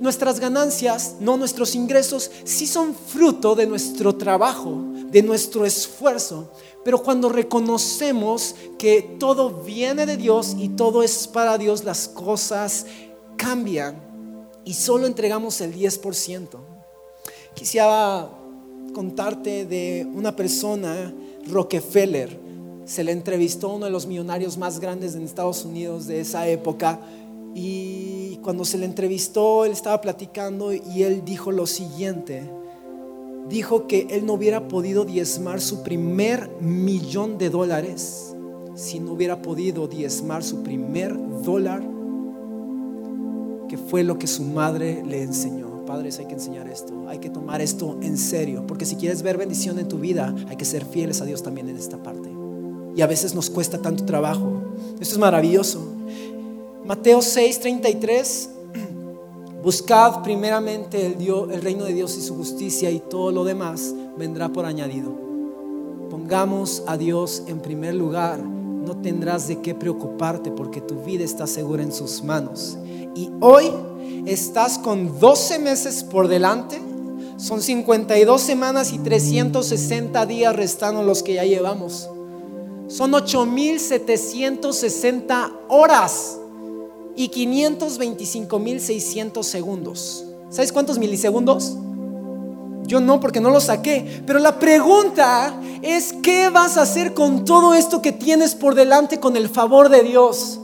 nuestras 0.00 0.40
ganancias, 0.40 1.16
no 1.20 1.36
nuestros 1.36 1.74
ingresos, 1.74 2.30
sí 2.44 2.66
son 2.66 2.94
fruto 2.94 3.54
de 3.54 3.66
nuestro 3.66 4.14
trabajo 4.14 4.91
de 5.12 5.22
nuestro 5.22 5.64
esfuerzo. 5.66 6.50
Pero 6.84 7.02
cuando 7.02 7.28
reconocemos 7.28 8.56
que 8.78 9.02
todo 9.20 9.62
viene 9.62 10.06
de 10.06 10.16
Dios 10.16 10.56
y 10.58 10.70
todo 10.70 11.02
es 11.02 11.28
para 11.28 11.58
Dios, 11.58 11.84
las 11.84 12.08
cosas 12.08 12.86
cambian 13.36 14.00
y 14.64 14.74
solo 14.74 15.06
entregamos 15.06 15.60
el 15.60 15.74
10%. 15.74 16.48
Quisiera 17.54 18.30
contarte 18.94 19.66
de 19.66 20.08
una 20.12 20.34
persona, 20.34 21.14
Rockefeller. 21.46 22.40
Se 22.86 23.04
le 23.04 23.12
entrevistó 23.12 23.70
a 23.70 23.74
uno 23.74 23.84
de 23.84 23.92
los 23.92 24.06
millonarios 24.06 24.56
más 24.56 24.80
grandes 24.80 25.14
en 25.14 25.22
Estados 25.22 25.64
Unidos 25.64 26.06
de 26.06 26.20
esa 26.20 26.48
época 26.48 26.98
y 27.54 28.38
cuando 28.42 28.64
se 28.64 28.78
le 28.78 28.86
entrevistó, 28.86 29.64
él 29.66 29.72
estaba 29.72 30.00
platicando 30.00 30.72
y 30.72 31.02
él 31.02 31.22
dijo 31.24 31.52
lo 31.52 31.66
siguiente 31.66 32.50
dijo 33.48 33.86
que 33.86 34.06
él 34.10 34.26
no 34.26 34.34
hubiera 34.34 34.68
podido 34.68 35.04
diezmar 35.04 35.60
su 35.60 35.82
primer 35.82 36.50
millón 36.60 37.38
de 37.38 37.50
dólares 37.50 38.34
si 38.74 39.00
no 39.00 39.12
hubiera 39.12 39.42
podido 39.42 39.86
diezmar 39.86 40.42
su 40.42 40.62
primer 40.62 41.14
dólar, 41.42 41.82
que 43.68 43.76
fue 43.76 44.02
lo 44.02 44.18
que 44.18 44.26
su 44.26 44.44
madre 44.44 45.02
le 45.06 45.22
enseñó. 45.22 45.84
Padres, 45.86 46.18
hay 46.18 46.26
que 46.26 46.34
enseñar 46.34 46.68
esto, 46.68 47.08
hay 47.08 47.18
que 47.18 47.28
tomar 47.28 47.60
esto 47.60 47.98
en 48.00 48.16
serio, 48.16 48.64
porque 48.66 48.86
si 48.86 48.96
quieres 48.96 49.22
ver 49.22 49.36
bendición 49.36 49.78
en 49.78 49.88
tu 49.88 49.98
vida, 49.98 50.34
hay 50.48 50.56
que 50.56 50.64
ser 50.64 50.84
fieles 50.84 51.20
a 51.20 51.24
Dios 51.24 51.42
también 51.42 51.68
en 51.68 51.76
esta 51.76 52.02
parte. 52.02 52.30
Y 52.94 53.02
a 53.02 53.06
veces 53.06 53.34
nos 53.34 53.50
cuesta 53.50 53.78
tanto 53.78 54.04
trabajo. 54.04 54.62
Esto 55.00 55.14
es 55.14 55.18
maravilloso. 55.18 55.80
Mateo 56.84 57.20
6:33 57.20 58.51
Buscad 59.62 60.22
primeramente 60.22 61.06
el, 61.06 61.62
reino 61.62 61.84
de 61.84 61.94
Dios 61.94 62.18
y 62.18 62.22
su 62.22 62.34
justicia 62.34 62.90
y 62.90 62.98
todo 62.98 63.30
lo 63.30 63.44
demás 63.44 63.94
vendrá 64.18 64.48
por 64.48 64.66
añadido. 64.66 65.12
Pongamos 66.10 66.82
a 66.88 66.96
Dios 66.96 67.44
en 67.46 67.60
primer 67.60 67.94
lugar. 67.94 68.40
No 68.40 68.96
tendrás 68.96 69.46
de 69.46 69.60
qué 69.60 69.76
preocuparte 69.76 70.50
porque 70.50 70.80
tu 70.80 71.04
vida 71.04 71.22
está 71.22 71.46
segura 71.46 71.84
en 71.84 71.92
sus 71.92 72.24
manos. 72.24 72.76
Y 73.14 73.30
hoy 73.40 73.70
estás 74.26 74.78
con 74.78 75.20
12 75.20 75.60
meses 75.60 76.02
por 76.02 76.26
delante. 76.26 76.82
Son 77.36 77.62
52 77.62 78.40
semanas 78.40 78.92
y 78.92 78.98
360 78.98 80.26
días 80.26 80.56
restando 80.56 81.04
los 81.04 81.22
que 81.22 81.34
ya 81.34 81.44
llevamos. 81.44 82.10
Son 82.88 83.12
8.760 83.12 85.52
horas 85.68 86.40
y 87.16 87.30
525.600 87.30 89.42
segundos. 89.42 90.24
¿Sabes 90.50 90.72
cuántos 90.72 90.98
milisegundos? 90.98 91.76
Yo 92.86 93.00
no, 93.00 93.18
porque 93.20 93.40
no 93.40 93.50
lo 93.50 93.60
saqué. 93.60 94.22
Pero 94.26 94.38
la 94.38 94.58
pregunta 94.58 95.54
es, 95.82 96.14
¿qué 96.22 96.50
vas 96.50 96.76
a 96.76 96.82
hacer 96.82 97.14
con 97.14 97.44
todo 97.44 97.74
esto 97.74 98.02
que 98.02 98.12
tienes 98.12 98.54
por 98.54 98.74
delante 98.74 99.20
con 99.20 99.36
el 99.36 99.48
favor 99.48 99.88
de 99.88 100.02
Dios? 100.02 100.58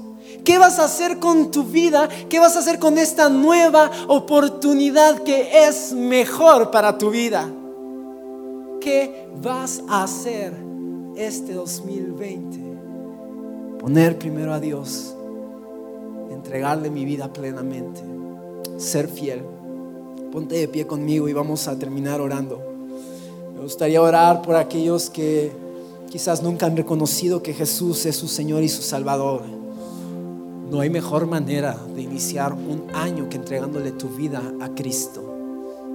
¿Qué 0.44 0.58
vas 0.58 0.78
a 0.78 0.84
hacer 0.84 1.18
con 1.18 1.50
tu 1.50 1.64
vida? 1.64 2.08
¿Qué 2.28 2.38
vas 2.38 2.54
a 2.56 2.60
hacer 2.60 2.78
con 2.78 2.98
esta 2.98 3.28
nueva 3.28 3.90
oportunidad 4.08 5.22
que 5.22 5.66
es 5.66 5.92
mejor 5.92 6.70
para 6.70 6.98
tu 6.98 7.10
vida? 7.10 7.48
¿Qué 8.80 9.28
vas 9.42 9.82
a 9.88 10.04
hacer 10.04 10.54
este 11.16 11.54
2020? 11.54 12.58
Poner 13.78 14.18
primero 14.18 14.52
a 14.52 14.60
Dios 14.60 15.14
entregarle 16.48 16.88
mi 16.88 17.04
vida 17.04 17.30
plenamente, 17.30 18.00
ser 18.78 19.06
fiel. 19.06 19.42
Ponte 20.32 20.56
de 20.56 20.66
pie 20.66 20.86
conmigo 20.86 21.28
y 21.28 21.34
vamos 21.34 21.68
a 21.68 21.78
terminar 21.78 22.22
orando. 22.22 22.58
Me 23.54 23.60
gustaría 23.60 24.00
orar 24.00 24.40
por 24.40 24.56
aquellos 24.56 25.10
que 25.10 25.52
quizás 26.10 26.42
nunca 26.42 26.64
han 26.64 26.74
reconocido 26.74 27.42
que 27.42 27.52
Jesús 27.52 28.06
es 28.06 28.16
su 28.16 28.28
Señor 28.28 28.62
y 28.62 28.70
su 28.70 28.80
Salvador. 28.80 29.42
No 30.70 30.80
hay 30.80 30.88
mejor 30.88 31.26
manera 31.26 31.78
de 31.94 32.00
iniciar 32.00 32.54
un 32.54 32.84
año 32.94 33.28
que 33.28 33.36
entregándole 33.36 33.92
tu 33.92 34.08
vida 34.08 34.42
a 34.62 34.70
Cristo 34.70 35.27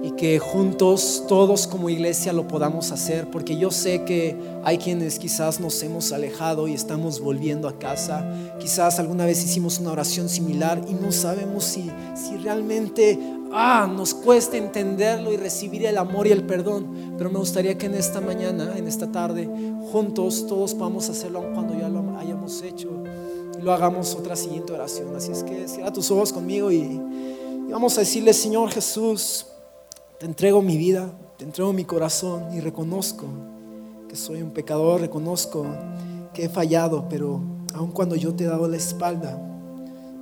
y 0.04 0.10
que 0.10 0.38
juntos 0.38 1.24
todos 1.28 1.66
como 1.66 1.88
iglesia 1.88 2.34
lo 2.34 2.46
podamos 2.46 2.92
hacer, 2.92 3.30
porque 3.30 3.56
yo 3.56 3.70
sé 3.70 4.04
que 4.04 4.36
hay 4.62 4.76
quienes 4.76 5.18
quizás 5.18 5.60
nos 5.60 5.82
hemos 5.82 6.12
alejado 6.12 6.68
y 6.68 6.74
estamos 6.74 7.20
volviendo 7.20 7.68
a 7.68 7.78
casa, 7.78 8.30
quizás 8.60 8.98
alguna 8.98 9.24
vez 9.24 9.42
hicimos 9.42 9.78
una 9.78 9.92
oración 9.92 10.28
similar 10.28 10.84
y 10.86 10.92
no 10.92 11.10
sabemos 11.10 11.64
si, 11.64 11.90
si 12.14 12.36
realmente 12.36 13.18
ah, 13.50 13.90
nos 13.90 14.12
cuesta 14.12 14.58
entenderlo 14.58 15.32
y 15.32 15.38
recibir 15.38 15.86
el 15.86 15.96
amor 15.96 16.26
y 16.26 16.32
el 16.32 16.44
perdón, 16.44 17.14
pero 17.16 17.30
me 17.30 17.38
gustaría 17.38 17.78
que 17.78 17.86
en 17.86 17.94
esta 17.94 18.20
mañana, 18.20 18.74
en 18.76 18.86
esta 18.86 19.10
tarde, 19.10 19.48
juntos 19.90 20.46
todos 20.46 20.74
podamos 20.74 21.08
hacerlo 21.08 21.50
cuando 21.54 21.78
ya 21.78 21.88
lo 21.88 22.18
hayamos 22.18 22.60
hecho 22.60 22.90
y 23.58 23.62
lo 23.62 23.72
hagamos 23.72 24.14
otra 24.14 24.36
siguiente 24.36 24.70
oración. 24.74 25.16
Así 25.16 25.32
es 25.32 25.42
que 25.42 25.66
cierra 25.66 25.90
tus 25.94 26.10
ojos 26.10 26.30
conmigo 26.30 26.70
y, 26.70 26.76
y 26.76 27.70
vamos 27.70 27.96
a 27.96 28.00
decirle, 28.00 28.34
Señor 28.34 28.70
Jesús, 28.70 29.46
te 30.24 30.28
entrego 30.28 30.62
mi 30.62 30.78
vida, 30.78 31.12
te 31.36 31.44
entrego 31.44 31.74
mi 31.74 31.84
corazón 31.84 32.44
y 32.54 32.60
reconozco 32.60 33.26
que 34.08 34.16
soy 34.16 34.40
un 34.40 34.52
pecador, 34.52 35.02
reconozco 35.02 35.66
que 36.32 36.46
he 36.46 36.48
fallado, 36.48 37.10
pero 37.10 37.42
aun 37.74 37.92
cuando 37.92 38.16
yo 38.16 38.34
te 38.34 38.44
he 38.44 38.46
dado 38.46 38.66
la 38.66 38.78
espalda, 38.78 39.38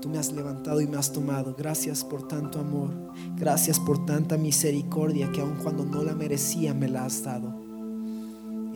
tú 0.01 0.09
me 0.09 0.19
has 0.19 0.33
levantado 0.33 0.81
y 0.81 0.89
me 0.89 0.97
has 0.97 1.13
tomado. 1.13 1.55
Gracias 1.57 2.03
por 2.03 2.27
tanto 2.27 2.59
amor, 2.59 2.91
gracias 3.37 3.79
por 3.79 4.05
tanta 4.05 4.37
misericordia 4.37 5.31
que 5.31 5.41
aun 5.41 5.55
cuando 5.63 5.85
no 5.85 6.03
la 6.03 6.17
merecía 6.17 6.75
me 6.75 6.89
la 6.89 7.05
has 7.05 7.23
dado. 7.23 7.55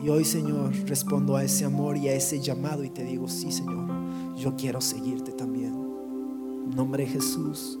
Y 0.01 0.07
hoy, 0.07 0.23
Señor, 0.23 0.71
respondo 0.85 1.35
a 1.35 1.43
ese 1.43 1.65
amor 1.65 1.97
y 1.97 2.07
a 2.07 2.13
ese 2.13 2.39
llamado 2.39 2.85
y 2.85 2.89
te 2.89 3.03
digo, 3.03 3.27
sí, 3.27 3.51
Señor, 3.51 3.85
yo 4.37 4.55
quiero 4.55 4.79
seguirte 4.79 5.33
también. 5.33 5.73
En 5.73 6.69
nombre 6.73 7.03
de 7.03 7.09
Jesús. 7.09 7.77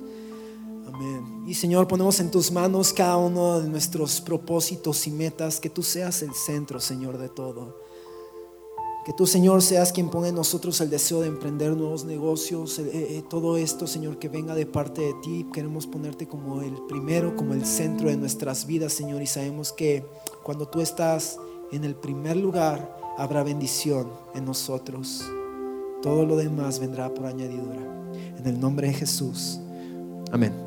Y 1.45 1.53
Señor, 1.53 1.87
ponemos 1.87 2.19
en 2.19 2.31
tus 2.31 2.51
manos 2.51 2.91
cada 2.91 3.17
uno 3.17 3.59
de 3.59 3.69
nuestros 3.69 4.21
propósitos 4.21 5.07
y 5.07 5.11
metas, 5.11 5.59
que 5.59 5.69
tú 5.69 5.83
seas 5.83 6.21
el 6.21 6.33
centro, 6.33 6.79
Señor, 6.79 7.17
de 7.17 7.29
todo. 7.29 7.87
Que 9.05 9.13
tú, 9.13 9.25
Señor, 9.25 9.61
seas 9.61 9.93
quien 9.93 10.09
ponga 10.09 10.27
en 10.27 10.35
nosotros 10.35 10.81
el 10.81 10.89
deseo 10.89 11.21
de 11.21 11.27
emprender 11.27 11.71
nuevos 11.77 12.03
negocios, 12.03 12.77
eh, 12.79 12.89
eh, 12.93 13.23
todo 13.29 13.55
esto, 13.55 13.87
Señor, 13.87 14.19
que 14.19 14.27
venga 14.27 14.53
de 14.53 14.65
parte 14.65 15.01
de 15.01 15.13
ti. 15.23 15.45
Queremos 15.53 15.87
ponerte 15.87 16.27
como 16.27 16.61
el 16.61 16.73
primero, 16.89 17.33
como 17.37 17.53
el 17.53 17.65
centro 17.65 18.09
de 18.09 18.17
nuestras 18.17 18.67
vidas, 18.67 18.91
Señor, 18.91 19.21
y 19.21 19.27
sabemos 19.27 19.71
que 19.71 20.05
cuando 20.43 20.67
tú 20.67 20.81
estás 20.81 21.39
en 21.71 21.85
el 21.85 21.95
primer 21.95 22.35
lugar, 22.35 22.97
habrá 23.17 23.43
bendición 23.43 24.09
en 24.35 24.43
nosotros. 24.43 25.23
Todo 26.01 26.25
lo 26.25 26.35
demás 26.35 26.79
vendrá 26.79 27.13
por 27.13 27.27
añadidura. 27.27 28.11
En 28.37 28.45
el 28.45 28.59
nombre 28.59 28.87
de 28.87 28.93
Jesús. 28.93 29.59
Amén. 30.31 30.66